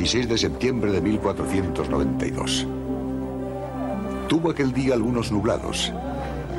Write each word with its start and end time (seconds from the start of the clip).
16 0.00 0.28
de 0.30 0.38
septiembre 0.38 0.92
de 0.92 1.02
1492. 1.02 2.66
Tuvo 4.28 4.50
aquel 4.50 4.72
día 4.72 4.94
algunos 4.94 5.30
nublados 5.30 5.92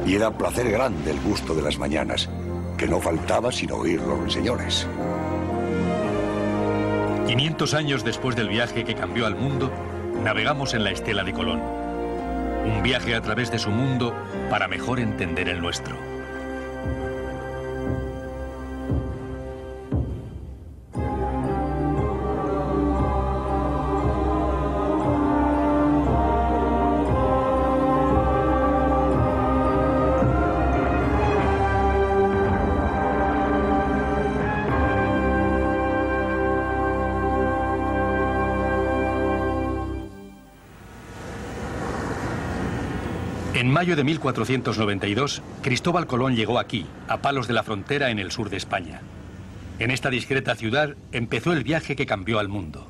y 0.06 0.14
era 0.14 0.30
placer 0.30 0.70
grande 0.70 1.10
el 1.10 1.20
gusto 1.22 1.56
de 1.56 1.64
las 1.64 1.80
mañanas, 1.80 2.30
que 2.78 2.88
no 2.88 3.02
faltaba 3.02 3.52
sino 3.52 3.78
oír 3.78 4.00
los 4.00 4.20
ruiseñores. 4.20 4.86
500 7.26 7.74
años 7.74 8.04
después 8.04 8.36
del 8.36 8.48
viaje 8.48 8.84
que 8.84 8.94
cambió 8.94 9.26
al 9.26 9.36
mundo, 9.36 9.72
navegamos 10.24 10.76
en 10.76 10.84
la 10.84 10.92
estela 10.92 11.24
de 11.24 11.34
Colón. 11.34 11.62
Un 12.64 12.84
viaje 12.84 13.16
a 13.16 13.22
través 13.22 13.50
de 13.50 13.58
su 13.58 13.72
mundo 13.72 14.14
para 14.52 14.68
mejor 14.68 15.00
entender 15.00 15.50
el 15.50 15.62
nuestro. 15.62 16.11
Mayo 43.82 43.96
de 43.96 44.04
1492, 44.04 45.42
Cristóbal 45.64 46.06
Colón 46.06 46.36
llegó 46.36 46.60
aquí, 46.60 46.86
a 47.08 47.18
Palos 47.18 47.48
de 47.48 47.56
la 47.56 47.64
Frontera, 47.64 48.12
en 48.12 48.20
el 48.20 48.30
sur 48.30 48.52
de 48.52 48.58
España. 48.58 49.02
En 49.80 49.90
esta 49.90 50.12
discreta 50.12 50.54
ciudad 50.54 50.96
empezó 51.12 51.52
el 51.52 51.64
viaje 51.64 51.96
que 51.96 52.06
cambió 52.06 52.38
al 52.38 52.48
mundo. 52.48 52.88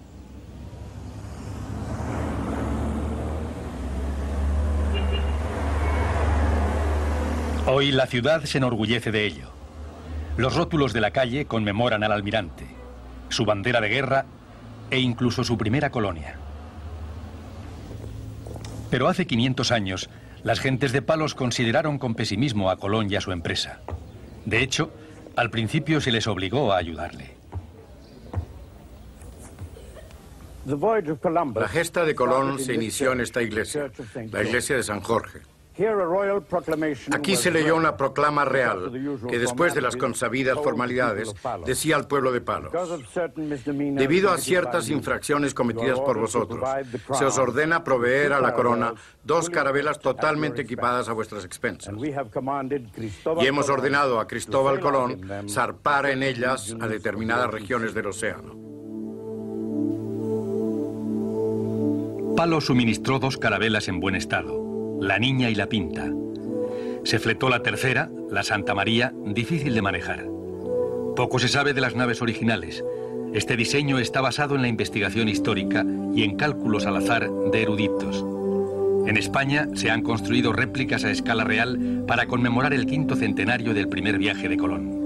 Hoy 7.67 7.93
la 7.93 8.05
ciudad 8.07 8.43
se 8.43 8.57
enorgullece 8.57 9.13
de 9.13 9.25
ello. 9.25 9.49
Los 10.35 10.57
rótulos 10.57 10.91
de 10.91 10.99
la 10.99 11.11
calle 11.11 11.45
conmemoran 11.45 12.03
al 12.03 12.11
almirante, 12.11 12.67
su 13.29 13.45
bandera 13.45 13.79
de 13.79 13.87
guerra 13.87 14.25
e 14.89 14.99
incluso 14.99 15.45
su 15.45 15.57
primera 15.57 15.89
colonia. 15.89 16.35
Pero 18.89 19.07
hace 19.07 19.25
500 19.25 19.71
años, 19.71 20.09
las 20.43 20.59
gentes 20.59 20.91
de 20.91 21.01
Palos 21.01 21.35
consideraron 21.35 21.97
con 21.97 22.15
pesimismo 22.15 22.69
a 22.69 22.77
Colón 22.77 23.11
y 23.11 23.15
a 23.15 23.21
su 23.21 23.31
empresa. 23.31 23.81
De 24.45 24.61
hecho, 24.61 24.91
al 25.35 25.49
principio 25.49 26.01
se 26.01 26.11
les 26.11 26.27
obligó 26.27 26.73
a 26.73 26.77
ayudarle. 26.77 27.35
La 31.61 31.67
gesta 31.67 32.05
de 32.05 32.15
Colón 32.15 32.59
se 32.59 32.73
inició 32.73 33.13
en 33.13 33.21
esta 33.21 33.41
iglesia, 33.41 33.91
la 34.31 34.43
iglesia 34.43 34.75
de 34.75 34.83
San 34.83 35.01
Jorge. 35.01 35.39
Aquí 37.11 37.35
se 37.37 37.49
leyó 37.49 37.75
una 37.75 37.95
proclama 37.95 38.43
real 38.43 38.91
que 39.29 39.39
después 39.39 39.73
de 39.73 39.81
las 39.81 39.95
consabidas 39.95 40.57
formalidades 40.61 41.33
decía 41.65 41.95
al 41.95 42.07
pueblo 42.07 42.31
de 42.31 42.41
Palos, 42.41 42.73
debido 43.35 44.31
a 44.31 44.37
ciertas 44.37 44.89
infracciones 44.89 45.53
cometidas 45.53 45.99
por 45.99 46.19
vosotros, 46.19 46.61
se 47.13 47.25
os 47.25 47.37
ordena 47.37 47.83
proveer 47.83 48.33
a 48.33 48.41
la 48.41 48.53
corona 48.53 48.93
dos 49.23 49.49
carabelas 49.49 49.99
totalmente 49.99 50.61
equipadas 50.61 51.07
a 51.07 51.13
vuestras 51.13 51.45
expensas. 51.45 51.95
Y 53.39 53.45
hemos 53.45 53.69
ordenado 53.69 54.19
a 54.19 54.27
Cristóbal 54.27 54.79
Colón 54.79 55.21
zarpar 55.49 56.07
en 56.07 56.23
ellas 56.23 56.75
a 56.79 56.87
determinadas 56.87 57.49
regiones 57.49 57.93
del 57.93 58.07
océano. 58.07 58.59
Palos 62.35 62.65
suministró 62.65 63.19
dos 63.19 63.37
carabelas 63.37 63.87
en 63.87 63.99
buen 63.99 64.15
estado 64.15 64.60
la 65.01 65.17
Niña 65.17 65.49
y 65.49 65.55
la 65.55 65.67
Pinta. 65.67 66.13
Se 67.03 67.17
fletó 67.17 67.49
la 67.49 67.63
tercera, 67.63 68.11
la 68.29 68.43
Santa 68.43 68.75
María, 68.75 69.11
difícil 69.25 69.73
de 69.73 69.81
manejar. 69.81 70.27
Poco 71.15 71.39
se 71.39 71.47
sabe 71.47 71.73
de 71.73 71.81
las 71.81 71.95
naves 71.95 72.21
originales. 72.21 72.85
Este 73.33 73.57
diseño 73.57 73.97
está 73.97 74.21
basado 74.21 74.55
en 74.55 74.61
la 74.61 74.67
investigación 74.67 75.27
histórica 75.27 75.83
y 76.13 76.21
en 76.21 76.35
cálculos 76.35 76.85
al 76.85 76.97
azar 76.97 77.27
de 77.31 77.61
eruditos. 77.63 78.23
En 79.07 79.17
España 79.17 79.67
se 79.73 79.89
han 79.89 80.03
construido 80.03 80.53
réplicas 80.53 81.03
a 81.03 81.09
escala 81.09 81.45
real 81.45 82.03
para 82.07 82.27
conmemorar 82.27 82.71
el 82.71 82.85
quinto 82.85 83.15
centenario 83.15 83.73
del 83.73 83.89
primer 83.89 84.19
viaje 84.19 84.47
de 84.49 84.57
Colón. 84.57 85.00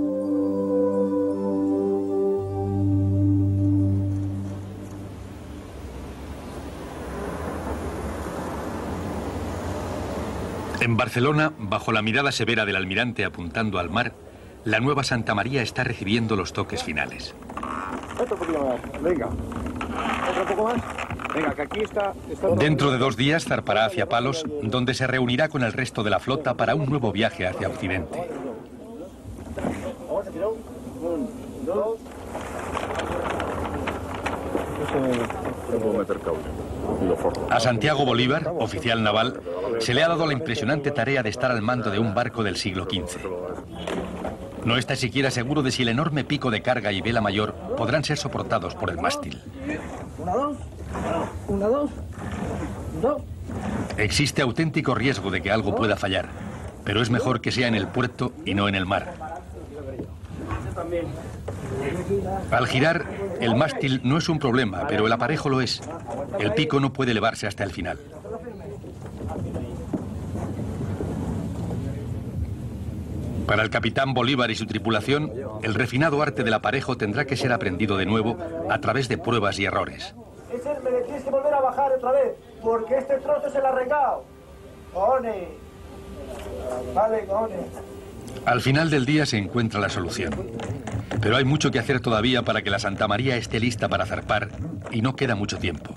En 10.85 10.97
Barcelona, 10.97 11.51
bajo 11.57 11.91
la 11.91 12.03
mirada 12.03 12.31
severa 12.31 12.63
del 12.63 12.75
almirante 12.75 13.25
apuntando 13.25 13.79
al 13.79 13.89
mar, 13.89 14.13
la 14.65 14.79
nueva 14.79 15.03
Santa 15.03 15.33
María 15.33 15.63
está 15.63 15.83
recibiendo 15.83 16.35
los 16.35 16.53
toques 16.53 16.83
finales. 16.83 17.33
Dentro 22.59 22.91
de 22.91 22.99
dos 22.99 23.17
días 23.17 23.45
zarpará 23.45 23.85
hacia 23.85 24.07
Palos, 24.07 24.45
donde 24.61 24.93
se 24.93 25.07
reunirá 25.07 25.49
con 25.49 25.63
el 25.63 25.73
resto 25.73 26.03
de 26.03 26.11
la 26.11 26.19
flota 26.19 26.53
para 26.53 26.75
un 26.75 26.87
nuevo 26.87 27.11
viaje 27.11 27.47
hacia 27.47 27.67
Occidente. 27.67 28.19
A 37.49 37.59
Santiago 37.59 38.05
Bolívar, 38.05 38.53
oficial 38.59 39.03
naval, 39.03 39.41
se 39.79 39.93
le 39.93 40.03
ha 40.03 40.07
dado 40.07 40.25
la 40.25 40.33
impresionante 40.33 40.91
tarea 40.91 41.23
de 41.23 41.29
estar 41.29 41.51
al 41.51 41.61
mando 41.61 41.91
de 41.91 41.99
un 41.99 42.13
barco 42.13 42.43
del 42.43 42.57
siglo 42.57 42.85
XV. 42.85 43.19
No 44.65 44.77
está 44.77 44.95
siquiera 44.95 45.29
seguro 45.29 45.61
de 45.61 45.71
si 45.71 45.83
el 45.83 45.89
enorme 45.89 46.23
pico 46.23 46.49
de 46.49 46.61
carga 46.61 46.91
y 46.91 47.01
vela 47.01 47.21
mayor 47.21 47.53
podrán 47.77 48.03
ser 48.03 48.17
soportados 48.17 48.73
por 48.73 48.89
el 48.89 48.97
mástil. 48.97 49.41
Existe 53.97 54.41
auténtico 54.41 54.95
riesgo 54.95 55.29
de 55.29 55.41
que 55.41 55.51
algo 55.51 55.75
pueda 55.75 55.95
fallar, 55.95 56.29
pero 56.83 57.01
es 57.01 57.09
mejor 57.09 57.41
que 57.41 57.51
sea 57.51 57.67
en 57.67 57.75
el 57.75 57.87
puerto 57.87 58.33
y 58.43 58.55
no 58.55 58.67
en 58.67 58.75
el 58.75 58.85
mar. 58.85 59.13
Al 62.51 62.67
girar, 62.67 63.05
el 63.39 63.55
mástil 63.55 64.01
no 64.03 64.17
es 64.17 64.29
un 64.29 64.39
problema, 64.39 64.87
pero 64.87 65.05
el 65.05 65.13
aparejo 65.13 65.49
lo 65.49 65.61
es. 65.61 65.81
El 66.39 66.53
pico 66.53 66.79
no 66.79 66.93
puede 66.93 67.11
elevarse 67.11 67.47
hasta 67.47 67.63
el 67.63 67.71
final. 67.71 67.99
Para 73.45 73.61
el 73.61 73.69
capitán 73.69 74.13
Bolívar 74.13 74.49
y 74.49 74.55
su 74.55 74.65
tripulación, 74.65 75.31
el 75.61 75.75
refinado 75.75 76.21
arte 76.21 76.43
del 76.43 76.53
aparejo 76.53 76.97
tendrá 76.97 77.25
que 77.25 77.37
ser 77.37 77.53
aprendido 77.53 77.95
de 77.95 78.05
nuevo 78.05 78.37
a 78.69 78.79
través 78.81 79.07
de 79.07 79.19
pruebas 79.19 79.59
y 79.59 79.65
errores. 79.65 80.15
me 80.83 80.91
le 80.91 81.01
tienes 81.03 81.23
que 81.23 81.29
volver 81.29 81.53
a 81.53 81.61
bajar 81.61 81.91
otra 81.91 82.11
vez, 82.11 82.33
porque 82.63 82.97
este 82.97 83.17
trozo 83.19 83.49
se 83.51 83.61
la 83.61 83.69
arrancado. 83.69 84.23
Cone. 84.93 85.49
Vale, 86.95 87.25
cone. 87.25 87.55
Al 88.45 88.61
final 88.61 88.89
del 88.89 89.05
día 89.05 89.25
se 89.25 89.37
encuentra 89.37 89.79
la 89.79 89.89
solución. 89.89 90.33
Pero 91.21 91.37
hay 91.37 91.45
mucho 91.45 91.71
que 91.71 91.79
hacer 91.79 91.99
todavía 91.99 92.41
para 92.41 92.61
que 92.61 92.69
la 92.69 92.79
Santa 92.79 93.07
María 93.07 93.37
esté 93.37 93.59
lista 93.59 93.87
para 93.89 94.05
zarpar 94.05 94.49
y 94.91 95.01
no 95.01 95.15
queda 95.15 95.35
mucho 95.35 95.57
tiempo. 95.57 95.93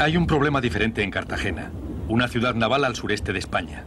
Hay 0.00 0.16
un 0.16 0.26
problema 0.26 0.62
diferente 0.62 1.02
en 1.02 1.10
Cartagena, 1.10 1.70
una 2.08 2.26
ciudad 2.26 2.54
naval 2.54 2.86
al 2.86 2.96
sureste 2.96 3.34
de 3.34 3.38
España. 3.38 3.84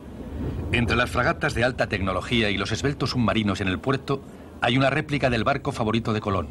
Entre 0.71 0.95
las 0.95 1.09
fragatas 1.09 1.55
de 1.55 1.63
alta 1.63 1.87
tecnología 1.87 2.51
y 2.51 2.57
los 2.57 2.71
esbeltos 2.71 3.09
submarinos 3.09 3.61
en 3.61 3.67
el 3.67 3.79
puerto 3.79 4.21
hay 4.61 4.77
una 4.77 4.91
réplica 4.91 5.31
del 5.31 5.43
barco 5.43 5.71
favorito 5.71 6.13
de 6.13 6.21
Colón, 6.21 6.49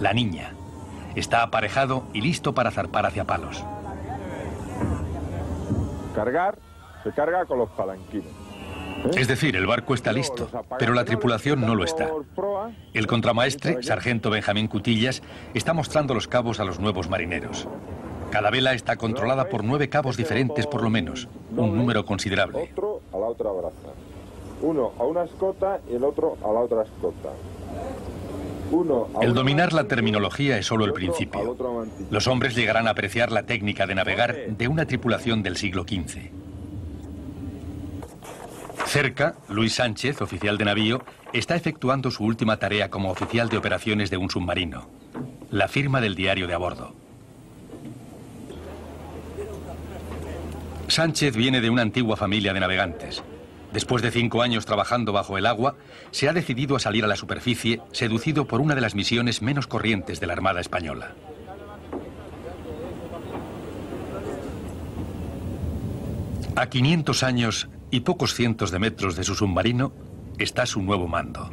la 0.00 0.14
Niña. 0.14 0.54
Está 1.16 1.42
aparejado 1.42 2.04
y 2.14 2.22
listo 2.22 2.54
para 2.54 2.70
zarpar 2.70 3.04
hacia 3.04 3.26
Palos. 3.26 3.62
Cargar, 6.14 6.58
se 7.04 7.12
carga 7.12 7.44
con 7.44 7.58
los 7.58 7.68
palanquines. 7.72 8.32
¿Eh? 9.04 9.10
Es 9.18 9.28
decir, 9.28 9.54
el 9.54 9.66
barco 9.66 9.92
está 9.92 10.14
listo, 10.14 10.48
pero 10.78 10.94
la 10.94 11.04
tripulación 11.04 11.60
no 11.60 11.74
lo 11.74 11.84
está. 11.84 12.08
El 12.94 13.06
contramaestre, 13.06 13.82
sargento 13.82 14.30
Benjamín 14.30 14.66
Cutillas, 14.66 15.22
está 15.52 15.74
mostrando 15.74 16.14
los 16.14 16.26
cabos 16.26 16.58
a 16.58 16.64
los 16.64 16.80
nuevos 16.80 17.10
marineros. 17.10 17.68
Cada 18.30 18.50
vela 18.50 18.74
está 18.74 18.96
controlada 18.96 19.48
por 19.48 19.64
nueve 19.64 19.88
cabos 19.88 20.16
diferentes 20.16 20.66
por 20.66 20.82
lo 20.82 20.90
menos, 20.90 21.28
un 21.56 21.76
número 21.76 22.04
considerable. 22.04 22.70
Otro 22.72 23.00
a 23.12 23.18
la 23.18 23.26
otra 23.26 23.50
braza. 23.50 23.94
Uno 24.60 24.92
a 24.98 25.04
una 25.04 25.24
escota 25.24 25.80
y 25.90 25.94
el 25.94 26.04
otro 26.04 26.36
a 26.44 26.52
la 26.52 26.60
otra 26.60 26.82
escota. 26.82 27.30
El 29.22 29.32
dominar 29.32 29.72
la 29.72 29.84
terminología 29.84 30.58
es 30.58 30.66
solo 30.66 30.84
el 30.84 30.92
principio. 30.92 31.56
Los 32.10 32.26
hombres 32.26 32.54
llegarán 32.54 32.86
a 32.86 32.90
apreciar 32.90 33.32
la 33.32 33.44
técnica 33.44 33.86
de 33.86 33.94
navegar 33.94 34.36
de 34.48 34.68
una 34.68 34.84
tripulación 34.84 35.42
del 35.42 35.56
siglo 35.56 35.84
XV. 35.84 36.30
Cerca, 38.86 39.36
Luis 39.48 39.74
Sánchez, 39.74 40.20
oficial 40.20 40.58
de 40.58 40.64
navío, 40.66 41.02
está 41.32 41.56
efectuando 41.56 42.10
su 42.10 42.24
última 42.24 42.58
tarea 42.58 42.90
como 42.90 43.10
oficial 43.10 43.48
de 43.48 43.58
operaciones 43.58 44.10
de 44.10 44.16
un 44.16 44.30
submarino, 44.30 44.88
la 45.50 45.68
firma 45.68 46.00
del 46.00 46.14
diario 46.14 46.46
de 46.46 46.54
a 46.54 46.58
bordo. 46.58 47.07
Sánchez 50.88 51.36
viene 51.36 51.60
de 51.60 51.68
una 51.68 51.82
antigua 51.82 52.16
familia 52.16 52.54
de 52.54 52.60
navegantes. 52.60 53.22
Después 53.72 54.02
de 54.02 54.10
cinco 54.10 54.40
años 54.40 54.64
trabajando 54.64 55.12
bajo 55.12 55.36
el 55.36 55.44
agua, 55.44 55.76
se 56.10 56.28
ha 56.28 56.32
decidido 56.32 56.76
a 56.76 56.80
salir 56.80 57.04
a 57.04 57.08
la 57.08 57.16
superficie, 57.16 57.82
seducido 57.92 58.46
por 58.46 58.62
una 58.62 58.74
de 58.74 58.80
las 58.80 58.94
misiones 58.94 59.42
menos 59.42 59.66
corrientes 59.66 60.18
de 60.18 60.26
la 60.26 60.32
Armada 60.32 60.60
Española. 60.60 61.14
A 66.56 66.66
500 66.68 67.22
años 67.22 67.68
y 67.90 68.00
pocos 68.00 68.34
cientos 68.34 68.70
de 68.70 68.78
metros 68.78 69.14
de 69.14 69.24
su 69.24 69.34
submarino 69.34 69.92
está 70.38 70.64
su 70.64 70.82
nuevo 70.82 71.06
mando, 71.06 71.50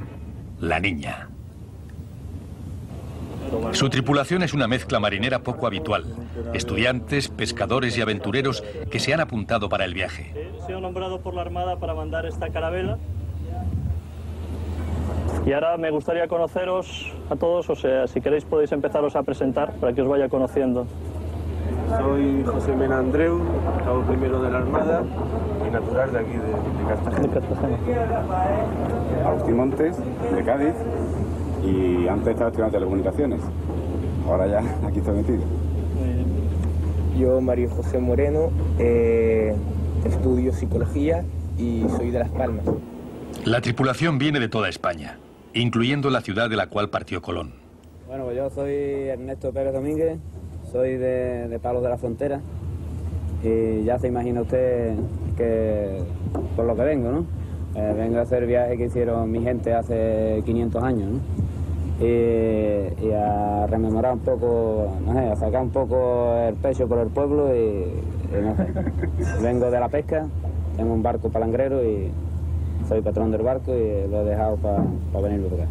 la 0.59 0.79
Niña. 0.79 1.34
Su 3.71 3.89
tripulación 3.89 4.43
es 4.43 4.53
una 4.53 4.67
mezcla 4.67 4.99
marinera 4.99 5.39
poco 5.39 5.67
habitual. 5.67 6.05
Estudiantes, 6.53 7.29
pescadores 7.29 7.97
y 7.97 8.01
aventureros 8.01 8.63
que 8.89 8.99
se 8.99 9.13
han 9.13 9.19
apuntado 9.19 9.69
para 9.69 9.85
el 9.85 9.93
viaje. 9.93 10.31
He 10.35 10.65
sido 10.65 10.79
nombrado 10.81 11.19
por 11.21 11.33
la 11.33 11.41
Armada 11.41 11.77
para 11.77 11.93
mandar 11.93 12.25
esta 12.25 12.49
carabela. 12.49 12.97
Y 15.45 15.53
ahora 15.53 15.77
me 15.77 15.91
gustaría 15.91 16.27
conoceros 16.27 17.13
a 17.29 17.35
todos, 17.35 17.69
o 17.69 17.75
sea, 17.75 18.07
si 18.07 18.19
queréis 18.19 18.45
podéis 18.45 18.71
empezaros 18.71 19.15
a 19.15 19.23
presentar 19.23 19.73
para 19.73 19.93
que 19.93 20.01
os 20.01 20.07
vaya 20.07 20.27
conociendo. 20.27 20.87
Soy 21.89 22.43
José 22.43 22.75
Mena 22.75 22.97
Andreu, 22.97 23.41
cabo 23.83 24.01
primero 24.01 24.41
de 24.41 24.49
la 24.49 24.57
Armada 24.57 25.03
y 25.67 25.71
natural 25.71 26.11
de 26.11 26.19
aquí 26.19 26.31
de, 26.31 26.37
de 26.37 26.87
Cartagena. 26.87 27.27
De 27.27 27.29
Cartagena. 27.29 27.77
Agustín 29.27 29.55
Montes, 29.57 29.97
de 30.35 30.43
Cádiz, 30.43 30.73
y 31.65 32.07
antes 32.07 32.29
estaba 32.29 32.49
estudiando 32.49 32.77
telecomunicaciones. 32.77 33.41
Ahora 34.27 34.47
ya 34.47 34.59
aquí 34.87 34.99
estoy 34.99 35.15
metido. 35.15 35.43
Yo, 37.17 37.39
Mario 37.39 37.69
José 37.69 37.99
Moreno, 37.99 38.51
eh, 38.77 39.55
estudio 40.03 40.51
psicología 40.51 41.23
y 41.57 41.85
soy 41.95 42.11
de 42.11 42.19
Las 42.19 42.29
Palmas. 42.29 42.65
La 43.45 43.61
tripulación 43.61 44.17
viene 44.17 44.41
de 44.41 44.49
toda 44.49 44.67
España, 44.67 45.17
incluyendo 45.53 46.09
la 46.09 46.19
ciudad 46.19 46.49
de 46.49 46.57
la 46.57 46.67
cual 46.67 46.89
partió 46.89 47.21
Colón. 47.21 47.53
Bueno, 48.07 48.25
pues 48.25 48.35
yo 48.35 48.49
soy 48.49 48.73
Ernesto 48.73 49.53
Pérez 49.53 49.73
Domínguez, 49.73 50.17
soy 50.71 50.97
de, 50.97 51.47
de 51.47 51.59
Palos 51.59 51.83
de 51.83 51.89
la 51.89 51.97
Frontera 51.97 52.41
y 53.43 53.83
ya 53.83 53.97
se 53.97 54.07
imagina 54.07 54.41
usted 54.41 54.95
que 55.37 55.99
por 56.55 56.65
lo 56.65 56.75
que 56.75 56.81
vengo, 56.81 57.11
¿no? 57.11 57.25
Eh, 57.75 57.93
vengo 57.95 58.19
a 58.19 58.21
hacer 58.21 58.43
el 58.43 58.49
viaje 58.49 58.77
que 58.77 58.85
hicieron 58.85 59.29
mi 59.31 59.41
gente 59.41 59.73
hace 59.73 60.41
500 60.45 60.83
años, 60.83 61.11
¿no? 61.11 61.19
Y, 61.99 63.05
y 63.05 63.11
a 63.13 63.67
rememorar 63.67 64.13
un 64.13 64.19
poco, 64.19 64.97
no 65.05 65.13
sé, 65.13 65.19
a 65.19 65.35
sacar 65.35 65.61
un 65.61 65.69
poco 65.69 66.35
el 66.35 66.55
pecho 66.55 66.87
por 66.87 66.99
el 66.99 67.07
pueblo 67.07 67.55
y, 67.55 67.59
y 67.59 68.41
no 68.41 68.55
sé. 68.57 68.67
Vengo 69.41 69.71
de 69.71 69.79
la 69.79 69.87
pesca, 69.87 70.25
tengo 70.75 70.93
un 70.93 71.01
barco 71.01 71.29
palangrero 71.29 71.83
y 71.83 72.11
soy 72.87 73.01
patrón 73.01 73.31
del 73.31 73.41
barco 73.41 73.73
y 73.73 74.07
lo 74.09 74.21
he 74.21 74.25
dejado 74.25 74.57
para 74.57 74.83
venirlo 75.23 75.47
por 75.47 75.61
acá. 75.61 75.69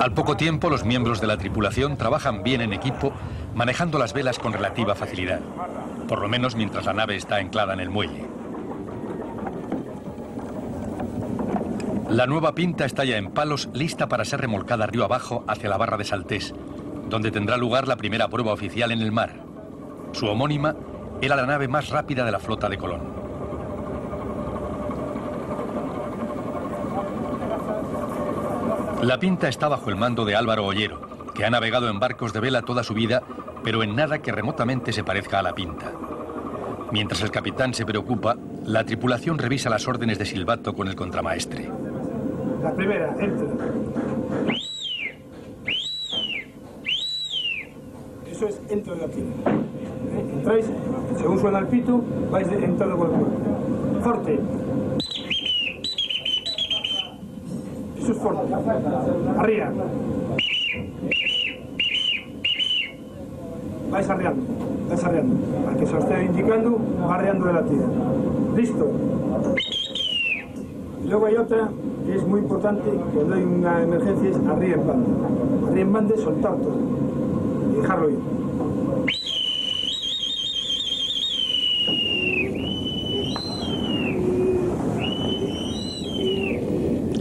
Al 0.00 0.12
poco 0.12 0.36
tiempo, 0.36 0.68
los 0.68 0.84
miembros 0.84 1.20
de 1.20 1.26
la 1.26 1.38
tripulación 1.38 1.96
trabajan 1.96 2.42
bien 2.42 2.60
en 2.60 2.72
equipo, 2.72 3.12
manejando 3.54 3.98
las 3.98 4.12
velas 4.12 4.38
con 4.38 4.52
relativa 4.52 4.94
facilidad, 4.94 5.40
por 6.08 6.20
lo 6.20 6.28
menos 6.28 6.56
mientras 6.56 6.84
la 6.84 6.92
nave 6.92 7.16
está 7.16 7.36
anclada 7.36 7.72
en 7.74 7.80
el 7.80 7.90
muelle. 7.90 8.33
La 12.14 12.28
nueva 12.28 12.54
pinta 12.54 12.84
está 12.84 13.04
ya 13.04 13.16
en 13.16 13.32
palos, 13.32 13.68
lista 13.72 14.08
para 14.08 14.24
ser 14.24 14.40
remolcada 14.40 14.86
río 14.86 15.02
abajo 15.02 15.44
hacia 15.48 15.68
la 15.68 15.76
barra 15.76 15.96
de 15.96 16.04
Saltés, 16.04 16.54
donde 17.08 17.32
tendrá 17.32 17.56
lugar 17.56 17.88
la 17.88 17.96
primera 17.96 18.28
prueba 18.28 18.52
oficial 18.52 18.92
en 18.92 19.00
el 19.00 19.10
mar. 19.10 19.32
Su 20.12 20.26
homónima 20.26 20.76
era 21.20 21.34
la 21.34 21.44
nave 21.44 21.66
más 21.66 21.88
rápida 21.88 22.24
de 22.24 22.30
la 22.30 22.38
flota 22.38 22.68
de 22.68 22.78
Colón. 22.78 23.00
La 29.02 29.18
pinta 29.18 29.48
está 29.48 29.66
bajo 29.66 29.90
el 29.90 29.96
mando 29.96 30.24
de 30.24 30.36
Álvaro 30.36 30.66
Ollero, 30.66 31.00
que 31.34 31.44
ha 31.44 31.50
navegado 31.50 31.88
en 31.88 31.98
barcos 31.98 32.32
de 32.32 32.38
vela 32.38 32.62
toda 32.62 32.84
su 32.84 32.94
vida, 32.94 33.24
pero 33.64 33.82
en 33.82 33.96
nada 33.96 34.22
que 34.22 34.30
remotamente 34.30 34.92
se 34.92 35.02
parezca 35.02 35.40
a 35.40 35.42
la 35.42 35.52
pinta. 35.52 35.90
Mientras 36.92 37.22
el 37.22 37.32
capitán 37.32 37.74
se 37.74 37.84
preocupa, 37.84 38.36
la 38.64 38.84
tripulación 38.84 39.36
revisa 39.36 39.68
las 39.68 39.88
órdenes 39.88 40.20
de 40.20 40.26
silbato 40.26 40.76
con 40.76 40.86
el 40.86 40.94
contramaestre. 40.94 41.68
La 42.64 42.72
primera, 42.72 43.14
entra. 43.20 43.46
Eso 48.26 48.48
es 48.48 48.62
entra 48.70 48.94
de 48.94 49.00
la 49.02 49.08
tienda. 49.08 49.50
¿Eh? 49.50 50.30
Entráis, 50.32 50.70
según 51.18 51.38
suena 51.40 51.58
el 51.58 51.66
pito, 51.66 52.00
vais 52.30 52.50
entrando 52.50 52.96
con 52.96 53.10
el 53.10 53.16
cuerpo. 53.18 54.00
Forte. 54.00 54.40
Eso 57.98 58.12
es 58.12 58.18
fuerte. 58.18 58.54
Arriba. 59.36 59.72
Vais 63.90 64.08
arreando, 64.08 64.42
vais 64.88 65.04
arreando. 65.04 65.68
Al 65.68 65.76
que 65.76 65.86
se 65.86 65.96
os 65.96 66.04
esté 66.04 66.24
indicando, 66.24 66.80
va 67.06 67.16
arreando 67.16 67.44
de 67.44 67.52
la 67.52 67.62
tira. 67.62 67.86
Listo. 68.56 68.90
Luego 71.04 71.26
hay 71.26 71.36
otra 71.36 71.68
que 72.04 72.14
es 72.16 72.26
muy 72.26 72.40
importante, 72.40 72.90
cuando 73.14 73.34
hay 73.34 73.42
una 73.42 73.82
emergencia, 73.82 74.30
es 74.30 74.36
arriba 74.36 74.74
en 74.74 74.86
bande. 74.86 75.10
Arriba 75.66 75.80
en 75.80 75.92
bande, 75.92 76.16
soltar 76.18 76.56
todo 76.56 76.78
y 77.72 77.80
dejarlo 77.80 78.10
ir. 78.10 78.18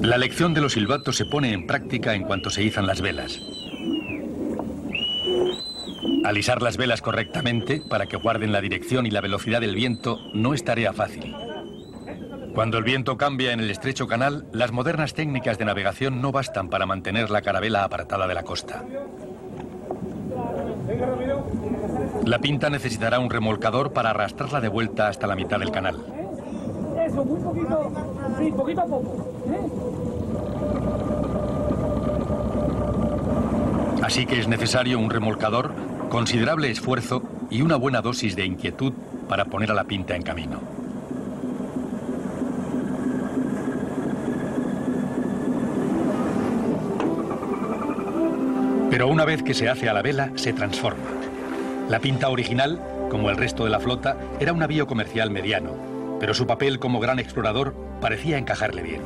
La 0.02 0.18
lección 0.18 0.54
de 0.54 0.60
los 0.62 0.74
silbatos 0.74 1.16
se 1.16 1.26
pone 1.26 1.54
en 1.54 1.66
práctica 1.66 2.14
en 2.14 2.24
cuanto 2.24 2.50
se 2.50 2.62
izan 2.62 2.86
las 2.86 3.02
velas. 3.02 3.42
Alisar 6.26 6.62
las 6.62 6.78
velas 6.78 7.02
correctamente 7.02 7.82
para 7.90 8.06
que 8.06 8.18
guarden 8.18 8.52
la 8.52 8.62
dirección 8.62 9.06
y 9.06 9.12
la 9.12 9.22
velocidad 9.22 9.62
del 9.62 9.76
viento 9.76 10.20
no 10.34 10.54
es 10.54 10.64
tarea 10.64 10.94
fácil. 10.94 11.34
Cuando 12.54 12.78
el 12.78 12.84
viento 12.84 13.18
cambia 13.18 13.52
en 13.52 13.60
el 13.60 13.72
estrecho 13.72 14.08
canal, 14.08 14.46
las 14.52 14.72
modernas 14.72 15.16
técnicas 15.16 15.58
de 15.58 15.66
navegación 15.66 16.22
no 16.22 16.32
bastan 16.32 16.70
para 16.70 16.86
mantener 16.86 17.32
la 17.32 17.42
carabela 17.42 17.84
apartada 17.84 18.28
de 18.28 18.34
la 18.36 18.44
costa. 18.44 18.84
La 22.26 22.38
pinta 22.38 22.70
necesitará 22.70 23.20
un 23.20 23.32
remolcador 23.32 23.92
para 23.92 24.12
arrastrarla 24.12 24.62
de 24.62 24.70
vuelta 24.70 25.08
hasta 25.08 25.26
la 25.26 25.36
mitad 25.36 25.58
del 25.60 25.72
canal. 25.72 25.96
Eso, 27.04 27.26
muy 27.26 27.40
poquito, 27.40 27.92
sí, 28.38 28.52
poquito 28.52 28.82
a 28.82 28.86
poco. 28.86 29.34
Así 34.04 34.28
que 34.28 34.40
es 34.40 34.48
necesario 34.48 35.00
un 35.00 35.10
remolcador, 35.10 35.74
considerable 36.10 36.70
esfuerzo 36.70 37.24
y 37.50 37.64
una 37.64 37.78
buena 37.78 38.02
dosis 38.02 38.36
de 38.36 38.46
inquietud 38.46 38.94
para 39.28 39.46
poner 39.46 39.72
a 39.72 39.74
la 39.74 39.86
pinta 39.86 40.16
en 40.16 40.22
camino. 40.22 40.83
Pero 48.94 49.08
una 49.08 49.26
vez 49.26 49.42
que 49.42 49.56
se 49.56 49.68
hace 49.70 49.90
a 49.90 49.94
la 49.94 50.04
vela, 50.04 50.30
se 50.36 50.54
transforma. 50.54 51.10
La 51.90 52.00
pinta 52.00 52.30
original, 52.30 52.80
como 53.10 53.32
el 53.32 53.38
resto 53.38 53.64
de 53.64 53.72
la 53.72 53.80
flota, 53.80 54.16
era 54.40 54.54
un 54.54 54.60
navío 54.60 54.86
comercial 54.86 55.32
mediano, 55.32 56.18
pero 56.20 56.36
su 56.36 56.46
papel 56.46 56.78
como 56.78 57.00
gran 57.00 57.18
explorador 57.18 57.74
parecía 58.00 58.38
encajarle 58.38 58.84
bien. 58.84 59.02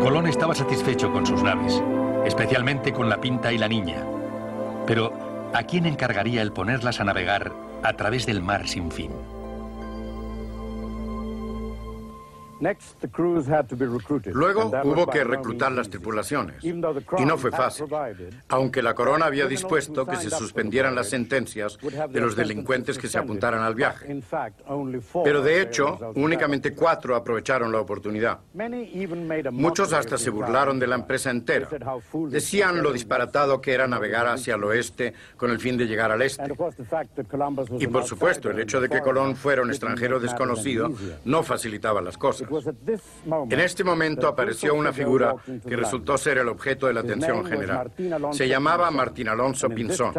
Colón 0.00 0.28
estaba 0.28 0.54
satisfecho 0.54 1.12
con 1.12 1.26
sus 1.26 1.42
naves, 1.42 1.82
especialmente 2.24 2.92
con 2.92 3.08
la 3.08 3.20
Pinta 3.20 3.52
y 3.52 3.58
la 3.58 3.66
Niña. 3.66 4.04
Pero, 4.86 5.50
¿a 5.52 5.64
quién 5.64 5.84
encargaría 5.84 6.42
el 6.42 6.52
ponerlas 6.52 7.00
a 7.00 7.04
navegar 7.04 7.50
a 7.82 7.94
través 7.94 8.24
del 8.24 8.40
mar 8.40 8.68
sin 8.68 8.92
fin? 8.92 9.10
Luego 14.32 14.70
hubo 14.84 15.06
que 15.06 15.24
reclutar 15.24 15.72
las 15.72 15.90
tripulaciones, 15.90 16.62
y 16.64 16.72
no 16.72 17.38
fue 17.38 17.50
fácil, 17.50 17.86
aunque 18.48 18.82
la 18.82 18.94
corona 18.94 19.26
había 19.26 19.46
dispuesto 19.46 20.06
que 20.06 20.16
se 20.16 20.30
suspendieran 20.30 20.94
las 20.94 21.08
sentencias 21.08 21.78
de 21.78 22.20
los 22.20 22.36
delincuentes 22.36 22.98
que 22.98 23.08
se 23.08 23.18
apuntaran 23.18 23.62
al 23.62 23.74
viaje. 23.74 24.22
Pero 25.24 25.42
de 25.42 25.60
hecho, 25.60 26.12
únicamente 26.14 26.74
cuatro 26.74 27.16
aprovecharon 27.16 27.72
la 27.72 27.80
oportunidad. 27.80 28.38
Muchos 29.50 29.92
hasta 29.92 30.16
se 30.18 30.30
burlaron 30.30 30.78
de 30.78 30.86
la 30.86 30.94
empresa 30.94 31.30
entera. 31.30 31.68
Decían 32.28 32.82
lo 32.82 32.92
disparatado 32.92 33.60
que 33.60 33.72
era 33.72 33.86
navegar 33.88 34.26
hacia 34.26 34.54
el 34.54 34.64
oeste 34.64 35.14
con 35.36 35.50
el 35.50 35.58
fin 35.58 35.76
de 35.76 35.86
llegar 35.86 36.12
al 36.12 36.22
este. 36.22 36.52
Y 37.78 37.86
por 37.86 38.04
supuesto, 38.04 38.50
el 38.50 38.60
hecho 38.60 38.80
de 38.80 38.88
que 38.88 39.00
Colón 39.00 39.36
fuera 39.36 39.62
un 39.62 39.70
extranjero 39.70 40.20
desconocido 40.20 40.90
no 41.24 41.42
facilitaba 41.42 42.00
las 42.00 42.16
cosas. 42.16 42.48
En 43.50 43.60
este 43.60 43.84
momento 43.84 44.28
apareció 44.28 44.74
una 44.74 44.92
figura 44.92 45.34
que 45.66 45.76
resultó 45.76 46.18
ser 46.18 46.38
el 46.38 46.48
objeto 46.48 46.86
de 46.86 46.94
la 46.94 47.00
atención 47.00 47.44
general. 47.44 47.92
Se 48.32 48.48
llamaba 48.48 48.90
Martín 48.90 49.28
Alonso 49.28 49.68
Pinzón 49.68 50.14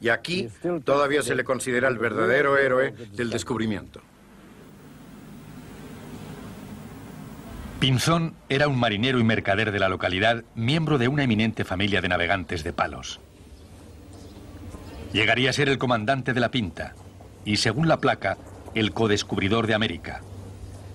y 0.00 0.08
aquí 0.08 0.48
todavía 0.84 1.22
se 1.22 1.34
le 1.34 1.44
considera 1.44 1.88
el 1.88 1.98
verdadero 1.98 2.56
héroe 2.56 2.92
del 3.12 3.30
descubrimiento. 3.30 4.00
Pinzón 7.78 8.34
era 8.48 8.66
un 8.66 8.78
marinero 8.78 9.20
y 9.20 9.24
mercader 9.24 9.70
de 9.70 9.78
la 9.78 9.88
localidad, 9.88 10.42
miembro 10.56 10.98
de 10.98 11.06
una 11.06 11.22
eminente 11.22 11.64
familia 11.64 12.00
de 12.00 12.08
navegantes 12.08 12.64
de 12.64 12.72
palos. 12.72 13.20
Llegaría 15.12 15.50
a 15.50 15.52
ser 15.52 15.68
el 15.68 15.78
comandante 15.78 16.32
de 16.34 16.40
la 16.40 16.50
Pinta 16.50 16.94
y, 17.44 17.58
según 17.58 17.86
la 17.86 17.98
placa, 17.98 18.36
el 18.74 18.92
codescubridor 18.92 19.68
de 19.68 19.74
América. 19.74 20.22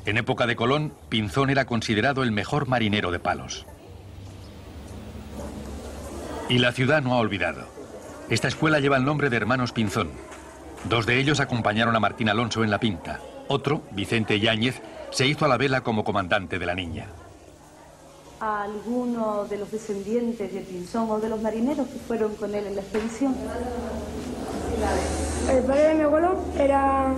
En 0.06 0.18
época 0.18 0.46
de 0.48 0.58
Colón, 0.58 0.94
Pinzón 1.08 1.50
era 1.50 1.66
considerado 1.66 2.24
el 2.24 2.34
mejor 2.34 2.68
marinero 2.68 3.10
de 3.10 3.20
palos. 3.20 3.66
Y 6.50 6.58
la 6.58 6.74
ciudad 6.74 7.02
no 7.02 7.14
ha 7.14 7.20
olvidado. 7.20 7.62
Esta 8.30 8.50
escuela 8.50 8.82
lleva 8.82 8.98
el 8.98 9.06
nombre 9.06 9.30
de 9.30 9.38
hermanos 9.38 9.72
Pinzón. 9.72 10.12
Dos 10.90 11.06
de 11.06 11.20
ellos 11.20 11.40
acompañaron 11.40 11.96
a 11.96 12.02
Martín 12.02 12.28
Alonso 12.28 12.66
en 12.66 12.70
la 12.70 12.82
pinta. 12.82 13.22
Otro, 13.48 13.84
Vicente 13.92 14.42
Yáñez, 14.42 14.82
se 15.12 15.26
hizo 15.26 15.46
a 15.46 15.48
la 15.48 15.58
vela 15.58 15.82
como 15.82 16.04
comandante 16.04 16.60
de 16.60 16.66
la 16.66 16.76
niña. 16.76 17.08
¿A 18.42 18.64
alguno 18.64 19.46
de 19.46 19.58
los 19.58 19.72
descendientes 19.72 20.54
de 20.54 20.60
Pinzón 20.60 21.10
o 21.10 21.20
de 21.20 21.30
los 21.30 21.42
marineros 21.42 21.88
que 21.88 22.00
fueron 22.00 22.36
con 22.36 22.54
él 22.54 22.68
en 22.68 22.76
la 22.76 22.82
expedición? 22.82 23.36
El 25.50 25.64
padre 25.64 25.88
de 25.90 25.96
mi 25.96 26.02
abuelo 26.02 26.44
era 26.58 27.14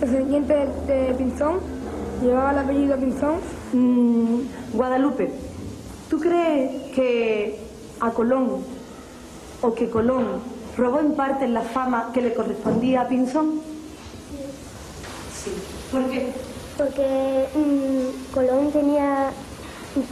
descendiente 0.00 0.54
de 0.86 1.14
Pinzón 1.14 1.79
llevaba 2.20 2.52
el 2.52 2.58
apellido 2.58 2.96
Pinzón. 2.96 3.36
Mm, 3.72 4.40
Guadalupe, 4.72 5.32
¿tú 6.08 6.18
crees 6.20 6.92
que 6.92 7.58
a 8.00 8.10
Colón 8.10 8.62
o 9.62 9.74
que 9.74 9.90
Colón 9.90 10.40
robó 10.76 11.00
en 11.00 11.14
parte 11.14 11.48
la 11.48 11.62
fama 11.62 12.10
que 12.12 12.22
le 12.22 12.34
correspondía 12.34 13.02
a 13.02 13.08
Pinzón? 13.08 13.60
Sí. 15.42 15.52
¿Por 15.90 16.08
qué? 16.10 16.32
Porque 16.76 17.46
mm, 17.54 18.34
Colón 18.34 18.72
tenía 18.72 19.30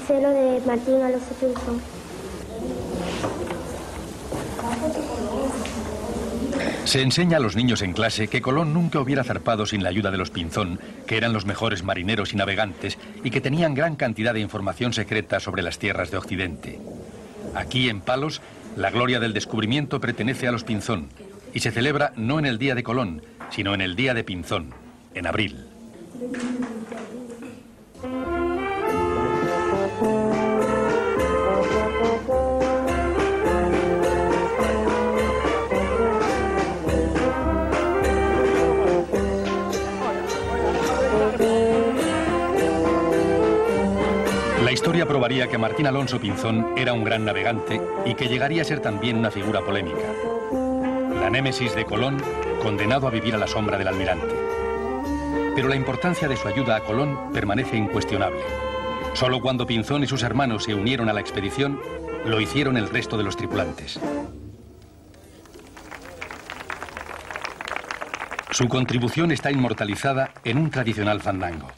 celo 0.07 0.31
de 0.31 0.61
Martín 0.67 1.01
Alonso 1.03 1.35
Pinzón. 1.41 1.81
Se 6.85 7.03
enseña 7.03 7.37
a 7.37 7.41
los 7.41 7.55
niños 7.55 7.83
en 7.83 7.93
clase 7.93 8.29
que 8.29 8.41
Colón 8.41 8.73
nunca 8.73 9.01
hubiera 9.01 9.25
zarpado 9.25 9.67
sin 9.67 9.83
la 9.83 9.91
ayuda 9.91 10.11
de 10.11 10.19
los 10.19 10.31
Pinzón, 10.31 10.81
que 11.07 11.17
eran 11.17 11.33
los 11.33 11.45
mejores 11.45 11.83
marineros 11.83 12.33
y 12.33 12.37
navegantes 12.37 12.99
y 13.23 13.31
que 13.31 13.41
tenían 13.41 13.75
gran 13.75 13.97
cantidad 13.97 14.33
de 14.33 14.41
información 14.41 14.93
secreta 14.93 15.41
sobre 15.41 15.63
las 15.63 15.79
tierras 15.79 16.11
de 16.11 16.17
Occidente. 16.17 16.79
Aquí 17.55 17.89
en 17.89 18.01
Palos, 18.01 18.41
la 18.77 18.91
gloria 18.91 19.21
del 19.21 19.35
descubrimiento 19.35 20.01
pertenece 20.01 20.49
a 20.49 20.53
los 20.53 20.65
Pinzón 20.65 21.09
y 21.53 21.61
se 21.61 21.71
celebra 21.71 22.13
no 22.17 22.39
en 22.39 22.47
el 22.47 22.59
día 22.59 22.75
de 22.75 22.83
Colón, 22.83 23.23
sino 23.51 23.75
en 23.75 23.81
el 23.81 23.97
día 23.97 24.15
de 24.15 24.25
Pinzón, 24.25 24.73
en 25.15 25.27
abril. 25.27 25.67
Que 45.21 45.59
Martín 45.59 45.87
Alonso 45.89 46.21
Pinzón 46.21 46.75
era 46.77 46.93
un 46.93 47.03
gran 47.03 47.25
navegante 47.25 47.81
y 48.07 48.15
que 48.15 48.29
llegaría 48.29 48.63
a 48.63 48.65
ser 48.65 48.81
también 48.81 49.19
una 49.19 49.33
figura 49.33 49.61
polémica. 49.61 50.07
La 51.21 51.29
némesis 51.29 51.75
de 51.75 51.85
Colón, 51.85 52.19
condenado 52.63 53.09
a 53.09 53.11
vivir 53.11 53.35
a 53.35 53.39
la 53.39 53.49
sombra 53.49 53.77
del 53.77 53.89
almirante. 53.89 54.35
Pero 55.57 55.69
la 55.69 55.75
importancia 55.75 56.29
de 56.29 56.37
su 56.37 56.47
ayuda 56.47 56.77
a 56.77 56.81
Colón 56.81 57.33
permanece 57.33 57.77
incuestionable. 57.77 58.41
Solo 59.15 59.41
cuando 59.41 59.67
Pinzón 59.67 60.05
y 60.05 60.07
sus 60.07 60.23
hermanos 60.23 60.65
se 60.65 60.75
unieron 60.75 61.09
a 61.09 61.13
la 61.13 61.21
expedición, 61.21 61.81
lo 62.25 62.41
hicieron 62.41 62.77
el 62.77 62.89
resto 62.89 63.19
de 63.19 63.25
los 63.25 63.37
tripulantes. 63.37 63.99
Su 68.53 68.69
contribución 68.69 69.33
está 69.33 69.51
inmortalizada 69.51 70.31
en 70.45 70.59
un 70.59 70.71
tradicional 70.71 71.21
fandango. 71.21 71.69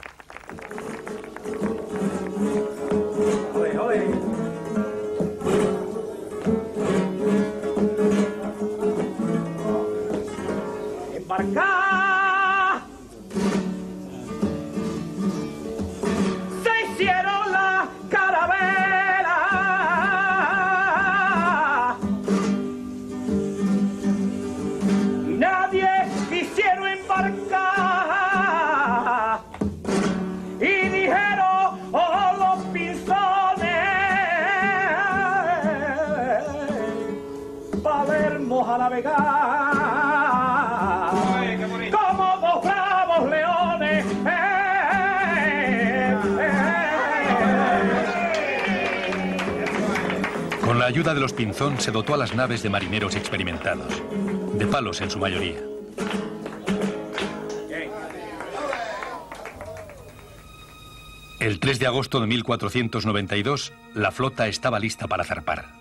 Se 51.81 51.91
dotó 51.91 52.13
a 52.13 52.19
las 52.19 52.35
naves 52.35 52.63
de 52.63 52.69
marineros 52.69 53.17
experimentados, 53.17 54.03
de 54.55 54.67
palos 54.67 55.01
en 55.01 55.11
su 55.11 55.19
mayoría. 55.19 55.59
El 61.39 61.59
3 61.59 61.79
de 61.79 61.87
agosto 61.87 62.21
de 62.21 62.27
1492, 62.27 63.73
la 63.95 64.11
flota 64.13 64.47
estaba 64.47 64.79
lista 64.79 65.09
para 65.09 65.25
zarpar. 65.25 65.80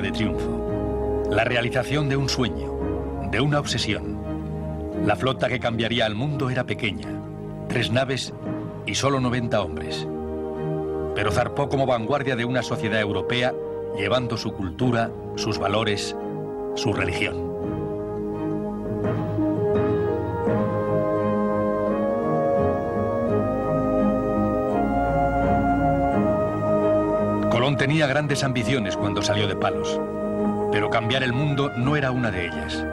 De 0.00 0.12
triunfo, 0.12 1.26
la 1.30 1.44
realización 1.44 2.08
de 2.08 2.16
un 2.16 2.28
sueño, 2.28 2.78
de 3.30 3.40
una 3.40 3.58
obsesión. 3.58 4.18
La 5.04 5.16
flota 5.16 5.48
que 5.48 5.60
cambiaría 5.60 6.06
al 6.06 6.14
mundo 6.14 6.50
era 6.50 6.64
pequeña, 6.64 7.08
tres 7.68 7.90
naves 7.90 8.32
y 8.86 8.94
solo 8.94 9.20
90 9.20 9.60
hombres. 9.60 10.06
pero 11.14 11.32
zarpó 11.32 11.68
como 11.68 11.84
vanguardia 11.84 12.36
de 12.36 12.44
una 12.44 12.62
sociedad 12.62 13.00
europea, 13.00 13.52
llevando 13.96 14.36
su 14.36 14.52
cultura, 14.52 15.10
sus 15.34 15.58
valores, 15.58 16.14
su 16.76 16.92
religión. 16.92 17.47
Tenía 27.88 28.06
grandes 28.06 28.44
ambiciones 28.44 28.98
cuando 28.98 29.22
salió 29.22 29.48
de 29.48 29.56
Palos, 29.56 29.98
pero 30.70 30.90
cambiar 30.90 31.22
el 31.22 31.32
mundo 31.32 31.72
no 31.74 31.96
era 31.96 32.10
una 32.10 32.30
de 32.30 32.44
ellas. 32.44 32.84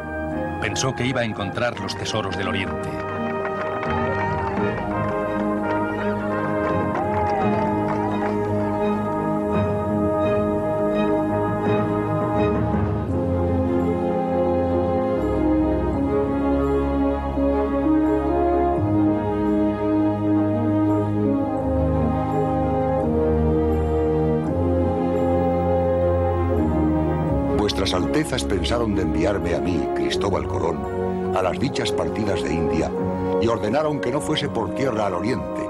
Pensó 0.62 0.96
que 0.96 1.06
iba 1.06 1.20
a 1.20 1.26
encontrar 1.26 1.78
los 1.82 1.98
tesoros 1.98 2.38
del 2.38 2.48
Oriente. 2.48 3.05
Pensaron 28.26 28.96
de 28.96 29.04
enviarme 29.04 29.56
a 29.56 29.60
mí, 29.60 29.88
Cristóbal 29.96 30.48
Colón, 30.48 31.36
a 31.38 31.42
las 31.44 31.60
dichas 31.60 31.92
partidas 31.92 32.44
de 32.44 32.54
India 32.54 32.92
y 33.40 33.48
ordenaron 33.48 34.02
que 34.02 34.12
no 34.12 34.20
fuese 34.20 34.50
por 34.50 34.74
tierra 34.74 35.06
al 35.06 35.14
oriente, 35.14 35.62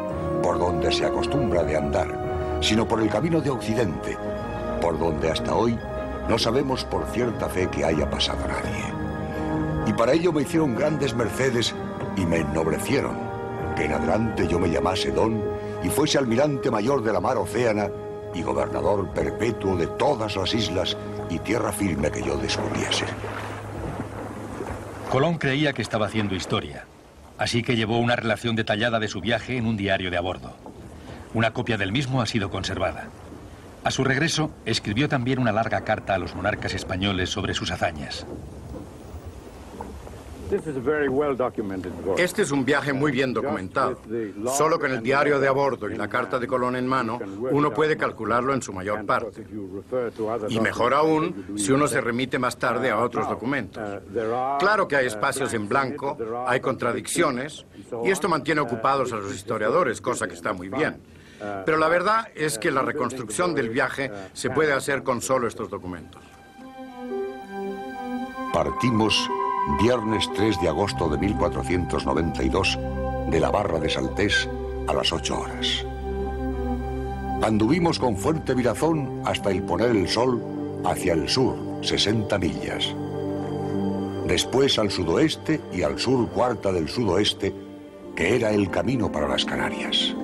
por 0.41 0.57
donde 0.57 0.91
se 0.91 1.05
acostumbra 1.05 1.63
de 1.63 1.75
andar, 1.75 2.57
sino 2.61 2.87
por 2.87 3.01
el 3.01 3.09
camino 3.09 3.41
de 3.41 3.49
Occidente, 3.49 4.17
por 4.81 4.97
donde 4.97 5.29
hasta 5.29 5.53
hoy 5.53 5.77
no 6.27 6.39
sabemos 6.39 6.85
por 6.85 7.05
cierta 7.07 7.49
fe 7.49 7.67
que 7.69 7.85
haya 7.85 8.09
pasado 8.09 8.39
nadie. 8.47 8.85
Y 9.85 9.93
para 9.93 10.13
ello 10.13 10.31
me 10.31 10.41
hicieron 10.41 10.75
grandes 10.75 11.13
mercedes 11.13 11.75
y 12.15 12.25
me 12.25 12.37
ennoblecieron, 12.37 13.17
que 13.75 13.85
en 13.85 13.93
adelante 13.93 14.47
yo 14.47 14.59
me 14.59 14.71
llamase 14.71 15.11
Don 15.11 15.43
y 15.83 15.89
fuese 15.89 16.17
almirante 16.17 16.71
mayor 16.71 17.03
de 17.03 17.13
la 17.13 17.19
mar 17.19 17.37
océana 17.37 17.89
y 18.33 18.41
gobernador 18.41 19.09
perpetuo 19.09 19.75
de 19.75 19.87
todas 19.87 20.35
las 20.35 20.53
islas 20.53 20.97
y 21.29 21.39
tierra 21.39 21.71
firme 21.71 22.11
que 22.11 22.23
yo 22.23 22.37
descubriese. 22.37 23.05
Colón 25.09 25.37
creía 25.37 25.73
que 25.73 25.81
estaba 25.81 26.07
haciendo 26.07 26.35
historia, 26.35 26.85
así 27.37 27.63
que 27.63 27.75
llevó 27.75 27.99
una 27.99 28.15
relación 28.15 28.55
detallada 28.55 28.99
de 28.99 29.07
su 29.07 29.21
viaje 29.21 29.57
en 29.57 29.65
un 29.65 29.77
diario 29.77 30.11
de 30.11 30.17
a 30.17 30.21
bordo. 30.21 30.55
Una 31.33 31.51
copia 31.51 31.77
del 31.77 31.91
mismo 31.91 32.21
ha 32.21 32.25
sido 32.25 32.49
conservada. 32.49 33.09
A 33.83 33.91
su 33.91 34.03
regreso, 34.03 34.51
escribió 34.65 35.07
también 35.07 35.39
una 35.39 35.51
larga 35.51 35.81
carta 35.81 36.15
a 36.15 36.17
los 36.17 36.35
monarcas 36.35 36.73
españoles 36.73 37.29
sobre 37.29 37.53
sus 37.53 37.71
hazañas. 37.71 38.25
Este 42.17 42.41
es 42.43 42.51
un 42.51 42.65
viaje 42.65 42.93
muy 42.93 43.11
bien 43.11 43.33
documentado. 43.33 43.97
Solo 44.55 44.79
con 44.79 44.91
el 44.91 45.01
diario 45.01 45.39
de 45.39 45.47
a 45.47 45.51
bordo 45.51 45.89
y 45.89 45.95
la 45.95 46.07
carta 46.07 46.39
de 46.39 46.47
Colón 46.47 46.75
en 46.75 46.87
mano, 46.87 47.19
uno 47.51 47.73
puede 47.73 47.97
calcularlo 47.97 48.53
en 48.53 48.61
su 48.61 48.71
mayor 48.71 49.05
parte. 49.05 49.45
Y 50.49 50.59
mejor 50.59 50.93
aún 50.93 51.57
si 51.57 51.71
uno 51.71 51.87
se 51.87 52.01
remite 52.01 52.37
más 52.39 52.57
tarde 52.57 52.89
a 52.91 52.99
otros 52.99 53.27
documentos. 53.27 53.83
Claro 54.59 54.87
que 54.87 54.95
hay 54.95 55.07
espacios 55.07 55.53
en 55.53 55.67
blanco, 55.67 56.17
hay 56.47 56.59
contradicciones, 56.59 57.65
y 58.03 58.11
esto 58.11 58.29
mantiene 58.29 58.61
ocupados 58.61 59.13
a 59.13 59.17
los 59.17 59.33
historiadores, 59.33 60.01
cosa 60.01 60.27
que 60.27 60.35
está 60.35 60.53
muy 60.53 60.69
bien. 60.69 61.01
Pero 61.65 61.77
la 61.77 61.89
verdad 61.89 62.29
es 62.33 62.57
que 62.57 62.71
la 62.71 62.81
reconstrucción 62.81 63.53
del 63.53 63.69
viaje 63.69 64.11
se 64.33 64.49
puede 64.49 64.73
hacer 64.73 65.03
con 65.03 65.21
solo 65.21 65.47
estos 65.47 65.69
documentos. 65.69 66.21
Partimos 68.53 69.29
viernes 69.81 70.29
3 70.35 70.61
de 70.61 70.67
agosto 70.67 71.09
de 71.09 71.17
1492 71.17 72.79
de 73.29 73.39
la 73.39 73.49
Barra 73.49 73.79
de 73.79 73.89
Saltés 73.89 74.47
a 74.87 74.93
las 74.93 75.11
8 75.11 75.39
horas. 75.39 75.85
Anduvimos 77.41 77.99
con 77.99 78.15
fuerte 78.15 78.53
virazón 78.53 79.21
hasta 79.25 79.51
el 79.51 79.63
poner 79.63 79.89
el 79.89 80.07
sol 80.07 80.41
hacia 80.85 81.13
el 81.13 81.27
sur, 81.27 81.55
60 81.81 82.37
millas. 82.37 82.95
Después 84.27 84.77
al 84.79 84.91
sudoeste 84.91 85.59
y 85.73 85.81
al 85.81 85.99
sur 85.99 86.29
cuarta 86.29 86.71
del 86.71 86.87
sudoeste, 86.87 87.53
que 88.15 88.35
era 88.35 88.51
el 88.51 88.69
camino 88.69 89.11
para 89.11 89.27
las 89.27 89.45
Canarias. 89.45 90.15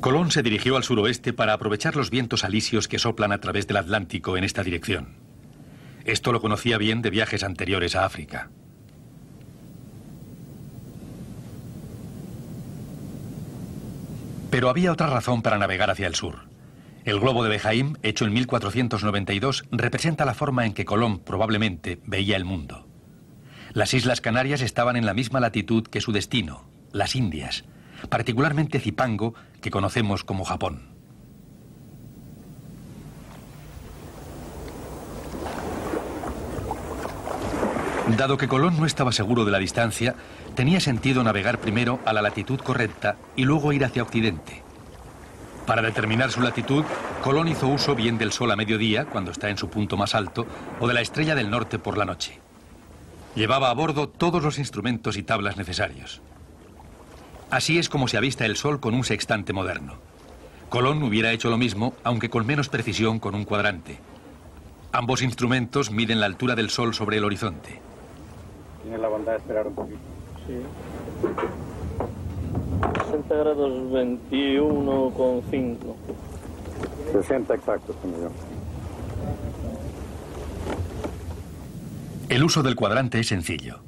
Colón 0.00 0.30
se 0.30 0.44
dirigió 0.44 0.76
al 0.76 0.84
suroeste 0.84 1.32
para 1.32 1.52
aprovechar 1.52 1.96
los 1.96 2.10
vientos 2.10 2.44
alisios 2.44 2.86
que 2.86 3.00
soplan 3.00 3.32
a 3.32 3.40
través 3.40 3.66
del 3.66 3.78
Atlántico 3.78 4.36
en 4.36 4.44
esta 4.44 4.62
dirección. 4.62 5.16
Esto 6.04 6.32
lo 6.32 6.40
conocía 6.40 6.78
bien 6.78 7.02
de 7.02 7.10
viajes 7.10 7.42
anteriores 7.42 7.96
a 7.96 8.04
África. 8.04 8.50
Pero 14.50 14.70
había 14.70 14.92
otra 14.92 15.08
razón 15.08 15.42
para 15.42 15.58
navegar 15.58 15.90
hacia 15.90 16.06
el 16.06 16.14
sur. 16.14 16.46
El 17.04 17.18
globo 17.20 17.42
de 17.42 17.50
Bejaim, 17.50 17.96
hecho 18.02 18.24
en 18.24 18.32
1492, 18.32 19.64
representa 19.72 20.24
la 20.24 20.34
forma 20.34 20.64
en 20.64 20.74
que 20.74 20.84
Colón 20.84 21.18
probablemente 21.18 22.00
veía 22.04 22.36
el 22.36 22.44
mundo. 22.44 22.86
Las 23.72 23.94
Islas 23.94 24.20
Canarias 24.20 24.62
estaban 24.62 24.96
en 24.96 25.06
la 25.06 25.14
misma 25.14 25.40
latitud 25.40 25.84
que 25.84 26.00
su 26.00 26.12
destino, 26.12 26.68
las 26.92 27.16
Indias, 27.16 27.64
particularmente 28.08 28.80
Zipango, 28.80 29.34
que 29.60 29.70
conocemos 29.70 30.24
como 30.24 30.44
Japón. 30.44 30.98
Dado 38.16 38.38
que 38.38 38.48
Colón 38.48 38.78
no 38.78 38.86
estaba 38.86 39.12
seguro 39.12 39.44
de 39.44 39.50
la 39.52 39.58
distancia, 39.58 40.14
tenía 40.54 40.80
sentido 40.80 41.22
navegar 41.22 41.58
primero 41.58 42.00
a 42.06 42.12
la 42.14 42.22
latitud 42.22 42.58
correcta 42.58 43.16
y 43.36 43.44
luego 43.44 43.72
ir 43.72 43.84
hacia 43.84 44.02
occidente. 44.02 44.62
Para 45.66 45.82
determinar 45.82 46.30
su 46.30 46.40
latitud, 46.40 46.84
Colón 47.22 47.48
hizo 47.48 47.68
uso 47.68 47.94
bien 47.94 48.16
del 48.16 48.32
sol 48.32 48.50
a 48.50 48.56
mediodía, 48.56 49.04
cuando 49.04 49.30
está 49.30 49.50
en 49.50 49.58
su 49.58 49.68
punto 49.68 49.98
más 49.98 50.14
alto, 50.14 50.46
o 50.80 50.88
de 50.88 50.94
la 50.94 51.02
estrella 51.02 51.34
del 51.34 51.50
norte 51.50 51.78
por 51.78 51.98
la 51.98 52.06
noche. 52.06 52.40
Llevaba 53.34 53.68
a 53.68 53.74
bordo 53.74 54.08
todos 54.08 54.42
los 54.42 54.58
instrumentos 54.58 55.18
y 55.18 55.22
tablas 55.22 55.58
necesarios. 55.58 56.22
Así 57.50 57.78
es 57.78 57.88
como 57.88 58.08
se 58.08 58.18
avista 58.18 58.44
el 58.44 58.56
Sol 58.56 58.78
con 58.78 58.94
un 58.94 59.04
sextante 59.04 59.52
moderno. 59.52 59.94
Colón 60.68 61.02
hubiera 61.02 61.32
hecho 61.32 61.48
lo 61.48 61.56
mismo, 61.56 61.94
aunque 62.04 62.28
con 62.28 62.46
menos 62.46 62.68
precisión 62.68 63.18
con 63.18 63.34
un 63.34 63.44
cuadrante. 63.44 63.98
Ambos 64.92 65.22
instrumentos 65.22 65.90
miden 65.90 66.20
la 66.20 66.26
altura 66.26 66.54
del 66.54 66.68
Sol 66.68 66.92
sobre 66.92 67.16
el 67.16 67.24
horizonte. 67.24 67.80
Tienes 68.82 69.00
la 69.00 69.08
bondad 69.08 69.32
de 69.32 69.38
esperar 69.38 69.66
un 69.66 69.74
poquito. 69.74 69.98
Sí. 70.46 70.54
60 73.06 73.34
grados 73.34 73.72
21,5. 73.92 75.76
60 77.12 77.54
exactos, 77.54 77.96
yo. 78.04 78.30
El 82.28 82.44
uso 82.44 82.62
del 82.62 82.76
cuadrante 82.76 83.20
es 83.20 83.28
sencillo. 83.28 83.80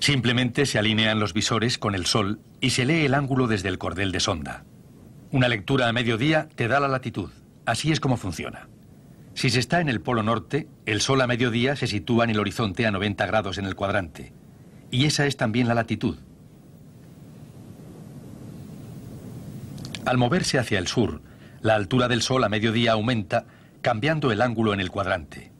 Simplemente 0.00 0.64
se 0.66 0.78
alinean 0.78 1.18
los 1.18 1.34
visores 1.34 1.78
con 1.78 1.94
el 1.94 2.06
sol 2.06 2.40
y 2.60 2.70
se 2.70 2.84
lee 2.84 3.04
el 3.04 3.14
ángulo 3.14 3.46
desde 3.46 3.68
el 3.68 3.78
cordel 3.78 4.12
de 4.12 4.20
sonda. 4.20 4.64
Una 5.32 5.48
lectura 5.48 5.88
a 5.88 5.92
mediodía 5.92 6.48
te 6.54 6.68
da 6.68 6.80
la 6.80 6.88
latitud. 6.88 7.30
Así 7.66 7.92
es 7.92 8.00
como 8.00 8.16
funciona. 8.16 8.68
Si 9.34 9.50
se 9.50 9.58
está 9.58 9.80
en 9.80 9.88
el 9.88 10.00
polo 10.00 10.22
norte, 10.22 10.68
el 10.86 11.00
sol 11.00 11.20
a 11.20 11.26
mediodía 11.26 11.76
se 11.76 11.86
sitúa 11.86 12.24
en 12.24 12.30
el 12.30 12.38
horizonte 12.38 12.86
a 12.86 12.90
90 12.90 13.26
grados 13.26 13.58
en 13.58 13.66
el 13.66 13.74
cuadrante. 13.74 14.32
Y 14.90 15.04
esa 15.04 15.26
es 15.26 15.36
también 15.36 15.68
la 15.68 15.74
latitud. 15.74 16.16
Al 20.06 20.16
moverse 20.16 20.58
hacia 20.58 20.78
el 20.78 20.86
sur, 20.86 21.20
la 21.60 21.74
altura 21.74 22.08
del 22.08 22.22
sol 22.22 22.42
a 22.44 22.48
mediodía 22.48 22.92
aumenta, 22.92 23.44
cambiando 23.82 24.32
el 24.32 24.40
ángulo 24.40 24.72
en 24.72 24.80
el 24.80 24.90
cuadrante 24.90 25.57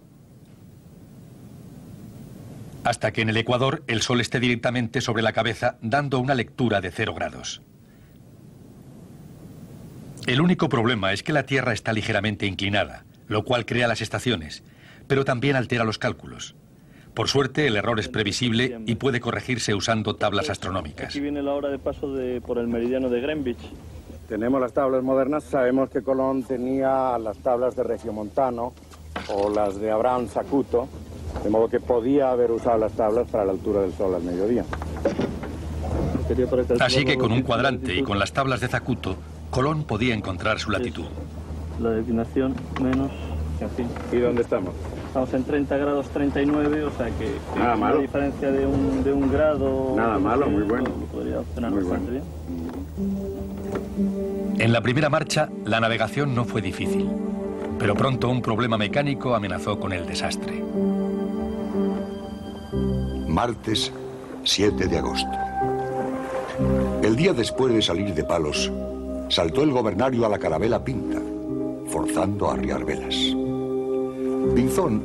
hasta 2.89 3.13
que 3.13 3.21
en 3.21 3.29
el 3.29 3.37
ecuador 3.37 3.83
el 3.87 4.01
sol 4.01 4.21
esté 4.21 4.41
directamente 4.41 5.03
sobre 5.03 5.23
la 5.23 5.35
cabeza, 5.35 5.77
dando 5.83 6.19
una 6.21 6.35
lectura 6.35 6.81
de 6.81 6.91
cero 6.91 7.13
grados. 7.15 7.61
El 10.27 10.41
único 10.41 10.71
problema 10.71 11.13
es 11.13 11.23
que 11.23 11.35
la 11.35 11.45
Tierra 11.45 11.75
está 11.75 11.93
ligeramente 11.93 12.47
inclinada, 12.47 13.05
lo 13.27 13.45
cual 13.45 13.67
crea 13.67 13.89
las 13.89 14.01
estaciones, 14.01 14.63
pero 15.07 15.27
también 15.27 15.55
altera 15.55 15.85
los 15.85 15.99
cálculos. 15.99 16.55
Por 17.13 17.29
suerte, 17.29 17.67
el 17.67 17.77
error 17.77 18.01
es 18.01 18.09
previsible 18.09 18.81
y 18.87 18.95
puede 18.95 19.21
corregirse 19.21 19.75
usando 19.75 20.17
tablas 20.17 20.49
astronómicas. 20.49 21.09
Aquí 21.09 21.21
viene 21.21 21.43
la 21.43 21.53
hora 21.53 21.69
de 21.69 21.79
paso 21.79 22.15
por 22.47 22.57
el 22.57 22.69
meridiano 22.69 23.11
de 23.11 23.21
Greenwich. 23.21 23.59
Tenemos 24.29 24.61
las 24.63 24.73
tablas 24.73 25.03
modernas, 25.03 25.45
sabemos 25.45 25.91
que 25.91 26.01
Colón 26.01 26.43
tenía 26.43 27.19
las 27.19 27.37
tablas 27.39 27.77
de 27.77 27.83
Regiomontano 27.83 28.73
o 29.29 29.51
las 29.51 29.79
de 29.79 29.91
Abraham 29.91 30.29
Sacuto, 30.29 30.89
De 31.45 31.51
modo 31.51 31.69
que 31.69 31.81
podía 31.81 32.31
haber 32.31 32.51
usado 32.51 32.79
las 32.79 32.93
tablas 32.93 33.29
para 33.31 33.45
la 33.45 33.53
altura 33.53 33.83
del 33.83 33.93
sol 33.93 34.15
al 34.15 34.23
mediodía. 34.23 34.65
Así 36.81 37.05
que 37.05 37.17
con 37.17 37.33
un 37.33 37.43
cuadrante 37.43 37.95
y 37.95 38.03
con 38.03 38.19
las 38.19 38.33
tablas 38.33 38.61
de 38.61 38.69
Zacuto, 38.69 39.17
Colón 39.51 39.85
podía 39.85 40.15
encontrar 40.15 40.59
su 40.59 40.71
latitud. 40.71 41.07
La 41.81 41.91
declinación 41.91 42.55
menos, 42.83 43.11
en 43.61 43.71
fin. 43.71 43.87
¿Y 44.13 44.17
dónde 44.17 44.43
estamos? 44.43 44.75
Estamos 45.07 45.33
en 45.33 45.45
30 45.45 45.77
grados 45.79 46.09
39, 46.11 46.85
o 46.85 46.91
sea 46.91 47.07
que, 47.07 47.13
que 47.25 47.59
Nada 47.59 47.75
una 47.75 47.87
malo. 47.87 48.01
diferencia 48.01 48.51
de 48.51 48.67
un, 48.67 49.03
de 49.03 49.13
un 49.13 49.33
grado... 49.33 49.95
Nada 49.97 50.19
malo, 50.19 50.51
muy 50.51 50.65
bueno. 50.65 50.91
Podría 51.11 51.41
obtener 51.41 51.71
Muy 51.71 51.83
bastante 51.85 52.11
bueno. 52.11 52.25
bien. 53.07 54.61
En 54.61 54.73
la 54.73 54.81
primera 54.83 55.09
marcha, 55.09 55.49
la 55.65 55.81
navegación 55.81 56.35
no 56.35 56.45
fue 56.45 56.61
difícil, 56.61 57.09
pero 57.79 57.95
pronto 57.95 58.29
un 58.29 58.43
problema 58.43 58.77
mecánico 58.77 59.35
amenazó 59.35 59.81
con 59.81 59.93
el 59.93 60.05
desastre. 60.07 60.63
Martes 63.39 63.93
7 64.43 64.89
de 64.89 64.99
agosto. 64.99 65.31
El 67.05 67.15
día 67.15 67.33
después 67.33 67.73
de 67.73 67.81
salir 67.81 68.13
de 68.13 68.25
Palos, 68.25 68.69
saltó 69.29 69.63
el 69.63 69.71
gobernario 69.71 70.27
a 70.27 70.29
la 70.29 70.41
carabela 70.41 70.83
Pinta, 70.83 71.21
forzando 71.87 72.51
a 72.51 72.55
arriar 72.55 72.85
velas. 72.85 73.15
Pinzón, 74.57 75.05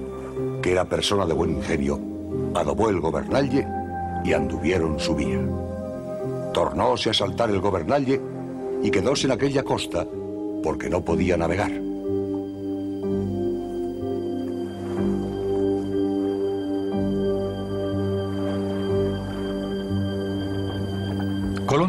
que 0.64 0.72
era 0.72 0.84
persona 0.84 1.28
de 1.28 1.34
buen 1.36 1.58
ingenio, 1.58 2.00
adobó 2.56 2.90
el 2.90 3.00
gobernalle 3.00 3.68
y 4.26 4.34
anduvieron 4.34 5.00
su 5.00 5.14
vía. 5.14 5.40
Tornóse 6.56 7.12
a 7.12 7.14
saltar 7.14 7.52
el 7.52 7.60
gobernalle 7.60 8.20
y 8.82 8.90
quedóse 8.90 9.28
en 9.28 9.34
aquella 9.34 9.62
costa 9.62 10.08
porque 10.64 10.90
no 10.90 11.06
podía 11.06 11.38
navegar. 11.38 11.93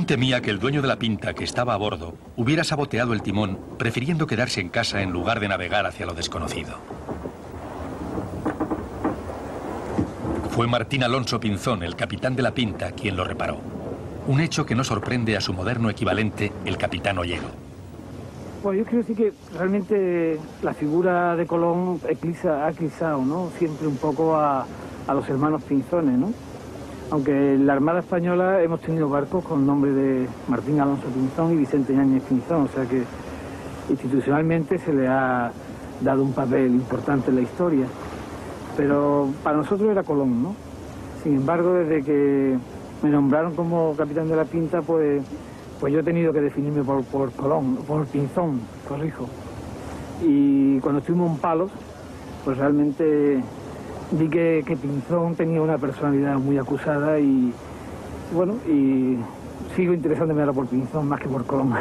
Temía 0.06 0.42
que 0.42 0.50
el 0.50 0.58
dueño 0.58 0.82
de 0.82 0.88
la 0.88 0.98
pinta 0.98 1.32
que 1.32 1.44
estaba 1.44 1.72
a 1.72 1.78
bordo 1.78 2.14
hubiera 2.36 2.62
saboteado 2.62 3.14
el 3.14 3.22
timón, 3.22 3.58
prefiriendo 3.78 4.26
quedarse 4.26 4.60
en 4.60 4.68
casa 4.68 5.00
en 5.00 5.12
lugar 5.12 5.40
de 5.40 5.48
navegar 5.48 5.86
hacia 5.86 6.04
lo 6.04 6.12
desconocido. 6.12 6.76
Fue 10.50 10.66
Martín 10.66 11.04
Alonso 11.04 11.40
Pinzón, 11.40 11.82
el 11.82 11.96
capitán 11.96 12.36
de 12.36 12.42
la 12.42 12.52
pinta, 12.52 12.92
quien 12.92 13.16
lo 13.16 13.24
reparó. 13.24 13.58
Un 14.26 14.40
hecho 14.40 14.66
que 14.66 14.74
no 14.74 14.84
sorprende 14.84 15.36
a 15.36 15.40
su 15.40 15.54
moderno 15.54 15.88
equivalente, 15.88 16.52
el 16.66 16.76
capitán 16.76 17.18
Ollero. 17.18 17.48
Bueno, 18.62 18.80
yo 18.80 18.84
quiero 18.84 18.98
decir 18.98 19.16
que 19.16 19.32
realmente 19.56 20.38
la 20.62 20.74
figura 20.74 21.34
de 21.34 21.46
Colón 21.46 22.00
eclipsa, 22.08 22.66
ha 22.66 22.70
eclipsado, 22.70 23.24
¿no? 23.24 23.50
Siempre 23.58 23.86
un 23.86 23.96
poco 23.96 24.36
a, 24.36 24.66
a 25.06 25.14
los 25.14 25.28
hermanos 25.28 25.62
Pinzones, 25.62 26.18
¿no? 26.18 26.32
Aunque 27.14 27.55
en 27.55 27.64
la 27.64 27.74
Armada 27.74 28.00
Española 28.00 28.61
hemos 28.61 28.81
tenido 28.81 29.09
barcos 29.09 29.44
con 29.44 29.64
nombre 29.64 29.92
de 29.92 30.29
Martín 30.48 30.81
Alonso 30.81 31.07
Pinzón 31.07 31.53
y 31.53 31.57
Vicente 31.59 31.92
Ñáñez 31.92 32.24
Pinzón, 32.24 32.62
o 32.62 32.66
sea 32.66 32.85
que 32.87 33.05
institucionalmente 33.88 34.79
se 34.79 34.92
le 34.92 35.07
ha 35.07 35.53
dado 36.00 36.24
un 36.24 36.33
papel 36.33 36.74
importante 36.74 37.31
en 37.31 37.37
la 37.37 37.42
historia. 37.42 37.87
Pero 38.77 39.29
para 39.44 39.59
nosotros 39.59 39.92
era 39.92 40.03
Colón, 40.03 40.42
¿no? 40.42 40.57
Sin 41.22 41.37
embargo, 41.37 41.74
desde 41.74 42.03
que 42.03 42.59
me 43.00 43.11
nombraron 43.11 43.55
como 43.55 43.94
capitán 43.96 44.29
de 44.29 44.35
la 44.35 44.44
Pinta, 44.44 44.83
pues, 44.83 45.22
pues 45.79 45.92
yo 45.92 46.00
he 46.00 46.03
tenido 46.03 46.33
que 46.33 46.40
definirme 46.40 46.83
por, 46.83 47.05
por 47.05 47.31
Colón, 47.31 47.77
por 47.87 48.07
Pinzón, 48.07 48.59
corrijo. 48.88 49.29
Y 50.20 50.81
cuando 50.81 50.98
estuvimos 50.98 51.31
en 51.31 51.38
Palos, 51.38 51.70
pues 52.44 52.59
realmente 52.59 53.40
vi 54.12 54.28
que, 54.28 54.78
Pinzón 54.80 55.34
tenía 55.34 55.60
una 55.62 55.78
personalidad 55.78 56.36
muy 56.36 56.58
acusada 56.58 57.18
y, 57.18 57.52
bueno, 58.32 58.54
y 58.66 59.18
sigo 59.74 59.94
interesándome 59.94 60.40
ahora 60.40 60.52
por 60.52 60.66
Pinzón 60.66 61.08
más 61.08 61.20
que 61.20 61.28
por 61.28 61.44
Colón. 61.46 61.74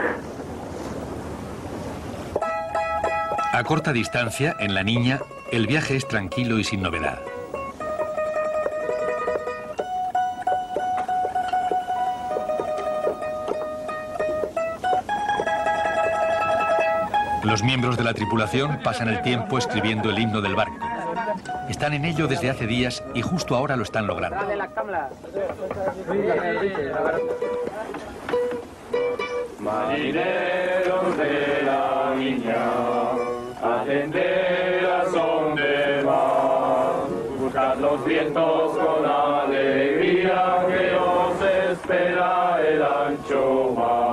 A 3.52 3.64
corta 3.64 3.94
distancia, 3.94 4.56
en 4.60 4.74
la 4.74 4.84
niña, 4.84 5.20
el 5.52 5.68
viaje 5.68 5.96
es 5.96 6.08
tranquilo 6.08 6.58
y 6.58 6.64
sin 6.64 6.82
novedad. 6.82 7.20
Los 17.44 17.62
miembros 17.62 17.98
de 17.98 18.04
la 18.04 18.14
tripulación 18.14 18.80
pasan 18.84 19.10
el 19.10 19.22
tiempo 19.22 19.60
escribiendo 19.60 20.10
el 20.10 20.18
himno 20.18 20.42
del 20.42 20.56
barco. 20.56 20.93
Están 21.70 21.94
en 21.94 22.06
ello 22.06 22.28
desde 22.28 22.50
hace 22.50 22.68
días 22.68 23.04
y 23.14 23.22
justo 23.22 23.56
ahora 23.56 23.76
lo 23.76 23.84
están 23.84 24.06
logrando. 24.08 24.38
Marineros 29.60 31.18
de 31.18 31.64
la 31.64 32.14
niña, 32.18 32.66
atender 33.62 34.86
a 34.86 35.06
son 35.10 35.56
de 35.56 36.04
mar, 36.04 37.08
buscad 37.40 37.78
los 37.78 38.06
vientos 38.06 38.78
con 38.78 39.06
alegría 39.06 40.66
que 40.68 40.96
os 40.96 41.42
espera 41.72 42.60
el 42.62 42.84
ancho 42.84 43.74
mar. 43.78 44.13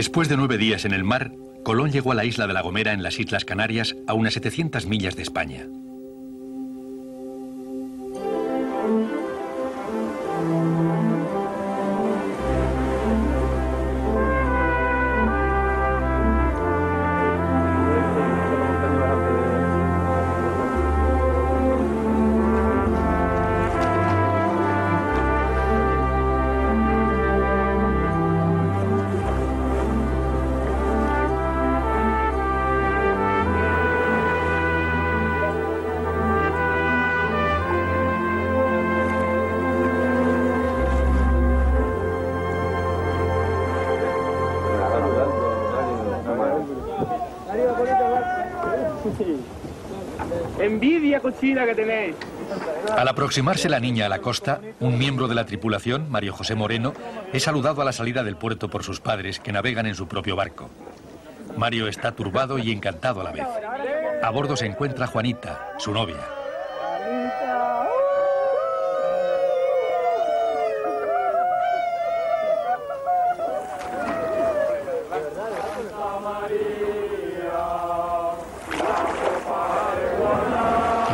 Después 0.00 0.30
de 0.30 0.38
nueve 0.38 0.56
días 0.56 0.86
en 0.86 0.94
el 0.94 1.04
mar, 1.04 1.30
Colón 1.62 1.92
llegó 1.92 2.12
a 2.12 2.14
la 2.14 2.24
isla 2.24 2.46
de 2.46 2.54
La 2.54 2.62
Gomera 2.62 2.94
en 2.94 3.02
las 3.02 3.20
Islas 3.20 3.44
Canarias, 3.44 3.96
a 4.06 4.14
unas 4.14 4.32
700 4.32 4.86
millas 4.86 5.14
de 5.14 5.20
España. 5.20 5.68
Aproximarse 53.10 53.68
la 53.68 53.80
niña 53.80 54.06
a 54.06 54.08
la 54.08 54.20
costa, 54.20 54.60
un 54.80 54.98
miembro 54.98 55.28
de 55.28 55.34
la 55.34 55.46
tripulación, 55.46 56.10
Mario 56.10 56.32
José 56.32 56.54
Moreno, 56.54 56.94
es 57.32 57.42
saludado 57.42 57.82
a 57.82 57.84
la 57.84 57.92
salida 57.92 58.22
del 58.22 58.36
puerto 58.36 58.70
por 58.70 58.82
sus 58.82 59.00
padres, 59.00 59.40
que 59.40 59.52
navegan 59.52 59.86
en 59.86 59.94
su 59.94 60.08
propio 60.08 60.36
barco. 60.36 60.70
Mario 61.56 61.88
está 61.88 62.12
turbado 62.12 62.58
y 62.58 62.70
encantado 62.70 63.20
a 63.20 63.24
la 63.24 63.32
vez. 63.32 63.46
A 64.22 64.30
bordo 64.30 64.56
se 64.56 64.66
encuentra 64.66 65.06
Juanita, 65.06 65.72
su 65.78 65.92
novia. 65.92 66.39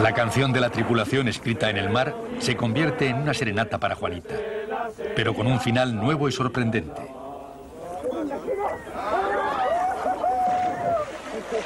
La 0.06 0.12
canción 0.12 0.52
de 0.52 0.60
la 0.60 0.70
tripulación 0.70 1.26
escrita 1.26 1.68
en 1.68 1.76
el 1.78 1.90
mar 1.90 2.14
se 2.38 2.56
convierte 2.56 3.08
en 3.08 3.16
una 3.16 3.34
serenata 3.34 3.78
para 3.78 3.96
Juanita, 3.96 4.36
pero 5.16 5.34
con 5.34 5.48
un 5.48 5.58
final 5.58 5.96
nuevo 5.96 6.28
y 6.28 6.32
sorprendente. 6.32 7.02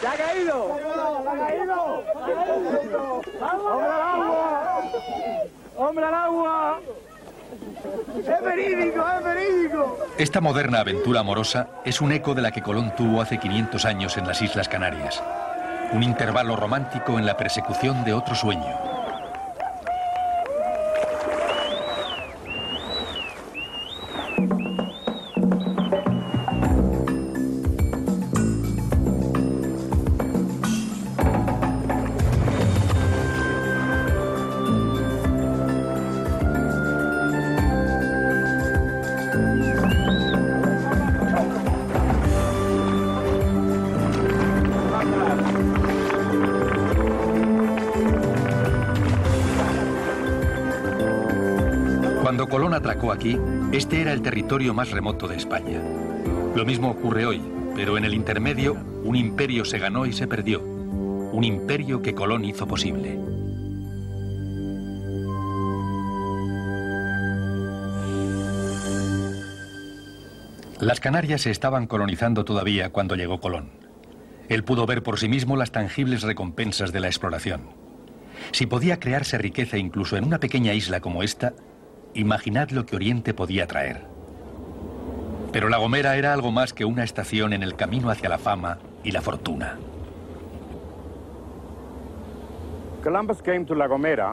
¡Se 0.01 0.07
ha 0.07 0.13
caído! 0.13 0.79
¡Se 1.23 1.29
ha 1.29 1.37
caído! 1.37 2.03
¡Hombre 3.43 3.85
al 3.85 4.01
agua! 4.01 4.81
¡Hombre 5.77 6.05
al 6.07 6.15
agua! 6.15 6.81
¡Es 8.17 8.43
verídico, 8.43 9.05
es 9.19 9.25
verídico! 9.25 9.99
Esta 10.17 10.41
moderna 10.41 10.81
aventura 10.81 11.21
amorosa 11.21 11.69
es 11.85 12.01
un 12.01 12.11
eco 12.13 12.35
de 12.35 12.41
la 12.41 12.53
que 12.53 12.63
Colón 12.63 12.95
tuvo 12.97 13.21
hace 13.21 13.37
500 13.39 13.85
años 13.85 14.17
en 14.17 14.27
las 14.27 14.41
Islas 14.41 14.67
Canarias. 14.67 15.23
Un 15.93 16.05
intervalo 16.05 16.55
romántico 16.55 17.19
en 17.19 17.27
la 17.27 17.37
persecución 17.37 18.05
de 18.05 18.13
otro 18.13 18.37
sueño. 18.37 18.90
El 54.13 54.23
territorio 54.23 54.75
más 54.75 54.91
remoto 54.91 55.29
de 55.29 55.37
España. 55.37 55.81
Lo 56.55 56.65
mismo 56.65 56.91
ocurre 56.91 57.27
hoy, 57.27 57.41
pero 57.75 57.97
en 57.97 58.05
el 58.05 58.15
intermedio 58.15 58.77
un 59.05 59.17
imperio 59.17 59.65
se 59.65 59.79
ganó 59.79 60.07
y 60.07 60.13
se 60.13 60.27
perdió. 60.27 60.61
Un 60.63 61.45
imperio 61.45 62.03
que 62.03 62.15
Colón 62.15 62.45
hizo 62.45 62.67
posible. 62.67 63.19
Las 70.81 70.99
Canarias 70.99 71.43
se 71.43 71.51
estaban 71.51 71.87
colonizando 71.87 72.45
todavía 72.45 72.91
cuando 72.91 73.15
llegó 73.15 73.39
Colón. 73.39 73.71
Él 74.49 74.65
pudo 74.65 74.87
ver 74.87 75.03
por 75.03 75.19
sí 75.19 75.29
mismo 75.29 75.57
las 75.57 75.73
tangibles 75.73 76.23
recompensas 76.23 76.91
de 76.91 77.01
la 77.01 77.07
exploración. 77.09 77.69
Si 78.53 78.67
podía 78.67 78.99
crearse 78.99 79.39
riqueza 79.39 79.77
incluso 79.77 80.17
en 80.17 80.25
una 80.25 80.41
pequeña 80.41 80.73
isla 80.73 81.01
como 81.01 81.23
esta, 81.23 81.53
imaginad 82.15 82.71
lo 82.71 82.87
que 82.87 82.97
Oriente 82.97 83.35
podía 83.35 83.67
traer. 83.67 84.05
Pero 85.53 85.69
La 85.69 85.79
Gomera 85.79 86.17
era 86.17 86.33
algo 86.33 86.53
más 86.53 86.73
que 86.73 86.85
una 86.85 87.05
estación 87.05 87.53
en 87.53 87.63
el 87.63 87.75
camino 87.75 88.11
hacia 88.11 88.29
la 88.29 88.39
fama 88.39 88.79
y 89.03 89.11
la 89.11 89.21
fortuna. 89.21 89.79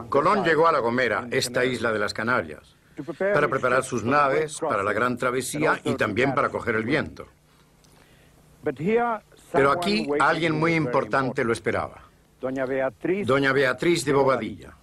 Colón 0.08 0.44
llegó 0.44 0.68
a 0.68 0.72
La 0.72 0.78
Gomera, 0.80 1.26
esta 1.30 1.64
isla 1.64 1.90
de 1.90 1.98
las 1.98 2.12
Canarias, 2.12 2.76
para 3.18 3.48
preparar 3.48 3.82
sus 3.82 4.04
naves 4.04 4.58
para 4.60 4.82
la 4.82 4.92
gran 4.92 5.16
travesía 5.16 5.80
y 5.84 5.94
también 5.94 6.34
para 6.34 6.50
coger 6.50 6.74
el 6.74 6.84
viento. 6.84 7.26
Pero 9.52 9.72
aquí 9.72 10.06
alguien 10.20 10.58
muy 10.58 10.74
importante 10.74 11.44
lo 11.44 11.52
esperaba. 11.52 12.02
Doña 13.26 13.52
Beatriz, 13.52 14.04
de 14.04 14.12
Bobadilla. 14.12 14.74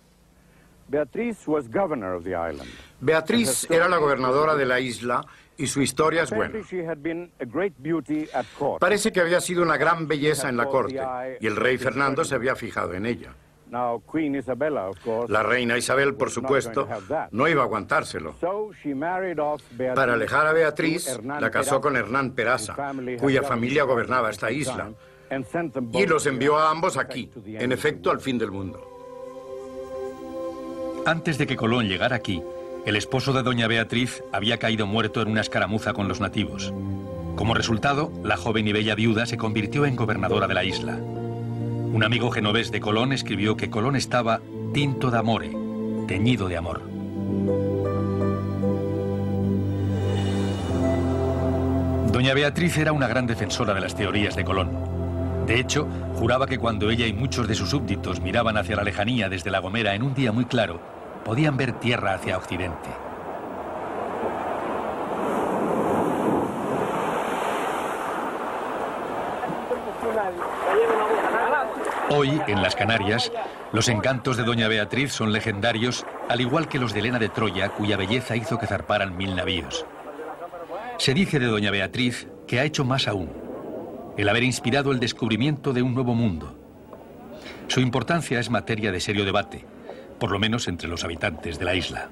Beatriz 0.88 1.48
was 1.48 1.68
governor 1.68 2.14
of 2.14 2.24
the 2.24 2.32
island. 2.32 2.70
Beatriz 3.02 3.68
era 3.70 3.88
la 3.88 3.98
gobernadora 3.98 4.56
de 4.56 4.66
la 4.66 4.80
isla 4.80 5.26
y 5.58 5.68
su 5.68 5.82
historia 5.82 6.24
es 6.24 6.32
buena. 6.32 6.54
Parece 8.80 9.12
que 9.12 9.22
había 9.22 9.42
sido 9.42 9.64
una 9.64 9.78
gran 9.78 10.08
belleza 10.08 10.50
en 10.50 10.58
la 10.58 10.66
corte 10.66 11.00
y 11.40 11.48
el 11.48 11.56
rey 11.56 11.78
Fernando 11.78 12.24
se 12.24 12.36
había 12.36 12.56
fijado 12.56 12.94
en 12.94 13.06
ella. 13.06 13.34
La 15.28 15.44
reina 15.44 15.78
Isabel, 15.78 16.14
por 16.16 16.30
supuesto, 16.30 16.88
no 17.32 17.48
iba 17.48 17.62
a 17.62 17.66
aguantárselo. 17.66 18.36
Para 19.96 20.14
alejar 20.14 20.48
a 20.48 20.54
Beatriz, 20.54 21.20
la 21.24 21.50
casó 21.50 21.82
con 21.82 21.98
Hernán 21.98 22.32
Peraza, 22.32 22.76
cuya 23.20 23.42
familia 23.42 23.84
gobernaba 23.84 24.30
esta 24.30 24.52
isla, 24.52 24.92
y 25.94 26.06
los 26.06 26.26
envió 26.28 26.58
a 26.58 26.70
ambos 26.70 26.98
aquí, 26.98 27.32
en 27.46 27.72
efecto, 27.72 28.12
al 28.12 28.20
fin 28.20 28.38
del 28.38 28.52
mundo. 28.52 28.95
Antes 31.06 31.38
de 31.38 31.46
que 31.46 31.56
Colón 31.56 31.88
llegara 31.88 32.16
aquí, 32.16 32.42
el 32.84 32.96
esposo 32.96 33.32
de 33.32 33.44
doña 33.44 33.68
Beatriz 33.68 34.24
había 34.34 34.58
caído 34.58 34.88
muerto 34.88 35.22
en 35.22 35.28
una 35.28 35.42
escaramuza 35.42 35.94
con 35.94 36.08
los 36.08 36.20
nativos. 36.20 36.74
Como 37.36 37.54
resultado, 37.54 38.12
la 38.24 38.38
joven 38.38 38.68
y 38.68 38.74
bella 38.74 38.96
viuda 38.96 39.28
se 39.28 39.38
convirtió 39.38 39.86
en 39.86 39.96
gobernadora 39.96 40.48
de 40.48 40.56
la 40.56 40.64
isla. 40.64 40.94
Un 40.96 42.04
amigo 42.04 42.32
genovés 42.32 42.72
de 42.72 42.80
Colón 42.80 43.14
escribió 43.14 43.56
que 43.56 43.70
Colón 43.70 43.96
estaba 43.96 44.42
tinto 44.74 45.12
d'amore, 45.12 45.52
teñido 46.08 46.48
de 46.48 46.58
amor. 46.58 46.82
Doña 52.12 52.34
Beatriz 52.34 52.80
era 52.80 52.94
una 52.94 53.08
gran 53.08 53.28
defensora 53.28 53.76
de 53.76 53.82
las 53.82 53.96
teorías 53.96 54.36
de 54.36 54.44
Colón. 54.44 54.72
De 55.46 55.60
hecho, 55.60 55.88
juraba 56.16 56.48
que 56.48 56.58
cuando 56.58 56.90
ella 56.90 57.06
y 57.06 57.14
muchos 57.14 57.48
de 57.48 57.54
sus 57.54 57.70
súbditos 57.70 58.22
miraban 58.22 58.58
hacia 58.58 58.76
la 58.76 58.84
lejanía 58.84 59.30
desde 59.30 59.52
La 59.52 59.60
Gomera 59.60 59.94
en 59.94 60.02
un 60.02 60.16
día 60.16 60.32
muy 60.32 60.46
claro, 60.46 60.95
podían 61.26 61.58
ver 61.58 61.74
tierra 61.74 62.14
hacia 62.14 62.38
occidente. 62.38 62.90
Hoy, 72.12 72.40
en 72.48 72.62
las 72.62 72.76
Canarias, 72.76 73.32
los 73.74 73.90
encantos 73.90 74.38
de 74.38 74.44
Doña 74.44 74.68
Beatriz 74.68 75.12
son 75.12 75.34
legendarios, 75.34 76.06
al 76.30 76.40
igual 76.40 76.68
que 76.68 76.78
los 76.78 76.94
de 76.94 77.00
Elena 77.00 77.18
de 77.18 77.30
Troya, 77.30 77.70
cuya 77.70 77.98
belleza 77.98 78.36
hizo 78.36 78.60
que 78.60 78.68
zarparan 78.68 79.18
mil 79.18 79.36
navíos. 79.36 79.84
Se 81.00 81.16
dice 81.16 81.40
de 81.40 81.48
Doña 81.48 81.72
Beatriz 81.72 82.28
que 82.48 82.60
ha 82.60 82.64
hecho 82.64 82.86
más 82.86 83.08
aún, 83.08 83.32
el 84.16 84.30
haber 84.30 84.44
inspirado 84.44 84.92
el 84.92 85.00
descubrimiento 85.00 85.74
de 85.74 85.82
un 85.82 85.96
nuevo 85.96 86.14
mundo. 86.14 86.56
Su 87.68 87.80
importancia 87.80 88.40
es 88.40 88.52
materia 88.52 88.92
de 88.92 89.00
serio 89.00 89.26
debate, 89.26 89.66
por 90.20 90.32
lo 90.32 90.40
menos 90.40 90.68
entre 90.68 90.88
los 90.88 91.04
habitantes 91.04 91.60
de 91.60 91.66
la 91.66 91.76
isla. 91.76 92.10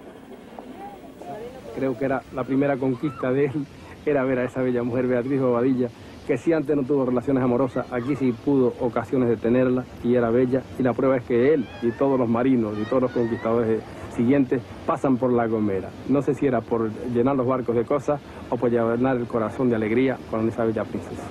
Creo 1.76 1.98
que 1.98 2.06
era 2.06 2.22
la 2.34 2.44
primera 2.44 2.78
conquista 2.78 3.32
de 3.32 3.46
él, 3.46 3.66
era 4.06 4.24
ver 4.24 4.40
a 4.40 4.46
esa 4.46 4.62
bella 4.62 4.84
mujer 4.84 5.08
Beatriz 5.08 5.40
Bobadilla, 5.40 5.90
que 6.28 6.38
si 6.38 6.54
antes 6.54 6.76
no 6.76 6.84
tuvo 6.84 7.06
relaciones 7.06 7.44
amorosas, 7.44 7.86
aquí 7.92 8.16
sí 8.16 8.34
pudo 8.46 8.74
ocasiones 8.80 9.30
de 9.30 9.38
tenerla 9.38 9.84
y 10.04 10.16
era 10.16 10.30
bella. 10.30 10.62
Y 10.80 10.84
la 10.84 10.94
prueba 10.94 11.18
es 11.18 11.24
que 11.24 11.54
él 11.54 11.68
y 11.82 11.92
todos 11.92 12.18
los 12.18 12.30
marinos 12.30 12.78
y 12.80 12.86
todos 12.86 13.04
los 13.04 13.12
conquistadores 13.12 13.82
siguientes 14.16 14.62
pasan 14.86 15.18
por 15.18 15.34
la 15.34 15.48
Gomera. 15.48 15.90
No 16.08 16.22
sé 16.22 16.34
si 16.36 16.46
era 16.46 16.62
por 16.62 16.92
llenar 17.14 17.36
los 17.36 17.48
barcos 17.48 17.76
de 17.76 17.84
cosas 17.84 18.22
o 18.50 18.58
por 18.58 18.70
llenar 18.70 19.18
el 19.18 19.26
corazón 19.26 19.70
de 19.70 19.76
alegría 19.76 20.18
con 20.30 20.48
esa 20.48 20.64
bella 20.64 20.86
princesa. 20.86 21.24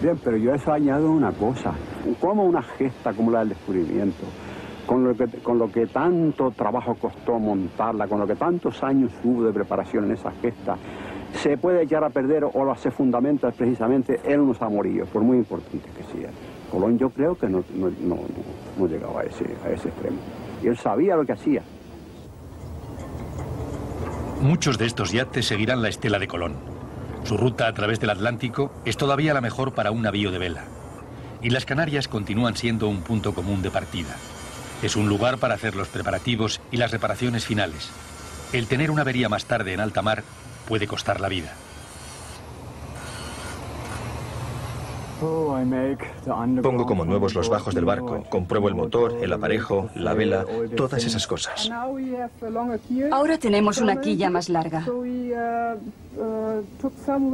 Bien, 0.00 0.18
pero 0.22 0.36
yo 0.36 0.52
a 0.52 0.56
eso 0.56 0.72
añado 0.72 1.10
una 1.10 1.32
cosa. 1.32 1.72
Como 2.20 2.44
una 2.44 2.62
gesta 2.62 3.12
como 3.12 3.30
la 3.30 3.40
del 3.40 3.50
descubrimiento, 3.50 4.24
con 4.92 5.04
lo, 5.04 5.14
que, 5.16 5.26
con 5.38 5.58
lo 5.58 5.72
que 5.72 5.86
tanto 5.86 6.50
trabajo 6.50 6.94
costó 6.96 7.38
montarla, 7.38 8.06
con 8.06 8.20
lo 8.20 8.26
que 8.26 8.34
tantos 8.36 8.82
años 8.82 9.10
hubo 9.24 9.42
de 9.44 9.50
preparación 9.52 10.04
en 10.04 10.12
esa 10.12 10.30
gesta, 10.42 10.76
se 11.32 11.56
puede 11.56 11.84
echar 11.84 12.04
a 12.04 12.10
perder 12.10 12.44
o 12.44 12.62
lo 12.64 12.74
se 12.76 12.90
fundamenta 12.90 13.50
precisamente 13.52 14.20
en 14.22 14.40
unos 14.40 14.60
amoríos, 14.60 15.08
por 15.08 15.22
muy 15.22 15.38
importantes 15.38 15.90
que 15.96 16.02
sean. 16.12 16.32
Colón 16.70 16.98
yo 16.98 17.08
creo 17.08 17.34
que 17.38 17.48
no, 17.48 17.64
no, 17.74 17.88
no, 17.88 18.16
no- 18.16 18.22
no 18.76 18.86
llegaba 18.86 19.22
a 19.22 19.24
ese, 19.24 19.46
a 19.64 19.70
ese 19.70 19.88
extremo. 19.88 20.18
Y 20.62 20.66
él 20.66 20.76
sabía 20.76 21.16
lo 21.16 21.24
que 21.24 21.32
hacía. 21.32 21.62
Muchos 24.42 24.76
de 24.76 24.84
estos 24.86 25.10
yates 25.12 25.46
seguirán 25.46 25.80
la 25.80 25.88
estela 25.88 26.18
de 26.18 26.28
Colón. 26.28 26.54
Su 27.24 27.38
ruta 27.38 27.66
a 27.66 27.72
través 27.72 27.98
del 27.98 28.10
Atlántico 28.10 28.72
es 28.84 28.98
todavía 28.98 29.32
la 29.32 29.40
mejor 29.40 29.72
para 29.72 29.90
un 29.90 30.02
navío 30.02 30.30
de 30.30 30.38
vela. 30.38 30.64
Y 31.40 31.48
las 31.48 31.64
Canarias 31.64 32.08
continúan 32.08 32.56
siendo 32.56 32.88
un 32.88 33.00
punto 33.02 33.32
común 33.34 33.62
de 33.62 33.70
partida. 33.70 34.16
Es 34.82 34.96
un 34.96 35.08
lugar 35.08 35.38
para 35.38 35.54
hacer 35.54 35.76
los 35.76 35.88
preparativos 35.88 36.60
y 36.72 36.76
las 36.76 36.90
reparaciones 36.90 37.46
finales. 37.46 37.90
El 38.52 38.66
tener 38.66 38.90
una 38.90 39.02
avería 39.02 39.28
más 39.28 39.44
tarde 39.44 39.72
en 39.72 39.80
alta 39.80 40.02
mar 40.02 40.24
puede 40.68 40.88
costar 40.88 41.20
la 41.20 41.28
vida. 41.28 41.52
Pongo 46.62 46.84
como 46.84 47.04
nuevos 47.04 47.34
los 47.34 47.48
bajos 47.48 47.76
del 47.76 47.84
barco, 47.84 48.24
compruebo 48.28 48.68
el 48.68 48.74
motor, 48.74 49.18
el 49.22 49.32
aparejo, 49.32 49.88
la 49.94 50.14
vela, 50.14 50.44
todas 50.76 51.04
esas 51.04 51.28
cosas. 51.28 51.70
Ahora 53.12 53.38
tenemos 53.38 53.78
una 53.78 54.00
quilla 54.00 54.30
más 54.30 54.48
larga. 54.48 54.84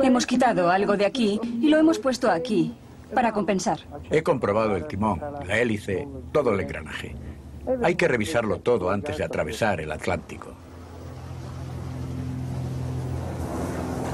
Hemos 0.03 0.27
quitado 0.27 0.69
algo 0.69 0.99
de 0.99 1.07
aquí 1.07 1.41
y 1.63 1.71
lo 1.71 1.79
hemos 1.79 1.99
puesto 1.99 2.31
aquí 2.31 2.75
para 3.15 3.33
compensar. 3.33 3.81
He 4.11 4.23
comprobado 4.23 4.77
el 4.77 4.87
timón, 4.87 5.21
la 5.47 5.59
hélice, 5.59 6.07
todo 6.33 6.55
el 6.55 6.61
engranaje. 6.61 7.15
Hay 7.83 7.95
que 7.97 8.09
revisarlo 8.09 8.61
todo 8.61 8.91
antes 8.91 9.19
de 9.19 9.25
atravesar 9.25 9.81
el 9.81 9.93
Atlántico. 9.93 10.55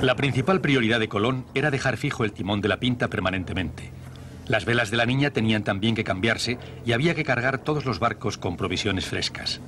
La 0.03 0.17
principal 0.17 0.61
prioridad 0.61 1.01
de 1.01 1.09
Colón 1.09 1.47
era 1.55 1.71
dejar 1.71 1.97
fijo 1.97 2.25
el 2.25 2.33
timón 2.33 2.61
de 2.61 2.69
la 2.69 2.79
pinta 2.79 3.09
permanentemente. 3.09 3.91
Las 4.47 4.67
velas 4.67 4.91
de 4.91 4.99
la 4.99 5.07
niña 5.07 5.31
tenían 5.31 5.65
también 5.65 5.95
que 5.95 6.05
cambiarse 6.05 6.59
y 6.85 6.93
había 6.93 7.15
que 7.15 7.25
cargar 7.25 7.59
todos 7.59 7.87
los 7.87 8.01
barcos 8.01 8.37
con 8.37 8.57
provisiones 8.57 9.07
frescas. 9.07 9.61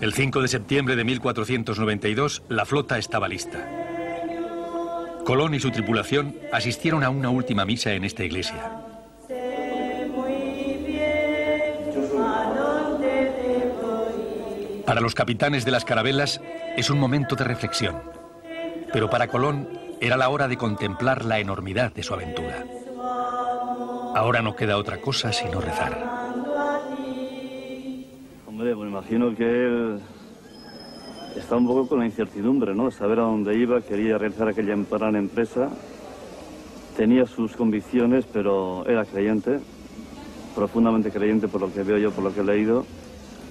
El 0.00 0.14
5 0.14 0.40
de 0.40 0.48
septiembre 0.48 0.96
de 0.96 1.04
1492 1.04 2.42
la 2.48 2.64
flota 2.64 2.96
estaba 2.96 3.28
lista. 3.28 3.89
Colón 5.30 5.54
y 5.54 5.60
su 5.60 5.70
tripulación 5.70 6.34
asistieron 6.50 7.04
a 7.04 7.08
una 7.08 7.30
última 7.30 7.64
misa 7.64 7.92
en 7.92 8.02
esta 8.02 8.24
iglesia. 8.24 8.68
Para 14.84 15.00
los 15.00 15.14
capitanes 15.14 15.64
de 15.64 15.70
las 15.70 15.84
carabelas 15.84 16.40
es 16.76 16.90
un 16.90 16.98
momento 16.98 17.36
de 17.36 17.44
reflexión, 17.44 18.02
pero 18.92 19.08
para 19.08 19.28
Colón 19.28 19.68
era 20.00 20.16
la 20.16 20.30
hora 20.30 20.48
de 20.48 20.56
contemplar 20.56 21.24
la 21.24 21.38
enormidad 21.38 21.92
de 21.92 22.02
su 22.02 22.12
aventura. 22.12 22.64
Ahora 24.16 24.42
no 24.42 24.56
queda 24.56 24.78
otra 24.78 25.00
cosa 25.00 25.32
sino 25.32 25.60
rezar. 25.60 25.96
Hombre, 28.48 28.74
pues 28.74 28.90
imagino 28.90 29.36
que 29.36 29.44
él 29.44 30.00
está 31.36 31.56
un 31.56 31.66
poco 31.66 31.88
con 31.88 32.00
la 32.00 32.06
incertidumbre, 32.06 32.74
¿no? 32.74 32.90
Saber 32.90 33.20
a 33.20 33.22
dónde 33.22 33.56
iba, 33.56 33.80
quería 33.80 34.18
realizar 34.18 34.48
aquella 34.48 34.76
gran 34.90 35.16
empresa, 35.16 35.70
tenía 36.96 37.26
sus 37.26 37.56
convicciones, 37.56 38.24
pero 38.32 38.86
era 38.86 39.04
creyente, 39.04 39.60
profundamente 40.54 41.10
creyente 41.10 41.48
por 41.48 41.60
lo 41.60 41.72
que 41.72 41.82
veo 41.82 41.98
yo, 41.98 42.10
por 42.10 42.24
lo 42.24 42.34
que 42.34 42.40
he 42.40 42.44
leído, 42.44 42.84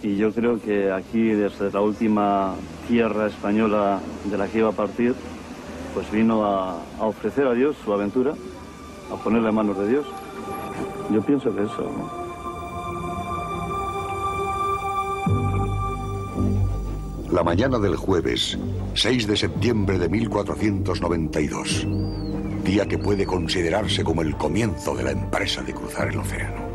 y 0.02 0.16
yo 0.16 0.32
creo 0.32 0.62
que 0.62 0.92
aquí, 0.92 1.30
desde 1.30 1.72
la 1.72 1.82
última 1.82 2.56
tierra 2.88 3.28
española 3.28 4.00
de 4.26 4.38
la 4.38 4.48
que 4.48 4.60
iba 4.60 4.70
a 4.70 4.74
partir, 4.74 5.14
pues 5.94 6.10
vino 6.12 6.46
a, 6.46 6.78
ofrecer 7.00 7.48
a 7.48 7.54
Dios 7.54 7.76
su 7.84 7.92
aventura, 7.92 8.34
a 9.12 9.16
ponerla 9.16 9.50
en 9.50 9.56
manos 9.56 9.78
de 9.78 9.90
Dios. 9.90 10.06
Yo 11.12 11.22
pienso 11.22 11.54
que 11.54 11.64
eso, 11.64 11.82
¿no? 11.82 12.29
La 17.32 17.44
mañana 17.44 17.78
del 17.78 17.96
jueves, 17.96 18.58
6 18.96 19.28
de 19.28 19.38
septiembre 19.38 20.00
de 20.00 20.10
1492, 20.10 21.86
día 22.64 22.88
que 22.88 22.98
puede 22.98 23.28
considerarse 23.28 24.04
como 24.04 24.24
el 24.24 24.36
comienzo 24.36 24.96
de 24.96 25.04
la 25.04 25.12
empresa 25.12 25.62
de 25.62 25.74
cruzar 25.76 26.08
el 26.10 26.18
océano. 26.18 26.69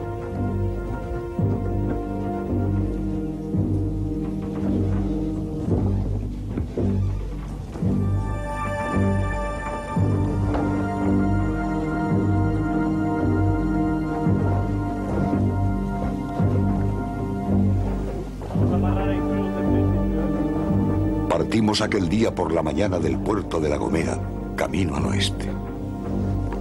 Partimos 21.55 21.83
aquel 21.83 22.09
día 22.09 22.35
por 22.35 22.53
la 22.53 22.65
mañana 22.65 22.99
del 22.99 23.17
puerto 23.17 23.61
de 23.61 23.69
La 23.69 23.77
Gomera, 23.77 24.19
camino 24.57 24.97
al 24.97 25.07
oeste. 25.07 25.49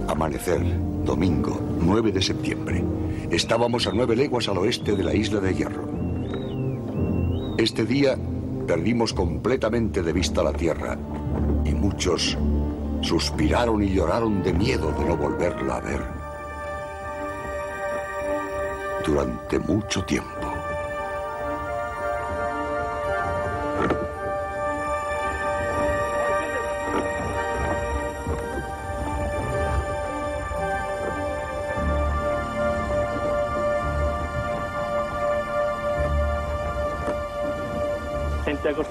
Amanecer, 0.06 0.62
domingo, 1.04 1.58
9 1.80 2.12
de 2.12 2.22
septiembre. 2.22 2.84
Estábamos 3.28 3.88
a 3.88 3.92
nueve 3.92 4.14
leguas 4.14 4.48
al 4.48 4.58
oeste 4.58 4.94
de 4.94 5.02
la 5.02 5.12
isla 5.12 5.40
de 5.40 5.52
Hierro. 5.52 5.88
Este 7.58 7.84
día 7.84 8.16
perdimos 8.68 9.12
completamente 9.12 10.00
de 10.00 10.12
vista 10.12 10.44
la 10.44 10.52
tierra 10.52 10.96
y 11.64 11.72
muchos 11.72 12.38
suspiraron 13.00 13.82
y 13.82 13.92
lloraron 13.92 14.44
de 14.44 14.52
miedo 14.52 14.92
de 14.92 15.06
no 15.06 15.16
volverla 15.16 15.78
a 15.78 15.80
ver 15.80 16.02
durante 19.04 19.58
mucho 19.58 20.04
tiempo. 20.04 20.53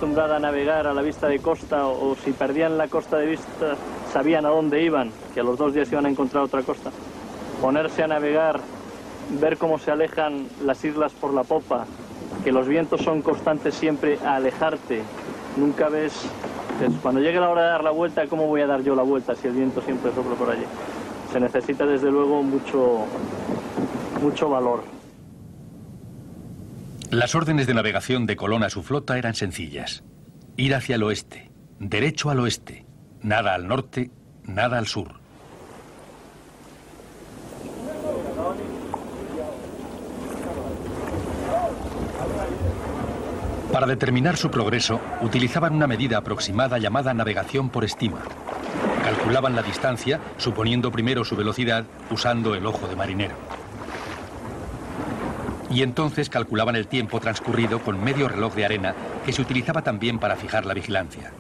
Acostumbrada 0.04 0.36
a 0.36 0.40
navegar 0.40 0.86
a 0.86 0.94
la 0.94 1.02
vista 1.02 1.30
de 1.30 1.40
costa 1.40 1.88
o, 1.88 2.14
si 2.16 2.34
perdían 2.34 2.78
la 2.78 2.90
costa 2.90 3.16
de 3.16 3.26
vista 3.26 3.78
sabían 4.12 4.46
a 4.46 4.50
dónde 4.50 4.84
iban, 4.84 5.12
que 5.34 5.40
a 5.40 5.44
los 5.44 5.58
dos 5.58 5.74
días 5.74 5.90
iban 5.94 6.06
a 6.06 6.10
encontrar 6.10 6.44
otra 6.44 6.62
costa. 6.62 6.92
Ponerse 7.62 8.04
a 8.04 8.08
navegar, 8.08 8.60
ver 9.40 9.58
cómo 9.58 9.80
se 9.80 9.92
alejan 9.92 10.46
las 10.66 10.84
islas 10.84 11.14
por 11.14 11.34
la 11.34 11.46
popa, 11.46 11.86
que 12.44 12.52
los 12.52 12.68
vientos 12.68 13.00
son 13.00 13.22
constantes 13.22 13.76
siempre 13.76 14.20
a 14.26 14.36
alejarte. 14.36 15.04
Nunca 15.56 15.88
ves, 15.88 16.26
cuando 17.02 17.22
llegue 17.22 17.40
la 17.40 17.50
hora 17.50 17.62
de 17.62 17.70
dar 17.70 17.84
la 17.86 17.92
vuelta, 17.92 18.28
¿cómo 18.28 18.48
voy 18.48 18.60
a 18.60 18.68
dar 18.68 18.84
yo 18.84 18.96
la 18.96 19.04
vuelta 19.04 19.36
si 19.36 19.48
el 19.48 19.54
viento 19.54 19.80
siempre 19.80 20.12
sopla 20.14 20.36
por 20.36 20.50
allí? 20.50 20.66
Se 21.32 21.40
necesita 21.40 21.86
desde 21.86 22.12
luego 22.12 22.44
mucho, 22.44 23.06
mucho 24.22 24.50
valor. 24.50 25.03
Las 27.14 27.36
órdenes 27.36 27.68
de 27.68 27.76
navegación 27.76 28.26
de 28.26 28.36
Colón 28.36 28.64
a 28.64 28.72
su 28.72 28.82
flota 28.82 29.20
eran 29.20 29.36
sencillas. 29.36 30.04
Ir 30.58 30.74
hacia 30.74 30.96
el 30.96 31.04
oeste, 31.04 31.52
derecho 31.78 32.32
al 32.32 32.40
oeste, 32.40 32.88
nada 33.22 33.54
al 33.54 33.68
norte, 33.68 34.10
nada 34.46 34.80
al 34.80 34.88
sur. 34.88 35.20
Para 43.72 43.86
determinar 43.86 44.36
su 44.36 44.50
progreso, 44.50 45.00
utilizaban 45.22 45.76
una 45.76 45.86
medida 45.86 46.18
aproximada 46.18 46.80
llamada 46.80 47.14
navegación 47.14 47.70
por 47.70 47.86
estima. 47.86 48.24
Calculaban 49.04 49.56
la 49.56 49.62
distancia, 49.62 50.20
suponiendo 50.38 50.92
primero 50.92 51.24
su 51.24 51.36
velocidad, 51.36 51.86
usando 52.10 52.56
el 52.56 52.66
ojo 52.66 52.88
de 52.88 52.96
marinero. 52.96 53.63
Y 55.74 55.82
entonces 55.82 56.30
calculaban 56.30 56.76
el 56.76 56.86
tiempo 56.86 57.20
transcurrido 57.20 57.80
con 57.80 58.02
medio 58.04 58.30
reloj 58.30 58.54
de 58.54 58.66
arena 58.66 58.94
que 59.26 59.34
se 59.34 59.42
utilizaba 59.42 59.82
también 59.82 60.20
para 60.20 60.36
fijar 60.36 60.68
la 60.68 60.76
vigilancia. 60.76 61.32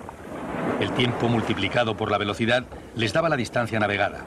El 0.80 0.92
tiempo 0.94 1.28
multiplicado 1.28 1.96
por 1.96 2.10
la 2.10 2.18
velocidad 2.18 2.66
les 2.96 3.14
daba 3.14 3.30
la 3.30 3.38
distancia 3.38 3.80
navegada. 3.80 4.26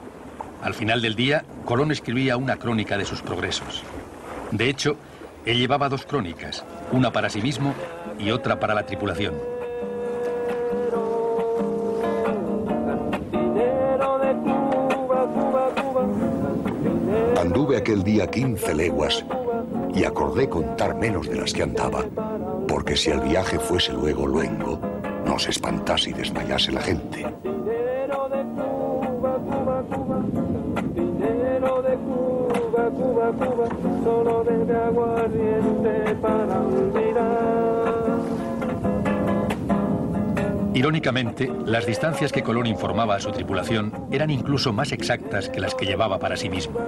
Al 0.63 0.73
final 0.73 1.01
del 1.01 1.15
día, 1.15 1.43
Colón 1.65 1.91
escribía 1.91 2.37
una 2.37 2.55
crónica 2.55 2.97
de 2.97 3.03
sus 3.03 3.21
progresos. 3.21 3.83
De 4.51 4.69
hecho, 4.69 4.95
él 5.45 5.59
llevaba 5.59 5.89
dos 5.89 6.05
crónicas, 6.05 6.63
una 6.93 7.11
para 7.11 7.29
sí 7.29 7.41
mismo 7.41 7.73
y 8.17 8.31
otra 8.31 8.61
para 8.61 8.73
la 8.73 8.85
tripulación. 8.85 9.35
Anduve 17.37 17.75
aquel 17.75 18.03
día 18.03 18.27
15 18.27 18.73
leguas 18.73 19.25
y 19.97 20.03
acordé 20.03 20.47
contar 20.47 20.95
menos 20.95 21.27
de 21.27 21.37
las 21.37 21.51
que 21.51 21.63
andaba, 21.63 22.05
porque 22.67 22.95
si 22.95 23.09
el 23.09 23.19
viaje 23.21 23.57
fuese 23.57 23.93
luego 23.93 24.27
luengo, 24.27 24.79
no 25.25 25.39
se 25.39 25.49
espantase 25.49 26.11
y 26.11 26.13
desmayase 26.13 26.71
la 26.71 26.81
gente. 26.81 27.25
Dinero 27.43 28.29
de 28.29 28.43
Cuba, 28.53 29.39
Cuba, 32.91 33.31
Cuba, 33.31 33.69
solo 34.03 34.43
debe 34.43 34.75
aguardiente 34.75 36.15
para 36.21 36.61
olvidar. 36.61 37.57
Irónicamente, 40.75 41.51
las 41.65 41.87
distancias 41.87 42.31
que 42.31 42.43
Colón 42.43 42.67
informaba 42.67 43.15
a 43.15 43.19
su 43.19 43.31
tripulación 43.31 43.91
eran 44.11 44.29
incluso 44.29 44.73
más 44.73 44.91
exactas 44.91 45.49
que 45.49 45.59
las 45.59 45.73
que 45.73 45.87
llevaba 45.87 46.19
para 46.19 46.37
sí 46.37 46.49
mismo. 46.51 46.79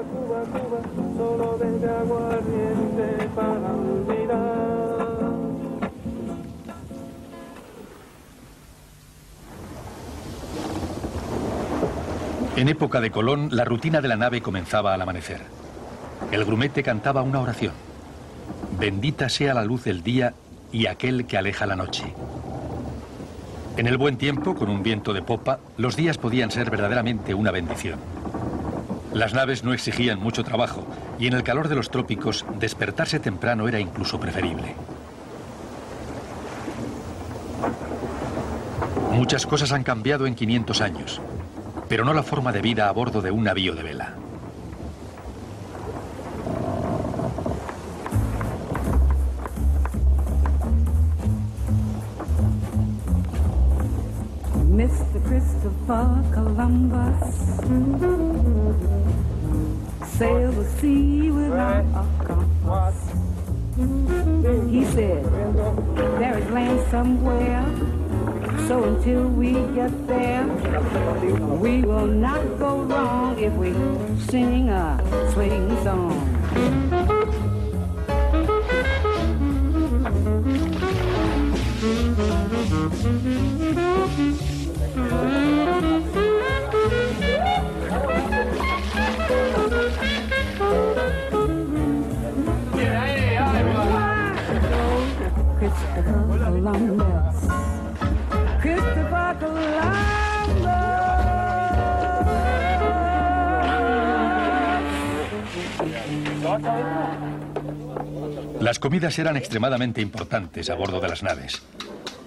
En 12.70 12.76
época 12.76 13.02
de 13.02 13.10
Colón, 13.10 13.50
la 13.52 13.66
rutina 13.66 14.00
de 14.00 14.08
la 14.08 14.16
nave 14.16 14.42
comenzaba 14.42 14.94
al 14.94 15.02
amanecer. 15.02 15.42
El 16.32 16.46
grumete 16.46 16.84
cantaba 16.84 17.24
una 17.24 17.42
oración. 17.42 17.74
Bendita 18.78 19.28
sea 19.28 19.56
la 19.56 19.64
luz 19.64 19.86
del 19.86 20.04
día 20.04 20.36
y 20.72 20.86
aquel 20.86 21.26
que 21.26 21.40
aleja 21.40 21.66
la 21.66 21.76
noche. 21.76 22.14
En 23.76 23.88
el 23.88 23.98
buen 23.98 24.20
tiempo, 24.20 24.54
con 24.54 24.70
un 24.70 24.84
viento 24.84 25.14
de 25.14 25.24
popa, 25.24 25.58
los 25.78 25.96
días 25.96 26.20
podían 26.20 26.52
ser 26.52 26.70
verdaderamente 26.70 27.34
una 27.34 27.50
bendición. 27.50 27.98
Las 29.14 29.34
naves 29.34 29.64
no 29.64 29.74
exigían 29.74 30.20
mucho 30.20 30.44
trabajo 30.44 30.86
y 31.18 31.26
en 31.26 31.34
el 31.34 31.42
calor 31.42 31.70
de 31.70 31.76
los 31.76 31.90
trópicos 31.90 32.46
despertarse 32.60 33.20
temprano 33.20 33.68
era 33.68 33.80
incluso 33.80 34.20
preferible. 34.20 34.76
Muchas 39.12 39.48
cosas 39.48 39.72
han 39.72 39.84
cambiado 39.84 40.28
en 40.28 40.36
500 40.36 40.82
años, 40.82 41.20
pero 41.90 42.06
no 42.06 42.14
la 42.14 42.22
forma 42.22 42.52
de 42.52 42.62
vida 42.62 42.88
a 42.88 42.92
bordo 42.92 43.20
de 43.20 43.32
un 43.32 43.44
navío 43.44 43.74
de 43.74 43.82
vela. 43.84 44.14
Mr. 54.70 55.20
Christopher 55.28 56.24
Columbus 56.32 57.36
sailed 60.18 60.56
the 60.56 60.66
sea 60.80 61.32
without 61.32 61.86
a 61.96 62.06
compass. 62.24 62.96
He 64.70 64.86
said, 64.86 65.24
there 66.20 66.38
is 66.38 66.50
land 66.52 66.80
somewhere, 66.92 67.66
so 68.70 68.84
until 68.84 69.28
we 69.30 69.54
get 69.74 69.90
there, 70.06 70.46
we 71.58 71.82
will 71.82 72.06
not 72.06 72.60
go 72.60 72.82
wrong 72.84 73.40
if 73.40 73.52
we 73.54 73.74
sing 74.30 74.70
a 74.70 75.32
swing 75.34 75.76
song. 75.84 76.29
Las 108.60 108.80
comidas 108.80 109.18
eran 109.20 109.38
extremadamente 109.38 110.02
importantes 110.02 110.70
a 110.70 110.76
bordo 110.76 111.00
de 111.00 111.08
las 111.08 111.24
naves. 111.24 111.62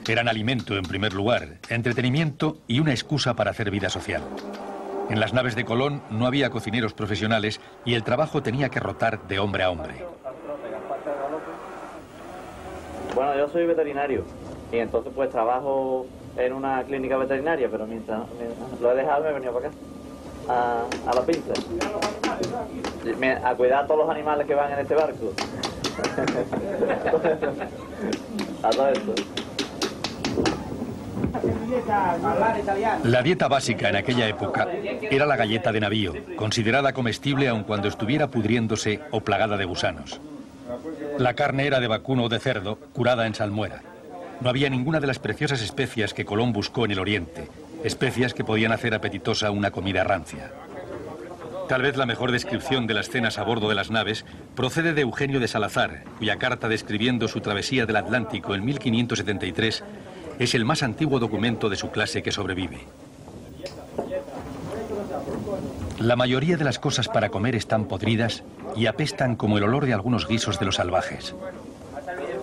Eran 0.09 0.29
alimento 0.29 0.77
en 0.77 0.83
primer 0.83 1.13
lugar, 1.13 1.59
entretenimiento 1.69 2.59
y 2.67 2.81
una 2.81 2.93
excusa 2.93 3.35
para 3.35 3.51
hacer 3.51 3.71
vida 3.71 3.91
social. 3.91 4.23
En 5.11 5.21
las 5.21 5.33
naves 5.35 5.55
de 5.55 5.65
Colón 5.65 6.03
no 6.11 6.27
había 6.27 6.51
cocineros 6.51 6.95
profesionales 6.95 7.61
y 7.85 7.95
el 7.95 8.03
trabajo 8.03 8.43
tenía 8.43 8.71
que 8.71 8.81
rotar 8.81 9.29
de 9.29 9.39
hombre 9.39 9.63
a 9.63 9.71
hombre. 9.71 10.05
Bueno, 13.15 13.37
yo 13.37 13.49
soy 13.49 13.67
veterinario 13.67 14.25
y 14.73 14.79
entonces 14.79 15.13
pues 15.15 15.29
trabajo 15.29 16.07
en 16.37 16.53
una 16.55 16.83
clínica 16.85 17.19
veterinaria, 17.19 17.69
pero 17.71 17.87
mientras, 17.87 18.23
mientras 18.39 18.81
lo 18.81 18.93
he 18.93 18.95
dejado 18.95 19.25
me 19.25 19.31
he 19.31 19.33
venido 19.35 19.53
para 19.53 19.69
acá, 19.69 19.77
a, 20.49 20.85
a 21.07 21.15
la 21.15 21.23
pinza, 21.23 21.53
Me- 23.19 23.33
a 23.33 23.55
cuidar 23.55 23.85
a 23.85 23.87
todos 23.87 24.01
los 24.07 24.11
animales 24.11 24.47
que 24.47 24.55
van 24.55 24.73
en 24.73 24.79
este 24.81 24.95
barco. 24.95 25.33
a 28.63 28.71
todo 28.71 28.89
esto. 28.89 29.15
La 33.05 33.23
dieta 33.23 33.49
básica 33.49 33.89
en 33.89 33.97
aquella 33.97 34.29
época 34.29 34.69
era 35.11 35.27
la 35.27 35.37
galleta 35.37 35.73
de 35.73 35.81
navío, 35.81 36.13
considerada 36.37 36.93
comestible 36.93 37.49
aun 37.49 37.65
cuando 37.65 37.89
estuviera 37.89 38.29
pudriéndose 38.29 39.01
o 39.11 39.21
plagada 39.21 39.57
de 39.57 39.65
gusanos. 39.65 40.21
La 41.19 41.35
carne 41.35 41.67
era 41.67 41.81
de 41.81 41.89
vacuno 41.89 42.25
o 42.25 42.29
de 42.29 42.39
cerdo, 42.39 42.77
curada 42.93 43.27
en 43.27 43.35
salmuera. 43.35 43.81
No 44.41 44.51
había 44.51 44.69
ninguna 44.71 45.01
de 45.01 45.07
las 45.07 45.19
preciosas 45.19 45.63
especias 45.63 46.15
que 46.15 46.25
Colón 46.25 46.53
buscó 46.53 46.85
en 46.85 46.93
el 46.93 46.99
Oriente, 46.99 47.49
especias 47.85 48.35
que 48.35 48.45
podían 48.45 48.73
hacer 48.73 48.95
apetitosa 48.95 49.51
una 49.51 49.71
comida 49.71 50.05
rancia. 50.05 50.53
Tal 51.69 51.83
vez 51.83 51.97
la 51.97 52.07
mejor 52.07 52.33
descripción 52.33 52.87
de 52.87 52.95
las 52.95 53.09
cenas 53.09 53.39
a 53.39 53.45
bordo 53.45 53.69
de 53.69 53.75
las 53.75 53.91
naves 53.91 54.25
procede 54.55 54.93
de 54.93 55.03
Eugenio 55.03 55.41
de 55.41 55.49
Salazar, 55.49 56.05
cuya 56.19 56.37
carta 56.37 56.69
describiendo 56.69 57.29
su 57.29 57.41
travesía 57.41 57.87
del 57.87 57.97
Atlántico 57.97 58.55
en 58.55 58.65
1573 58.65 59.83
es 60.39 60.55
el 60.55 60.65
más 60.65 60.83
antiguo 60.83 61.19
documento 61.19 61.69
de 61.71 61.77
su 61.77 61.91
clase 61.91 62.23
que 62.23 62.33
sobrevive. 62.33 62.81
La 65.99 66.17
mayoría 66.17 66.57
de 66.57 66.65
las 66.65 66.79
cosas 66.79 67.09
para 67.09 67.31
comer 67.31 67.55
están 67.55 67.87
podridas 67.87 68.43
y 68.77 68.87
apestan 68.87 69.37
como 69.37 69.57
el 69.59 69.65
olor 69.65 69.87
de 69.87 69.93
algunos 69.93 70.27
guisos 70.27 70.59
de 70.59 70.67
los 70.67 70.77
salvajes. 70.77 71.35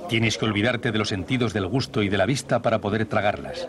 Tienes 0.08 0.38
que 0.38 0.46
olvidarte 0.46 0.92
de 0.92 0.98
los 0.98 1.10
sentidos 1.10 1.54
del 1.54 1.68
gusto 1.68 2.02
y 2.02 2.10
de 2.10 2.18
la 2.18 2.26
vista 2.26 2.62
para 2.62 2.80
poder 2.80 3.06
tragarlas. 3.06 3.68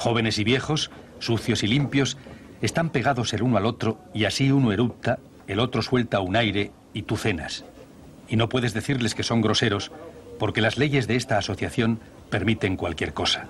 Jóvenes 0.00 0.38
y 0.38 0.44
viejos, 0.44 0.90
sucios 1.18 1.62
y 1.62 1.66
limpios, 1.66 2.16
están 2.62 2.88
pegados 2.88 3.34
el 3.34 3.42
uno 3.42 3.58
al 3.58 3.66
otro 3.66 3.98
y 4.14 4.24
así 4.24 4.50
uno 4.50 4.72
eructa, 4.72 5.18
el 5.46 5.60
otro 5.60 5.82
suelta 5.82 6.20
un 6.20 6.36
aire 6.36 6.72
y 6.94 7.02
tú 7.02 7.18
cenas. 7.18 7.66
Y 8.26 8.36
no 8.36 8.48
puedes 8.48 8.72
decirles 8.72 9.14
que 9.14 9.22
son 9.22 9.42
groseros 9.42 9.92
porque 10.38 10.62
las 10.62 10.78
leyes 10.78 11.06
de 11.06 11.16
esta 11.16 11.36
asociación 11.36 12.00
permiten 12.30 12.78
cualquier 12.78 13.12
cosa. 13.12 13.48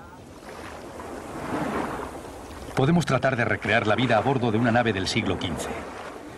Podemos 2.75 3.05
tratar 3.05 3.37
de 3.37 3.45
recrear 3.45 3.87
la 3.87 3.95
vida 3.95 4.17
a 4.17 4.21
bordo 4.21 4.51
de 4.51 4.57
una 4.57 4.73
nave 4.73 4.91
del 4.91 5.07
siglo 5.07 5.35
XV. 5.35 5.69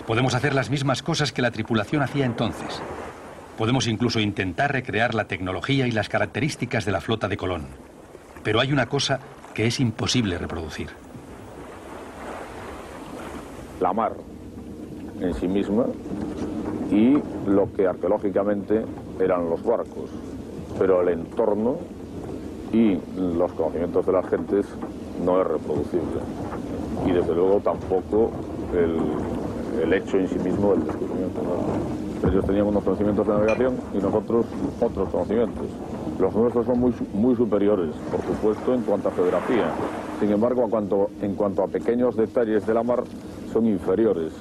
Podemos 0.06 0.36
hacer 0.36 0.54
las 0.54 0.70
mismas 0.70 1.02
cosas 1.02 1.32
que 1.32 1.42
la 1.42 1.50
tripulación 1.50 2.04
hacía 2.04 2.26
entonces. 2.26 2.84
Podemos 3.58 3.88
incluso 3.88 4.20
intentar 4.20 4.74
recrear 4.74 5.16
la 5.16 5.26
tecnología 5.26 5.88
y 5.88 5.92
las 5.92 6.08
características 6.08 6.86
de 6.86 6.92
la 6.92 7.02
flota 7.02 7.28
de 7.28 7.38
Colón. 7.38 7.66
Pero 8.44 8.60
hay 8.60 8.72
una 8.72 8.86
cosa 8.86 9.20
que 9.54 9.68
es 9.68 9.80
imposible 9.80 10.38
reproducir. 10.38 10.90
la 13.84 13.92
mar 13.92 14.14
en 15.20 15.34
sí 15.34 15.48
misma 15.48 15.86
y 16.90 17.18
lo 17.46 17.72
que 17.74 17.86
arqueológicamente 17.86 18.86
eran 19.20 19.50
los 19.50 19.62
barcos. 19.62 20.10
Pero 20.80 21.02
el 21.02 21.10
entorno 21.10 21.78
y 22.72 22.98
los 23.18 23.52
conocimientos 23.52 24.06
de 24.06 24.12
las 24.14 24.26
gentes 24.30 24.66
no 25.24 25.42
es 25.42 25.48
reproducible. 25.48 26.22
Y 27.06 27.12
desde 27.12 27.36
luego 27.36 27.60
tampoco 27.60 28.32
el, 28.74 29.94
hecho 29.94 30.18
en 30.18 30.28
sí 30.30 30.40
mismo 30.40 30.72
del 30.72 30.86
descubrimiento. 30.86 31.42
Ellos 32.26 32.46
tenían 32.46 32.68
unos 32.68 32.84
conocimientos 32.84 33.28
de 33.28 33.34
navegación 33.34 33.76
y 33.94 33.98
nosotros 33.98 34.46
otros 34.80 35.10
conocimientos. 35.10 35.68
Los 36.24 36.34
nuestros 36.36 36.66
son 36.66 36.80
muy, 36.80 36.94
muy 37.12 37.36
superiores, 37.36 37.94
por 38.10 38.22
supuesto, 38.22 38.74
en 38.74 38.82
cuanto 38.84 39.10
a 39.10 39.12
geografía. 39.12 39.70
Sin 40.22 40.32
embargo, 40.32 40.64
a 40.64 40.70
cuanto- 40.70 41.10
en 41.22 41.36
cuanto 41.36 41.64
a 41.64 41.68
pequeños 41.68 42.16
detalles 42.16 42.66
de 42.66 42.74
la 42.74 42.82
mar, 42.82 43.04
son 43.52 43.66
inferiores. 43.66 44.32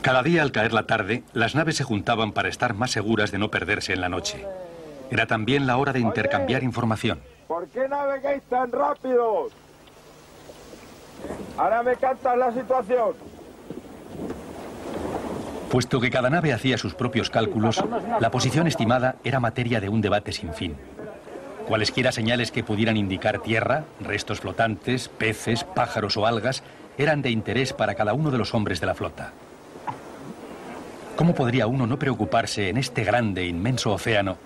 Cada 0.00 0.24
día 0.24 0.42
al 0.42 0.50
caer 0.50 0.72
la 0.72 0.88
tarde, 0.88 1.22
las 1.32 1.54
naves 1.54 1.76
se 1.76 1.84
juntaban 1.84 2.32
para 2.32 2.48
estar 2.48 2.74
más 2.74 2.90
seguras 2.90 3.30
de 3.30 3.38
no 3.38 3.48
perderse 3.48 3.92
en 3.92 4.00
la 4.00 4.08
noche. 4.08 4.44
Era 5.12 5.26
también 5.26 5.68
la 5.68 5.76
hora 5.76 5.92
de 5.92 6.00
intercambiar 6.00 6.64
información. 6.64 7.20
¿Por 7.46 7.68
qué 7.68 7.86
navegáis 7.88 8.42
tan 8.50 8.72
rápidos? 8.72 9.52
Ahora 11.56 11.84
me 11.84 11.94
cantas 11.94 12.36
la 12.36 12.50
situación. 12.52 13.31
Puesto 15.72 16.02
que 16.02 16.10
cada 16.10 16.28
nave 16.28 16.52
hacía 16.52 16.76
sus 16.76 16.92
propios 16.92 17.30
cálculos, 17.30 17.82
la 18.20 18.30
posición 18.30 18.66
estimada 18.66 19.16
era 19.24 19.40
materia 19.40 19.80
de 19.80 19.88
un 19.88 20.02
debate 20.02 20.30
sin 20.30 20.52
fin. 20.52 20.76
Cualesquiera 21.66 22.12
señales 22.12 22.52
que 22.52 22.62
pudieran 22.62 22.98
indicar 22.98 23.38
tierra, 23.38 23.86
restos 23.98 24.40
flotantes, 24.40 25.08
peces, 25.08 25.64
pájaros 25.64 26.18
o 26.18 26.26
algas, 26.26 26.62
eran 26.98 27.22
de 27.22 27.30
interés 27.30 27.72
para 27.72 27.94
cada 27.94 28.12
uno 28.12 28.30
de 28.30 28.36
los 28.36 28.52
hombres 28.52 28.82
de 28.82 28.86
la 28.86 28.94
flota. 28.94 29.32
¿Cómo 31.16 31.34
podría 31.34 31.66
uno 31.66 31.86
no 31.86 31.98
preocuparse 31.98 32.68
en 32.68 32.76
este 32.76 33.02
grande, 33.02 33.46
inmenso 33.46 33.94
océano 33.94 34.36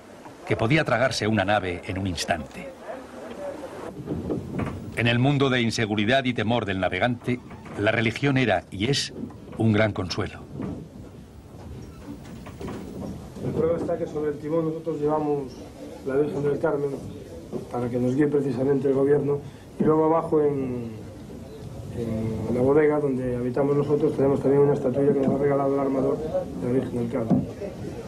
que 0.47 0.55
podía 0.55 0.85
tragarse 0.85 1.27
una 1.27 1.45
nave 1.45 1.83
en 1.89 1.99
un 1.99 2.07
instante? 2.07 2.71
En 4.95 5.09
el 5.09 5.19
mundo 5.19 5.51
de 5.51 5.61
inseguridad 5.61 6.25
y 6.25 6.35
temor 6.35 6.67
del 6.67 6.79
navegante, 6.79 7.41
la 7.81 7.91
religión 7.91 8.39
era 8.39 8.63
y 8.71 8.91
es 8.91 9.13
un 9.59 9.73
gran 9.73 9.93
consuelo. 9.93 10.47
El 13.45 13.53
prueba 13.53 13.77
está 13.77 13.97
que 13.99 14.07
sobre 14.07 14.31
el 14.31 14.39
timón 14.39 14.67
nosotros 14.67 15.01
llevamos 15.01 15.53
la 16.07 16.17
Virgen 16.17 16.43
del 16.43 16.59
Carmen 16.59 16.91
para 17.71 17.89
que 17.89 17.99
nos 17.99 18.15
guíe 18.15 18.29
precisamente 18.29 18.89
el 18.89 18.95
gobierno 18.95 19.39
y 19.79 19.85
luego 19.85 20.05
abajo 20.07 20.41
en, 20.43 21.07
la 22.55 22.61
bodega 22.61 23.01
donde 23.01 23.37
habitamos 23.37 23.75
nosotros 23.75 24.13
tenemos 24.15 24.41
también 24.41 24.63
una 24.63 24.75
estatuilla 24.75 25.15
que 25.15 25.21
nos 25.21 25.35
ha 25.35 25.39
regalado 25.39 25.75
el 25.75 25.81
armador 25.81 26.19
de 26.61 26.67
la 26.67 26.73
Virgen 26.73 26.99
del 26.99 27.09
Carmen. 27.11 27.47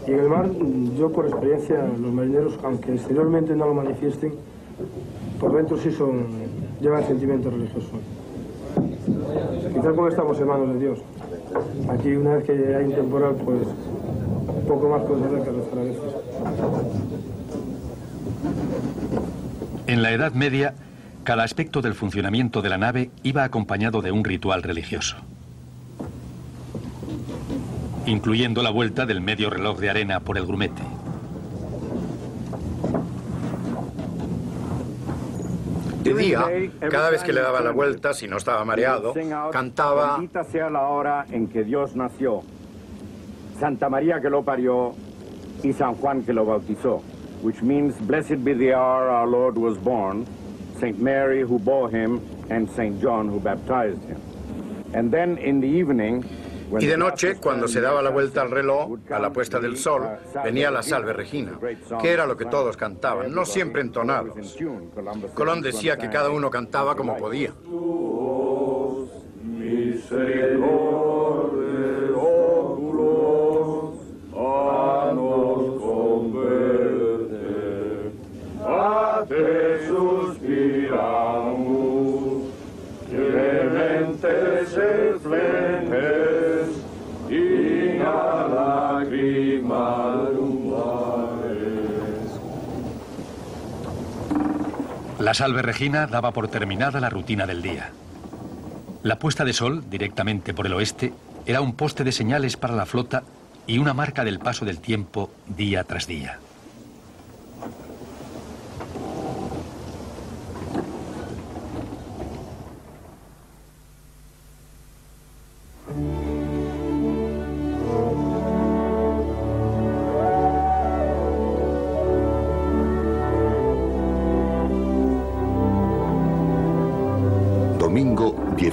Y 0.07 0.11
en 0.11 0.21
el 0.21 0.29
mar, 0.29 0.51
yo 0.99 1.11
por 1.11 1.27
experiencia, 1.27 1.85
los 1.99 2.13
marineros, 2.13 2.59
aunque 2.63 2.95
exteriormente 2.95 3.55
no 3.55 3.67
lo 3.67 3.75
manifiesten, 3.75 4.35
por 5.41 5.57
dentro 5.57 5.79
sí 5.79 5.91
son, 5.91 6.27
llevan 6.81 7.07
sentimiento 7.07 7.51
religioso. 7.51 7.89
Quizás 9.73 9.93
porque 9.95 10.11
estamos 10.11 10.39
en 10.39 10.47
manos 10.47 10.75
de 10.75 10.81
Dios. 10.81 10.99
Aquí 11.89 12.15
una 12.15 12.37
vez 12.37 12.45
que 12.45 12.53
hay 12.53 12.85
un 12.85 12.93
temporal, 12.93 13.37
pues 13.45 13.69
poco 14.69 14.89
más 14.89 15.03
que 15.03 15.53
los. 15.53 15.67
En 19.87 20.03
la 20.03 20.13
Edad 20.13 20.33
Media, 20.33 20.75
cada 21.25 21.45
aspecto 21.45 21.81
del 21.81 21.95
funcionamiento 21.95 22.61
de 22.61 22.69
la 22.69 22.79
nave 22.79 23.11
iba 23.23 23.45
acompañado 23.45 24.03
de 24.03 24.13
un 24.13 24.23
ritual 24.23 24.63
religioso, 24.63 25.17
incluyendo 28.07 28.63
la 28.63 28.71
vuelta 28.71 29.07
del 29.07 29.23
medio 29.23 29.49
reloj 29.51 29.79
de 29.79 29.91
arena 29.91 30.21
por 30.21 30.37
el 30.37 30.47
grumete. 30.47 30.83
De 36.03 36.15
día, 36.15 36.47
cada 36.91 37.11
vez 37.11 37.23
que 37.23 37.33
le 37.33 37.41
daba 37.41 37.61
la 37.61 37.73
vuelta, 37.73 38.15
si 38.15 38.29
no 38.29 38.37
estaba 38.37 38.65
mareado, 38.65 39.15
cantaba 39.51 40.13
Bendita 40.13 40.45
sea 40.45 40.71
la 40.71 40.89
hora 40.89 41.27
en 41.31 41.49
que 41.49 41.65
Dios 41.65 41.97
nació, 41.97 42.43
Santa 43.59 43.89
María 43.89 44.21
que 44.21 44.31
lo 44.31 44.43
parió 44.43 44.95
y 45.63 45.73
San 45.73 45.95
Juan 45.95 46.23
que 46.23 46.33
lo 46.33 46.45
bautizó, 46.45 47.03
which 47.43 47.61
means 47.63 47.95
blessed 48.07 48.45
be 48.45 48.55
the 48.55 48.73
hour 48.73 49.11
our 49.11 49.27
Lord 49.27 49.59
was 49.59 49.77
born, 49.79 50.27
Saint 50.79 50.99
Mary 51.01 51.43
who 51.43 51.59
bore 51.59 51.91
him, 51.91 52.21
and 52.51 52.69
Saint 52.77 53.01
John 53.01 53.29
who 53.29 53.41
baptized 53.41 54.03
him. 54.05 54.21
And 54.95 55.13
then 55.13 55.39
in 55.39 55.61
the 55.61 55.67
evening, 55.67 56.25
Y 56.71 56.87
de 56.87 56.99
noche, 56.99 57.37
cuando 57.37 57.67
se 57.67 57.81
daba 57.81 58.03
la 58.03 58.11
vuelta 58.11 58.43
al 58.43 58.51
reloj, 58.51 58.99
a 59.11 59.19
la 59.19 59.33
puesta 59.33 59.59
del 59.59 59.79
sol, 59.79 60.03
venía 60.45 60.71
la 60.71 60.83
salve 60.83 61.15
Regina, 61.15 61.59
que 62.01 62.13
era 62.13 62.27
lo 62.27 62.37
que 62.37 62.45
todos 62.45 62.77
cantaban, 62.77 63.33
no 63.33 63.47
siempre 63.47 63.81
entonados. 63.81 64.57
Colón 65.35 65.63
decía 65.63 65.97
que 65.97 66.11
cada 66.11 66.31
uno 66.31 66.51
cantaba 66.51 66.95
como 66.95 67.17
podía. 67.17 67.53
La 95.19 95.35
salve 95.35 95.63
Regina 95.63 96.07
daba 96.07 96.31
por 96.31 96.49
terminada 96.49 97.01
la 97.01 97.11
rutina 97.11 97.47
del 97.47 97.61
día. 97.61 97.91
La 99.03 99.19
puesta 99.19 99.45
de 99.45 99.53
sol, 99.53 99.85
directamente 99.91 100.55
por 100.55 100.67
el 100.67 100.75
oeste, 100.75 101.13
era 101.45 101.61
un 101.61 101.75
poste 101.75 102.05
de 102.05 102.13
señales 102.13 102.57
para 102.57 102.75
la 102.75 102.87
flota 102.87 103.25
y 103.67 103.79
una 103.79 103.95
marca 103.95 104.25
del 104.25 104.39
paso 104.39 104.65
del 104.65 104.79
tiempo 104.79 105.31
día 105.49 105.85
tras 105.85 106.07
día. 106.07 106.39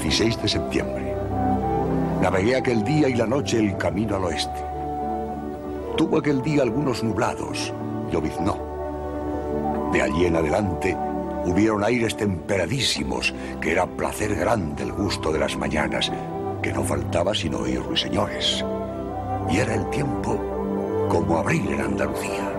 16 0.05 0.39
de 0.43 0.47
septiembre. 0.47 1.15
Navegué 2.21 2.57
aquel 2.57 2.83
día 2.83 3.09
y 3.09 3.15
la 3.15 3.25
noche 3.25 3.57
el 3.57 3.75
camino 3.75 4.15
al 4.15 4.25
oeste. 4.25 4.63
Tuvo 5.97 6.19
aquel 6.19 6.43
día 6.43 6.61
algunos 6.61 7.03
nublados, 7.03 7.73
lloviznó. 8.11 9.89
De 9.91 10.03
allí 10.03 10.25
en 10.25 10.35
adelante 10.35 10.95
hubieron 11.45 11.83
aires 11.83 12.15
temperadísimos, 12.15 13.33
que 13.59 13.71
era 13.71 13.87
placer 13.87 14.35
grande 14.35 14.83
el 14.83 14.91
gusto 14.91 15.31
de 15.31 15.39
las 15.39 15.57
mañanas, 15.57 16.11
que 16.61 16.71
no 16.71 16.83
faltaba 16.83 17.33
sino 17.33 17.61
oír 17.61 17.81
ruiseñores. 17.81 18.63
Y 19.49 19.57
era 19.57 19.73
el 19.73 19.89
tiempo 19.89 20.39
como 21.09 21.39
abril 21.39 21.67
en 21.69 21.81
Andalucía. 21.81 22.54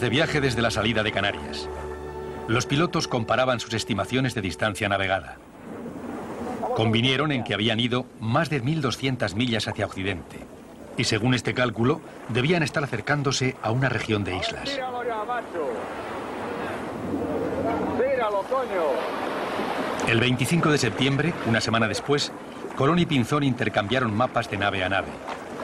De 0.00 0.08
viaje 0.08 0.40
desde 0.40 0.62
la 0.62 0.70
salida 0.70 1.02
de 1.02 1.12
Canarias. 1.12 1.68
Los 2.48 2.66
pilotos 2.66 3.08
comparaban 3.08 3.60
sus 3.60 3.74
estimaciones 3.74 4.34
de 4.34 4.42
distancia 4.42 4.88
navegada. 4.88 5.36
Convinieron 6.76 7.32
en 7.32 7.42
que 7.42 7.54
habían 7.54 7.80
ido 7.80 8.06
más 8.20 8.50
de 8.50 8.62
1.200 8.62 9.34
millas 9.34 9.66
hacia 9.68 9.86
Occidente 9.86 10.38
y 10.96 11.04
según 11.04 11.34
este 11.34 11.54
cálculo 11.54 12.00
debían 12.28 12.62
estar 12.62 12.84
acercándose 12.84 13.56
a 13.62 13.70
una 13.70 13.88
región 13.88 14.24
de 14.24 14.36
islas. 14.36 14.78
El 20.08 20.20
25 20.20 20.70
de 20.70 20.78
septiembre, 20.78 21.34
una 21.46 21.60
semana 21.60 21.88
después, 21.88 22.32
Colón 22.76 22.98
y 22.98 23.06
Pinzón 23.06 23.42
intercambiaron 23.42 24.14
mapas 24.14 24.48
de 24.50 24.56
nave 24.56 24.84
a 24.84 24.88
nave. 24.88 25.08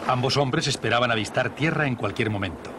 Ambos 0.09 0.37
hombres 0.37 0.67
esperaban 0.67 1.13
avistar 1.13 1.51
tierra 1.51 1.87
en 1.87 1.95
cualquier 1.95 2.29
momento. 2.29 2.72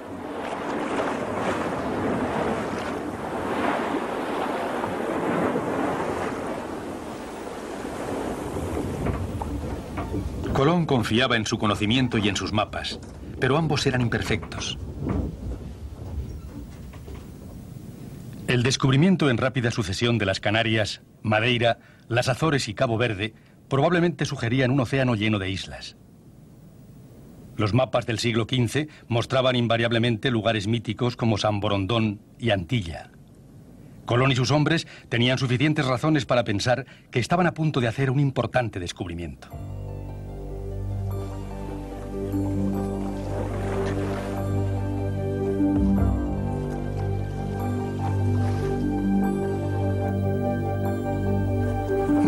Colón 10.64 10.86
confiaba 10.86 11.36
en 11.36 11.46
su 11.46 11.58
conocimiento 11.58 12.18
y 12.18 12.30
en 12.30 12.38
sus 12.38 12.54
mapas, 12.54 12.98
pero 13.38 13.58
ambos 13.58 13.86
eran 13.86 14.00
imperfectos. 14.00 14.78
El 18.48 18.64
descubrimiento 18.64 19.30
en 19.30 19.38
rápida 19.38 19.72
sucesión 19.72 20.18
de 20.18 20.26
las 20.26 20.40
Canarias, 20.40 21.02
Madeira, 21.22 21.80
las 22.08 22.30
Azores 22.30 22.70
y 22.70 22.76
Cabo 22.76 22.98
Verde 22.98 23.34
probablemente 23.68 24.24
sugerían 24.24 24.72
un 24.72 24.80
océano 24.80 25.16
lleno 25.16 25.38
de 25.38 25.50
islas. 25.50 25.98
Los 27.58 27.74
mapas 27.74 28.06
del 28.06 28.20
siglo 28.20 28.48
XV 28.50 28.88
mostraban 29.10 29.58
invariablemente 29.58 30.32
lugares 30.32 30.68
míticos 30.68 31.18
como 31.18 31.38
San 31.38 31.60
Borondón 31.60 32.22
y 32.40 32.52
Antilla. 32.52 33.12
Colón 34.06 34.32
y 34.32 34.38
sus 34.38 34.52
hombres 34.52 34.88
tenían 35.10 35.38
suficientes 35.38 35.86
razones 35.86 36.26
para 36.26 36.46
pensar 36.46 36.86
que 37.12 37.20
estaban 37.20 37.48
a 37.48 37.54
punto 37.54 37.82
de 37.82 37.90
hacer 37.90 38.10
un 38.10 38.22
importante 38.22 38.80
descubrimiento. 38.80 39.50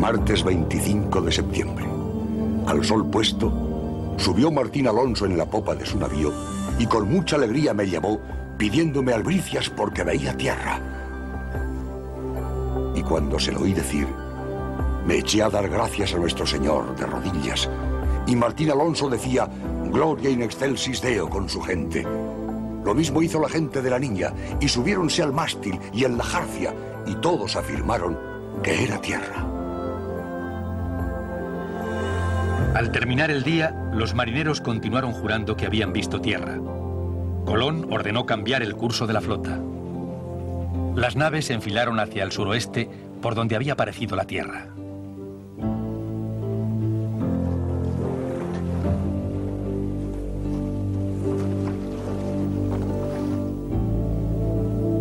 Martes 0.05 0.43
25 0.43 1.19
de 1.19 1.31
septiembre. 1.31 1.83
Al 2.67 2.85
sol 2.85 3.09
puesto, 3.09 3.51
subió 4.17 4.51
Martín 4.51 4.87
Alonso 4.87 5.25
en 5.25 5.35
la 5.35 5.47
popa 5.47 5.73
de 5.73 5.83
su 5.83 5.97
navío 5.97 6.31
y 6.77 6.85
con 6.85 7.09
mucha 7.09 7.37
alegría 7.37 7.73
me 7.73 7.89
llamó 7.89 8.19
pidiéndome 8.55 9.13
albricias 9.13 9.67
porque 9.67 10.03
veía 10.03 10.37
tierra. 10.37 10.79
Y 12.93 13.01
cuando 13.01 13.39
se 13.39 13.51
lo 13.51 13.61
oí 13.61 13.73
decir, 13.73 14.07
me 15.07 15.17
eché 15.17 15.41
a 15.41 15.49
dar 15.49 15.67
gracias 15.69 16.13
a 16.13 16.19
nuestro 16.19 16.45
Señor 16.45 16.95
de 16.95 17.07
rodillas. 17.07 17.67
Y 18.27 18.35
Martín 18.35 18.69
Alonso 18.69 19.09
decía, 19.09 19.49
Gloria 19.85 20.29
in 20.29 20.43
excelsis 20.43 21.01
Deo 21.01 21.27
con 21.31 21.49
su 21.49 21.59
gente. 21.61 22.03
Lo 22.03 22.93
mismo 22.93 23.23
hizo 23.23 23.39
la 23.39 23.49
gente 23.49 23.81
de 23.81 23.89
la 23.89 23.97
niña, 23.97 24.31
y 24.59 24.67
subiéronse 24.67 25.23
al 25.23 25.33
mástil 25.33 25.79
y 25.91 26.03
en 26.03 26.15
la 26.15 26.23
jarcia, 26.23 26.75
y 27.07 27.15
todos 27.15 27.55
afirmaron 27.55 28.15
que 28.61 28.83
era 28.83 29.01
tierra. 29.01 29.54
Al 32.75 32.91
terminar 32.91 33.31
el 33.31 33.43
día, 33.43 33.73
los 33.93 34.15
marineros 34.15 34.59
continuaron 34.59 35.13
jurando 35.13 35.55
que 35.55 35.65
habían 35.65 35.93
visto 35.93 36.19
tierra. 36.19 36.59
Colón 37.45 37.87
ordenó 37.89 38.25
cambiar 38.25 38.63
el 38.63 38.75
curso 38.75 39.07
de 39.07 39.13
la 39.13 39.21
flota. 39.21 39.61
Las 40.93 41.15
naves 41.15 41.45
se 41.45 41.53
enfilaron 41.53 42.01
hacia 42.01 42.23
el 42.23 42.33
suroeste, 42.33 42.89
por 43.21 43.33
donde 43.33 43.55
había 43.55 43.73
aparecido 43.73 44.17
la 44.17 44.25
tierra. 44.25 44.67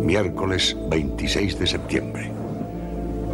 Miércoles 0.01 0.77
26 0.89 1.59
de 1.59 1.67
septiembre. 1.67 2.31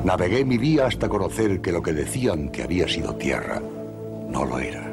Navegué 0.03 0.43
mi 0.45 0.57
vía 0.57 0.87
hasta 0.87 1.09
conocer 1.09 1.61
que 1.61 1.71
lo 1.71 1.83
que 1.83 1.93
decían 1.93 2.49
que 2.49 2.63
había 2.63 2.87
sido 2.87 3.15
tierra 3.17 3.61
no 4.31 4.45
lo 4.45 4.59
era, 4.59 4.83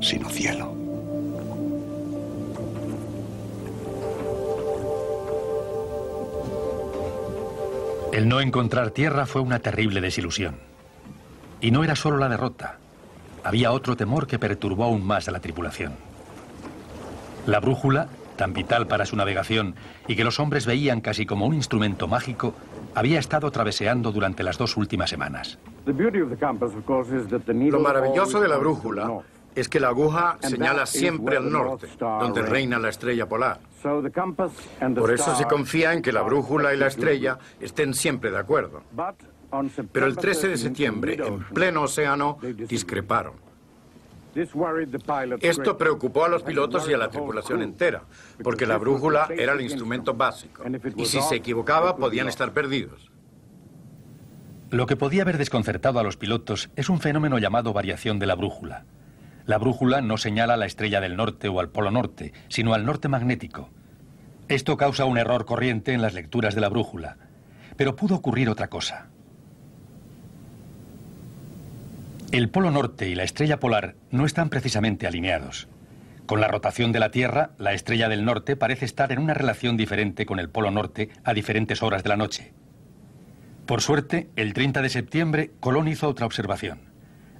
sino 0.00 0.28
cielo. 0.28 0.74
El 8.12 8.28
no 8.28 8.40
encontrar 8.40 8.90
tierra 8.90 9.24
fue 9.24 9.40
una 9.40 9.60
terrible 9.60 10.00
desilusión. 10.00 10.56
Y 11.60 11.70
no 11.70 11.84
era 11.84 11.94
solo 11.94 12.16
la 12.18 12.28
derrota. 12.28 12.78
Había 13.44 13.70
otro 13.70 13.96
temor 13.96 14.26
que 14.26 14.38
perturbó 14.38 14.84
aún 14.84 15.06
más 15.06 15.28
a 15.28 15.30
la 15.30 15.40
tripulación. 15.40 15.92
La 17.46 17.60
brújula, 17.60 18.08
tan 18.36 18.52
vital 18.52 18.88
para 18.88 19.06
su 19.06 19.16
navegación 19.16 19.76
y 20.08 20.16
que 20.16 20.24
los 20.24 20.40
hombres 20.40 20.66
veían 20.66 21.00
casi 21.00 21.24
como 21.24 21.46
un 21.46 21.54
instrumento 21.54 22.08
mágico, 22.08 22.54
había 22.94 23.18
estado 23.18 23.50
traveseando 23.50 24.12
durante 24.12 24.42
las 24.42 24.58
dos 24.58 24.76
últimas 24.76 25.10
semanas. 25.10 25.58
Lo 25.86 27.80
maravilloso 27.80 28.40
de 28.40 28.48
la 28.48 28.56
brújula 28.56 29.22
es 29.54 29.68
que 29.68 29.80
la 29.80 29.88
aguja 29.88 30.38
señala 30.40 30.86
siempre 30.86 31.36
al 31.36 31.50
norte, 31.50 31.88
donde 31.98 32.42
reina 32.42 32.78
la 32.78 32.88
estrella 32.88 33.28
polar. 33.28 33.60
Por 34.94 35.12
eso 35.12 35.34
se 35.34 35.44
confía 35.44 35.92
en 35.92 36.02
que 36.02 36.12
la 36.12 36.22
brújula 36.22 36.72
y 36.74 36.76
la 36.76 36.86
estrella 36.86 37.38
estén 37.60 37.94
siempre 37.94 38.30
de 38.30 38.38
acuerdo. 38.38 38.82
Pero 39.92 40.06
el 40.06 40.16
13 40.16 40.48
de 40.48 40.56
septiembre, 40.56 41.14
en 41.14 41.40
pleno 41.44 41.82
océano, 41.82 42.38
discreparon. 42.68 43.49
Esto 45.40 45.76
preocupó 45.76 46.24
a 46.24 46.28
los 46.28 46.42
pilotos 46.42 46.88
y 46.88 46.94
a 46.94 46.98
la 46.98 47.08
tripulación 47.08 47.62
entera, 47.62 48.04
porque 48.42 48.66
la 48.66 48.78
brújula 48.78 49.28
era 49.36 49.52
el 49.52 49.60
instrumento 49.60 50.14
básico, 50.14 50.62
y 50.96 51.06
si 51.06 51.20
se 51.20 51.36
equivocaba 51.36 51.96
podían 51.96 52.28
estar 52.28 52.52
perdidos. 52.52 53.10
Lo 54.70 54.86
que 54.86 54.96
podía 54.96 55.22
haber 55.22 55.36
desconcertado 55.36 55.98
a 55.98 56.04
los 56.04 56.16
pilotos 56.16 56.70
es 56.76 56.88
un 56.88 57.00
fenómeno 57.00 57.38
llamado 57.38 57.72
variación 57.72 58.20
de 58.20 58.26
la 58.26 58.36
brújula. 58.36 58.84
La 59.44 59.58
brújula 59.58 60.00
no 60.00 60.16
señala 60.16 60.54
a 60.54 60.56
la 60.56 60.66
estrella 60.66 61.00
del 61.00 61.16
norte 61.16 61.48
o 61.48 61.58
al 61.58 61.70
polo 61.70 61.90
norte, 61.90 62.32
sino 62.46 62.72
al 62.72 62.86
norte 62.86 63.08
magnético. 63.08 63.70
Esto 64.46 64.76
causa 64.76 65.06
un 65.06 65.18
error 65.18 65.44
corriente 65.44 65.92
en 65.92 66.02
las 66.02 66.14
lecturas 66.14 66.54
de 66.54 66.60
la 66.60 66.68
brújula. 66.68 67.16
Pero 67.76 67.96
pudo 67.96 68.14
ocurrir 68.14 68.48
otra 68.48 68.68
cosa. 68.68 69.09
El 72.32 72.48
polo 72.48 72.70
norte 72.70 73.08
y 73.08 73.16
la 73.16 73.24
estrella 73.24 73.58
polar 73.58 73.96
no 74.12 74.24
están 74.24 74.50
precisamente 74.50 75.08
alineados. 75.08 75.66
Con 76.26 76.40
la 76.40 76.46
rotación 76.46 76.92
de 76.92 77.00
la 77.00 77.10
Tierra, 77.10 77.50
la 77.58 77.72
estrella 77.72 78.08
del 78.08 78.24
norte 78.24 78.54
parece 78.54 78.84
estar 78.84 79.10
en 79.10 79.18
una 79.18 79.34
relación 79.34 79.76
diferente 79.76 80.26
con 80.26 80.38
el 80.38 80.48
polo 80.48 80.70
norte 80.70 81.08
a 81.24 81.34
diferentes 81.34 81.82
horas 81.82 82.04
de 82.04 82.08
la 82.08 82.16
noche. 82.16 82.52
Por 83.66 83.82
suerte, 83.82 84.30
el 84.36 84.54
30 84.54 84.80
de 84.80 84.88
septiembre, 84.90 85.50
Colón 85.58 85.88
hizo 85.88 86.08
otra 86.08 86.24
observación. 86.24 86.82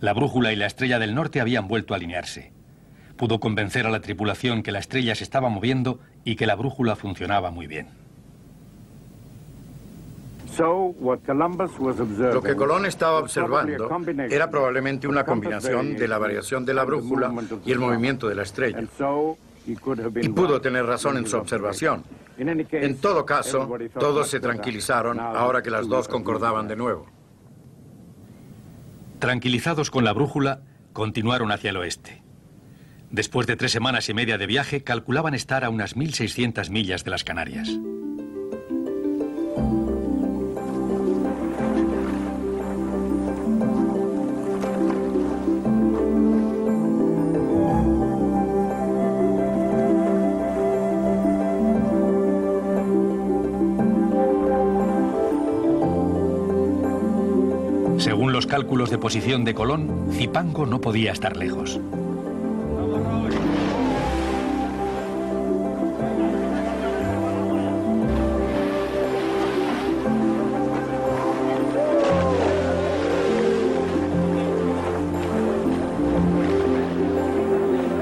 La 0.01 0.12
brújula 0.12 0.53
y 0.53 0.57
la 0.57 0.66
estrella 0.66 0.99
del 0.99 1.14
norte 1.14 1.41
habían 1.41 1.68
vuelto 1.68 1.95
a 1.95 1.97
alinearse. 1.97 2.53
Pudo 3.16 3.38
convencer 3.38 3.86
a 3.86 3.91
la 3.91 4.01
tripulación 4.01 4.64
que 4.64 4.72
la 4.72 4.80
estrella 4.80 5.14
se 5.14 5.22
estaba 5.22 5.49
moviendo 5.51 6.01
y 6.24 6.34
que 6.34 6.49
la 6.49 6.57
brújula 6.57 6.97
funcionaba 6.97 7.53
muy 7.53 7.68
bien. 7.68 8.00
Lo 10.59 12.43
que 12.43 12.57
Colón 12.57 12.87
estaba 12.87 13.19
observando 13.19 13.89
era 14.29 14.51
probablemente 14.51 15.07
una 15.07 15.25
combinación 15.25 15.97
de 15.97 16.09
la 16.09 16.19
variación 16.19 16.65
de 16.65 16.75
la 16.75 16.85
brújula 16.85 17.33
y 17.65 17.73
el 17.73 17.79
movimiento 17.79 18.29
de 18.29 18.35
la 18.35 18.43
estrella. 18.43 18.83
Y 19.67 20.29
pudo 20.29 20.61
tener 20.61 20.85
razón 20.87 21.17
en 21.19 21.27
su 21.27 21.37
observación. 21.37 22.05
En 22.39 22.97
todo 22.99 23.25
caso, 23.27 23.69
todos 23.99 24.29
se 24.29 24.41
tranquilizaron 24.41 25.21
ahora 25.21 25.63
que 25.63 25.71
las 25.71 25.89
dos 25.89 26.09
concordaban 26.09 26.67
de 26.69 26.77
nuevo. 26.77 27.07
Tranquilizados 29.19 29.91
con 29.91 30.05
la 30.05 30.15
brújula, 30.15 30.63
continuaron 30.95 31.53
hacia 31.53 31.71
el 31.71 31.77
oeste. 31.77 32.23
Después 33.11 33.47
de 33.47 33.57
tres 33.57 33.73
semanas 33.73 34.09
y 34.09 34.15
media 34.15 34.39
de 34.39 34.47
viaje, 34.47 34.83
calculaban 34.83 35.35
estar 35.35 35.65
a 35.65 35.71
unas 35.71 35.97
1.600 35.97 36.71
millas 36.71 37.05
de 37.05 37.11
las 37.11 37.25
Canarias. 37.25 37.69
Cálculos 58.61 58.91
de 58.91 58.99
posición 58.99 59.43
de 59.43 59.55
Colón, 59.55 60.11
Zipango 60.13 60.67
no 60.67 60.83
podía 60.83 61.13
estar 61.13 61.35
lejos. 61.35 61.81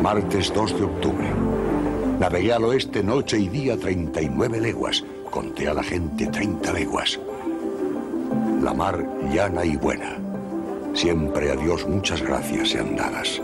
Martes 0.02 0.52
2 0.52 0.76
de 0.76 0.84
octubre. 0.84 1.32
Navegué 2.18 2.52
al 2.52 2.64
oeste 2.64 3.04
noche 3.04 3.38
y 3.38 3.48
día 3.48 3.76
39 3.76 4.60
leguas. 4.60 5.04
Conté 5.30 5.68
a 5.68 5.74
la 5.74 5.84
gente 5.84 6.26
30 6.26 6.72
leguas. 6.72 7.20
La 8.60 8.74
mar 8.74 9.06
llana 9.32 9.64
y 9.64 9.76
buena. 9.76 10.27
Siempre 10.98 11.52
a 11.52 11.54
Dios 11.54 11.86
muchas 11.86 12.20
gracias 12.20 12.70
sean 12.70 12.96
dadas. 12.96 13.40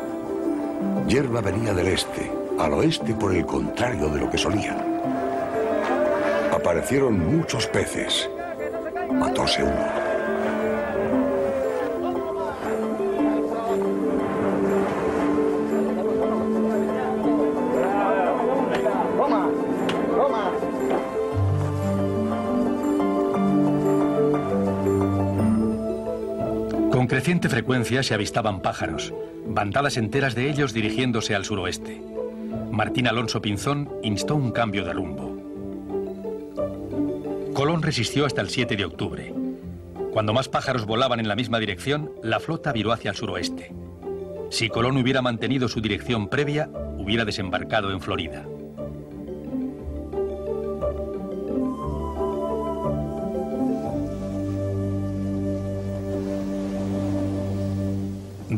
Hierba 1.06 1.40
venía 1.40 1.72
del 1.72 1.86
este, 1.86 2.28
al 2.58 2.72
oeste 2.72 3.14
por 3.14 3.32
el 3.32 3.46
contrario 3.46 4.08
de 4.08 4.18
lo 4.18 4.28
que 4.28 4.36
solían. 4.36 4.76
Aparecieron 6.52 7.16
muchos 7.16 7.68
peces. 7.68 8.28
Matóse 9.12 9.62
uno. 9.62 10.03
Creciente 27.24 27.48
frecuencia 27.48 28.02
se 28.02 28.12
avistaban 28.12 28.60
pájaros, 28.60 29.14
bandadas 29.46 29.96
enteras 29.96 30.34
de 30.34 30.50
ellos 30.50 30.74
dirigiéndose 30.74 31.34
al 31.34 31.46
suroeste. 31.46 32.02
Martín 32.70 33.08
Alonso 33.08 33.40
Pinzón 33.40 33.88
instó 34.02 34.36
un 34.36 34.52
cambio 34.52 34.84
de 34.84 34.92
rumbo. 34.92 35.34
Colón 37.54 37.80
resistió 37.80 38.26
hasta 38.26 38.42
el 38.42 38.50
7 38.50 38.76
de 38.76 38.84
octubre. 38.84 39.32
Cuando 40.12 40.34
más 40.34 40.50
pájaros 40.50 40.84
volaban 40.84 41.18
en 41.18 41.26
la 41.26 41.34
misma 41.34 41.58
dirección, 41.58 42.12
la 42.22 42.40
flota 42.40 42.72
viró 42.74 42.92
hacia 42.92 43.12
el 43.12 43.16
suroeste. 43.16 43.72
Si 44.50 44.68
Colón 44.68 44.98
hubiera 44.98 45.22
mantenido 45.22 45.68
su 45.68 45.80
dirección 45.80 46.28
previa, 46.28 46.68
hubiera 46.98 47.24
desembarcado 47.24 47.90
en 47.90 48.02
Florida. 48.02 48.44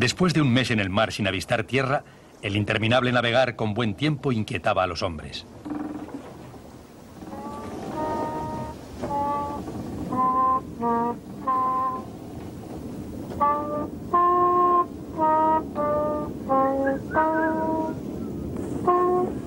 Después 0.06 0.34
de 0.34 0.40
un 0.40 0.52
mes 0.52 0.70
en 0.70 0.78
el 0.78 0.88
mar 0.88 1.10
sin 1.10 1.26
avistar 1.26 1.64
tierra, 1.64 2.04
el 2.40 2.54
interminable 2.54 3.10
navegar 3.10 3.56
con 3.56 3.74
buen 3.74 3.94
tiempo 3.94 4.30
inquietaba 4.30 4.84
a 4.84 4.86
los 4.86 5.02
hombres. 5.02 5.44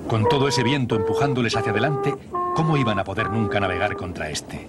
Con 0.08 0.28
todo 0.28 0.46
ese 0.46 0.62
viento 0.62 0.94
empujándoles 0.94 1.56
hacia 1.56 1.72
adelante, 1.72 2.14
¿cómo 2.54 2.76
iban 2.76 2.98
a 2.98 3.04
poder 3.04 3.30
nunca 3.30 3.60
navegar 3.60 3.96
contra 3.96 4.28
este? 4.28 4.68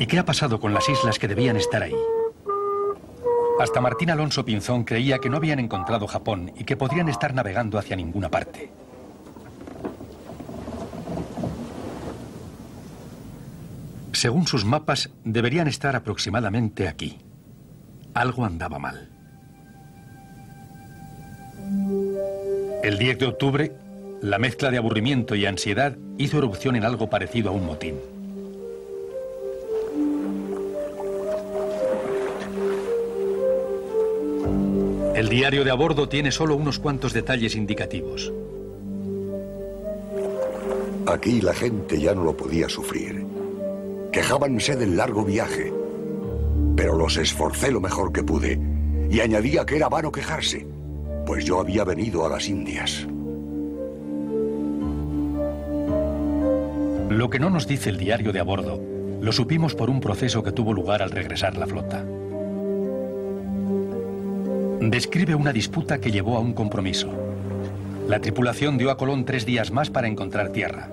¿Y 0.00 0.06
qué 0.06 0.18
ha 0.18 0.24
pasado 0.24 0.58
con 0.58 0.72
las 0.72 0.88
islas 0.88 1.18
que 1.18 1.28
debían 1.28 1.58
estar 1.58 1.82
ahí? 1.82 1.94
Hasta 3.60 3.82
Martín 3.82 4.08
Alonso 4.08 4.46
Pinzón 4.46 4.84
creía 4.84 5.18
que 5.18 5.28
no 5.28 5.36
habían 5.36 5.58
encontrado 5.58 6.06
Japón 6.06 6.52
y 6.56 6.64
que 6.64 6.74
podrían 6.74 7.10
estar 7.10 7.34
navegando 7.34 7.78
hacia 7.78 7.96
ninguna 7.96 8.30
parte. 8.30 8.72
Según 14.12 14.46
sus 14.46 14.64
mapas, 14.64 15.10
deberían 15.22 15.68
estar 15.68 15.94
aproximadamente 15.94 16.88
aquí. 16.88 17.18
Algo 18.14 18.46
andaba 18.46 18.78
mal. 18.78 19.10
El 22.82 22.98
10 22.98 23.18
de 23.18 23.26
octubre, 23.26 23.72
la 24.22 24.38
mezcla 24.38 24.70
de 24.70 24.78
aburrimiento 24.78 25.34
y 25.34 25.44
ansiedad 25.44 25.94
hizo 26.16 26.38
erupción 26.38 26.76
en 26.76 26.84
algo 26.84 27.10
parecido 27.10 27.50
a 27.50 27.52
un 27.52 27.66
motín. 27.66 28.19
Diario 35.28 35.64
de 35.64 35.70
a 35.70 35.74
bordo 35.74 36.08
tiene 36.08 36.30
solo 36.30 36.56
unos 36.56 36.78
cuantos 36.78 37.12
detalles 37.12 37.54
indicativos. 37.54 38.32
Aquí 41.06 41.40
la 41.40 41.52
gente 41.52 42.00
ya 42.00 42.14
no 42.14 42.22
lo 42.22 42.36
podía 42.36 42.68
sufrir. 42.68 43.26
Quejábanse 44.12 44.76
del 44.76 44.96
largo 44.96 45.24
viaje, 45.24 45.72
pero 46.76 46.96
los 46.96 47.16
esforcé 47.16 47.70
lo 47.72 47.80
mejor 47.80 48.12
que 48.12 48.22
pude 48.22 48.60
y 49.10 49.20
añadía 49.20 49.66
que 49.66 49.76
era 49.76 49.88
vano 49.88 50.12
quejarse, 50.12 50.66
pues 51.26 51.44
yo 51.44 51.60
había 51.60 51.84
venido 51.84 52.24
a 52.24 52.28
las 52.28 52.48
Indias. 52.48 53.06
Lo 57.08 57.28
que 57.28 57.40
no 57.40 57.50
nos 57.50 57.66
dice 57.66 57.90
el 57.90 57.98
diario 57.98 58.32
de 58.32 58.38
a 58.38 58.44
bordo, 58.44 58.80
lo 59.20 59.32
supimos 59.32 59.74
por 59.74 59.90
un 59.90 60.00
proceso 60.00 60.44
que 60.44 60.52
tuvo 60.52 60.72
lugar 60.72 61.02
al 61.02 61.10
regresar 61.10 61.56
la 61.56 61.66
flota. 61.66 62.04
Describe 64.80 65.34
una 65.34 65.52
disputa 65.52 66.00
que 66.00 66.10
llevó 66.10 66.38
a 66.38 66.40
un 66.40 66.54
compromiso. 66.54 67.12
La 68.08 68.18
tripulación 68.18 68.78
dio 68.78 68.90
a 68.90 68.96
Colón 68.96 69.26
tres 69.26 69.44
días 69.44 69.70
más 69.70 69.90
para 69.90 70.08
encontrar 70.08 70.52
tierra. 70.52 70.88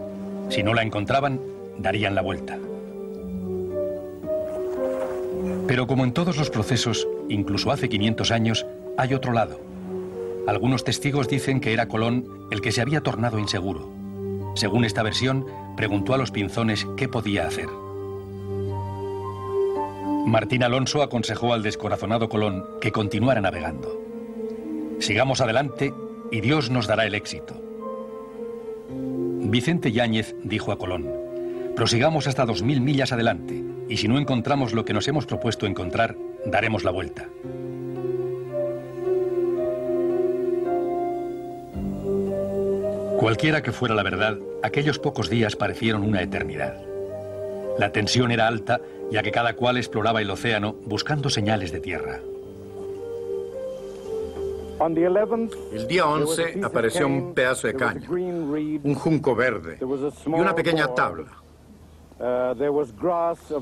Si 0.50 0.62
no 0.62 0.74
la 0.74 0.84
encontraban, 0.84 1.40
darían 1.78 2.14
la 2.14 2.22
vuelta. 2.22 2.60
Pero 5.68 5.88
como 5.88 6.04
en 6.04 6.12
todos 6.12 6.36
los 6.36 6.50
procesos, 6.50 7.08
incluso 7.30 7.72
hace 7.72 7.88
500 7.88 8.32
años, 8.32 8.66
hay 8.98 9.14
otro 9.14 9.32
lado. 9.32 9.62
Algunos 10.48 10.84
testigos 10.84 11.30
dicen 11.30 11.62
que 11.62 11.72
era 11.72 11.88
Colón 11.88 12.26
el 12.52 12.60
que 12.60 12.74
se 12.74 12.82
había 12.82 13.00
tornado 13.00 13.40
inseguro. 13.40 13.90
Según 14.56 14.84
esta 14.84 15.02
versión, 15.02 15.46
preguntó 15.78 16.14
a 16.14 16.18
los 16.18 16.32
pinzones 16.32 16.86
qué 16.98 17.08
podía 17.08 17.48
hacer. 17.48 17.70
Martín 20.28 20.62
Alonso 20.62 21.02
aconsejó 21.04 21.54
al 21.54 21.64
descorazonado 21.64 22.28
Colón 22.28 22.66
que 22.82 22.92
continuara 22.92 23.40
navegando. 23.40 23.98
Sigamos 25.00 25.40
adelante 25.40 25.94
y 26.34 26.42
Dios 26.42 26.70
nos 26.70 26.86
dará 26.86 27.06
el 27.06 27.16
éxito. 27.16 27.56
Vicente 28.90 29.94
Yáñez 29.94 30.36
dijo 30.44 30.74
a 30.74 30.78
Colón, 30.78 31.10
prosigamos 31.78 32.28
hasta 32.28 32.46
dos 32.46 32.62
mil 32.62 32.82
millas 32.82 33.14
adelante 33.14 33.64
y 33.88 33.96
si 33.96 34.10
no 34.10 34.20
encontramos 34.20 34.74
lo 34.74 34.84
que 34.84 34.92
nos 34.92 35.08
hemos 35.08 35.26
propuesto 35.26 35.66
encontrar, 35.66 36.18
daremos 36.46 36.84
la 36.84 36.92
vuelta. 36.92 37.30
Cualquiera 43.18 43.64
que 43.64 43.72
fuera 43.72 43.96
la 43.96 44.04
verdad, 44.04 44.38
aquellos 44.62 45.00
pocos 45.00 45.30
días 45.30 45.56
parecieron 45.56 46.04
una 46.04 46.22
eternidad. 46.22 46.84
La 47.80 47.92
tensión 47.92 48.32
era 48.32 48.48
alta, 48.48 48.82
ya 49.12 49.24
que 49.24 49.32
cada 49.32 49.54
cual 49.54 49.78
exploraba 49.78 50.22
el 50.22 50.30
océano 50.30 50.76
buscando 50.86 51.30
señales 51.30 51.72
de 51.72 51.80
tierra. 51.80 52.20
El 55.74 55.88
día 55.88 56.06
11 56.06 56.60
apareció 56.64 57.08
un 57.08 57.34
pedazo 57.34 57.68
de 57.68 57.74
caña, 57.74 58.08
un 58.10 58.96
junco 58.96 59.36
verde 59.36 59.80
y 59.82 60.30
una 60.30 60.54
pequeña 60.54 60.94
tabla. 60.94 61.28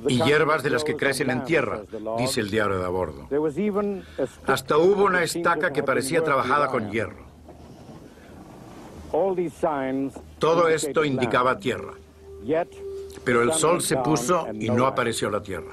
Y 0.07 0.21
hierbas 0.23 0.63
de 0.63 0.69
las 0.69 0.83
que 0.83 0.95
crecen 0.95 1.29
en 1.29 1.43
tierra, 1.43 1.81
dice 2.17 2.41
el 2.41 2.49
diario 2.49 2.79
de 2.79 2.85
a 2.85 2.89
bordo. 2.89 3.27
Hasta 4.45 4.77
hubo 4.77 5.05
una 5.05 5.23
estaca 5.23 5.71
que 5.71 5.83
parecía 5.83 6.23
trabajada 6.23 6.67
con 6.67 6.89
hierro. 6.91 7.25
Todo 10.39 10.67
esto 10.67 11.05
indicaba 11.05 11.57
tierra. 11.59 11.93
Pero 13.23 13.41
el 13.41 13.53
sol 13.53 13.81
se 13.81 13.97
puso 13.97 14.47
y 14.53 14.69
no 14.69 14.85
apareció 14.85 15.29
la 15.29 15.41
tierra. 15.41 15.71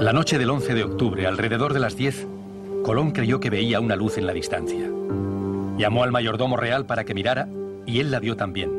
La 0.00 0.14
noche 0.14 0.38
del 0.38 0.50
11 0.50 0.74
de 0.74 0.82
octubre, 0.82 1.26
alrededor 1.26 1.74
de 1.74 1.78
las 1.80 1.94
10, 1.94 2.26
Colón 2.82 3.10
creyó 3.10 3.38
que 3.38 3.50
veía 3.50 3.80
una 3.80 3.96
luz 3.96 4.18
en 4.18 4.26
la 4.26 4.32
distancia. 4.32 4.90
Llamó 5.76 6.02
al 6.02 6.10
mayordomo 6.10 6.56
real 6.56 6.86
para 6.86 7.04
que 7.04 7.14
mirara 7.14 7.48
y 7.86 8.00
él 8.00 8.10
la 8.10 8.18
vio 8.18 8.34
también. 8.34 8.70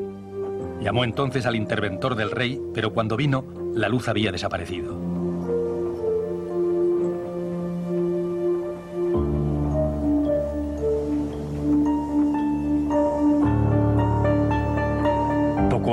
Llamó 0.81 1.03
entonces 1.03 1.45
al 1.45 1.55
interventor 1.55 2.15
del 2.15 2.31
rey, 2.31 2.59
pero 2.73 2.91
cuando 2.91 3.17
vino, 3.17 3.45
la 3.75 3.87
luz 3.87 4.07
había 4.07 4.31
desaparecido. 4.31 5.20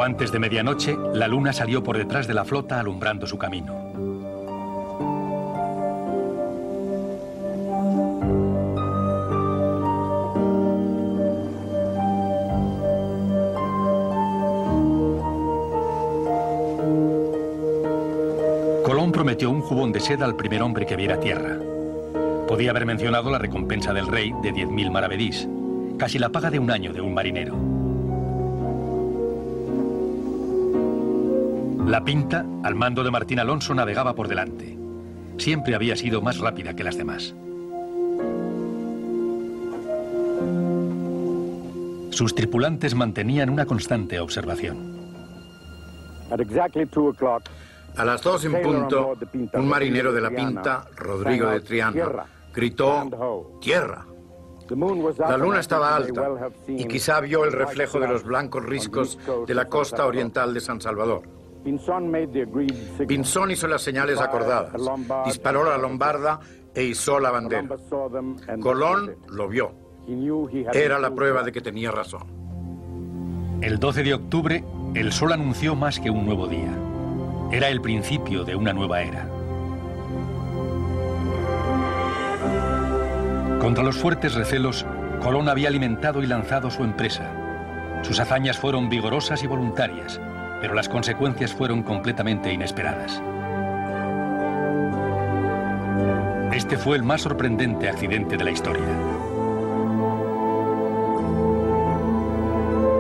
Antes 0.09 0.33
de 0.33 0.39
medianoche, 0.39 0.97
la 1.13 1.29
luna 1.29 1.53
salió 1.53 1.83
por 1.83 1.99
detrás 1.99 2.27
de 2.27 2.33
la 2.33 2.47
flota 2.47 2.81
alumbrando 2.81 3.27
su 3.27 3.37
camino. 3.37 3.75
Colón 18.83 19.13
prometió 19.13 19.51
un 19.51 19.61
jubón 19.61 19.93
de 19.93 20.01
seda 20.01 20.25
al 20.25 20.37
primer 20.37 20.63
hombre 20.63 20.87
que 20.87 20.97
viera 20.97 21.21
tierra. 21.21 21.59
Podía 22.49 22.71
haber 22.71 22.87
mencionado 22.87 23.31
la 23.31 23.39
recompensa 23.39 23.93
del 23.93 24.07
rey 24.07 24.33
de 24.43 24.55
10.000 24.55 24.91
maravedís, 24.91 25.47
casi 25.99 26.19
la 26.19 26.31
paga 26.31 26.51
de 26.51 26.59
un 26.59 26.71
año 26.71 26.95
de 26.95 27.03
un 27.03 27.13
marinero. 27.13 27.68
La 31.89 32.05
Pinta, 32.05 32.45
al 32.65 32.75
mando 32.75 33.03
de 33.03 33.11
Martín 33.11 33.41
Alonso, 33.41 33.75
navegaba 33.75 34.15
por 34.15 34.29
delante. 34.29 34.77
Siempre 35.39 35.75
había 35.75 35.97
sido 35.97 36.21
más 36.21 36.39
rápida 36.39 36.77
que 36.77 36.85
las 36.85 36.99
demás. 36.99 37.35
Sus 42.11 42.35
tripulantes 42.35 42.95
mantenían 42.95 43.49
una 43.49 43.65
constante 43.65 44.21
observación. 44.21 44.99
A 47.97 48.05
las 48.05 48.23
dos 48.23 48.45
en 48.45 48.61
punto, 48.61 49.17
un 49.55 49.67
marinero 49.67 50.13
de 50.13 50.21
la 50.21 50.29
Pinta, 50.29 50.85
Rodrigo 50.95 51.49
de 51.49 51.61
Triana, 51.61 52.27
gritó, 52.53 53.59
¡Tierra! 53.63 54.05
La 55.21 55.39
luna 55.39 55.61
estaba 55.61 55.97
alta 55.97 56.51
y 56.67 56.85
quizá 56.85 57.21
vio 57.21 57.47
el 57.47 57.53
reflejo 57.53 57.99
de 57.99 58.09
los 58.09 58.25
blancos 58.25 58.63
riscos 58.63 59.19
de 59.47 59.55
la 59.55 59.65
costa 59.65 60.05
oriental 60.05 60.53
de 60.53 60.61
San 60.61 60.83
Salvador. 60.83 61.38
Pinzón 63.07 63.51
hizo 63.51 63.67
las 63.67 63.83
señales 63.83 64.21
acordadas, 64.21 64.73
disparó 65.27 65.65
la 65.65 65.77
lombarda 65.77 66.41
e 66.75 66.85
izó 66.85 67.19
la 67.19 67.31
bandera. 67.31 67.69
Colón 68.61 69.17
lo 69.29 69.49
vio. 69.49 69.73
Era 70.73 70.99
la 70.99 71.15
prueba 71.15 71.43
de 71.43 71.53
que 71.53 71.61
tenía 71.61 71.91
razón. 71.91 72.39
El 73.61 73.79
12 73.79 74.03
de 74.05 74.15
octubre, 74.15 74.65
el 74.95 75.13
sol 75.13 75.33
anunció 75.33 75.75
más 75.75 76.01
que 76.01 76.11
un 76.11 76.25
nuevo 76.25 76.47
día. 76.47 76.73
Era 77.51 77.69
el 77.69 77.81
principio 77.81 78.45
de 78.45 78.55
una 78.55 78.73
nueva 78.73 79.03
era. 79.03 79.29
Contra 83.61 83.83
los 83.83 83.97
fuertes 83.97 84.35
recelos, 84.35 84.87
Colón 85.23 85.49
había 85.49 85.69
alimentado 85.69 86.23
y 86.23 86.27
lanzado 86.27 86.71
su 86.71 86.85
empresa. 86.85 87.31
Sus 88.03 88.21
hazañas 88.21 88.57
fueron 88.57 88.89
vigorosas 88.89 89.43
y 89.43 89.47
voluntarias, 89.47 90.21
pero 90.61 90.75
las 90.75 90.89
consecuencias 90.89 91.53
fueron 91.53 91.83
completamente 91.83 92.53
inesperadas. 92.53 93.23
Este 96.53 96.77
fue 96.77 96.97
el 96.97 97.03
más 97.03 97.23
sorprendente 97.23 97.89
accidente 97.89 98.37
de 98.37 98.45
la 98.45 98.51
historia. 98.51 98.85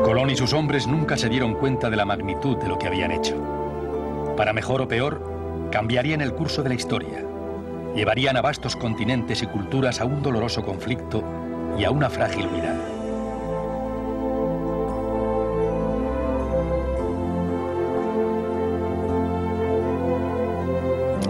Colón 0.05 0.31
y 0.31 0.37
sus 0.37 0.53
hombres 0.53 0.87
nunca 0.87 1.17
se 1.17 1.29
dieron 1.29 1.55
cuenta 1.55 1.91
de 1.91 1.97
la 1.97 2.05
magnitud 2.05 2.57
de 2.59 2.69
lo 2.69 2.79
que 2.79 2.87
habían 2.87 3.11
hecho. 3.11 4.35
Para 4.37 4.53
mejor 4.53 4.81
o 4.81 4.89
peor, 4.89 5.69
cambiarían 5.73 6.21
el 6.21 6.35
curso 6.35 6.63
de 6.63 6.69
la 6.69 6.77
historia. 6.77 7.25
Llevarían 7.95 8.37
a 8.37 8.43
vastos 8.43 8.77
continentes 8.77 9.43
y 9.43 9.47
culturas 9.47 10.01
a 10.01 10.05
un 10.05 10.23
doloroso 10.23 10.65
conflicto 10.65 11.25
y 11.79 11.85
a 11.85 11.91
una 11.91 12.09
frágil 12.09 12.47
unidad. 12.47 12.98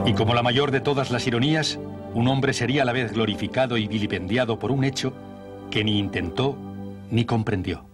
Y 0.08 0.14
como 0.14 0.32
la 0.32 0.42
mayor 0.42 0.70
de 0.70 0.80
todas 0.80 1.10
las 1.10 1.26
ironías, 1.26 1.78
un 2.14 2.28
hombre 2.28 2.54
sería 2.54 2.80
a 2.80 2.86
la 2.86 2.94
vez 2.94 3.12
glorificado 3.12 3.76
y 3.76 3.86
vilipendiado 3.86 4.58
por 4.58 4.72
un 4.72 4.84
hecho 4.84 5.12
que 5.70 5.84
ni 5.84 5.98
intentó 5.98 6.56
ni 7.10 7.26
comprendió. 7.26 7.87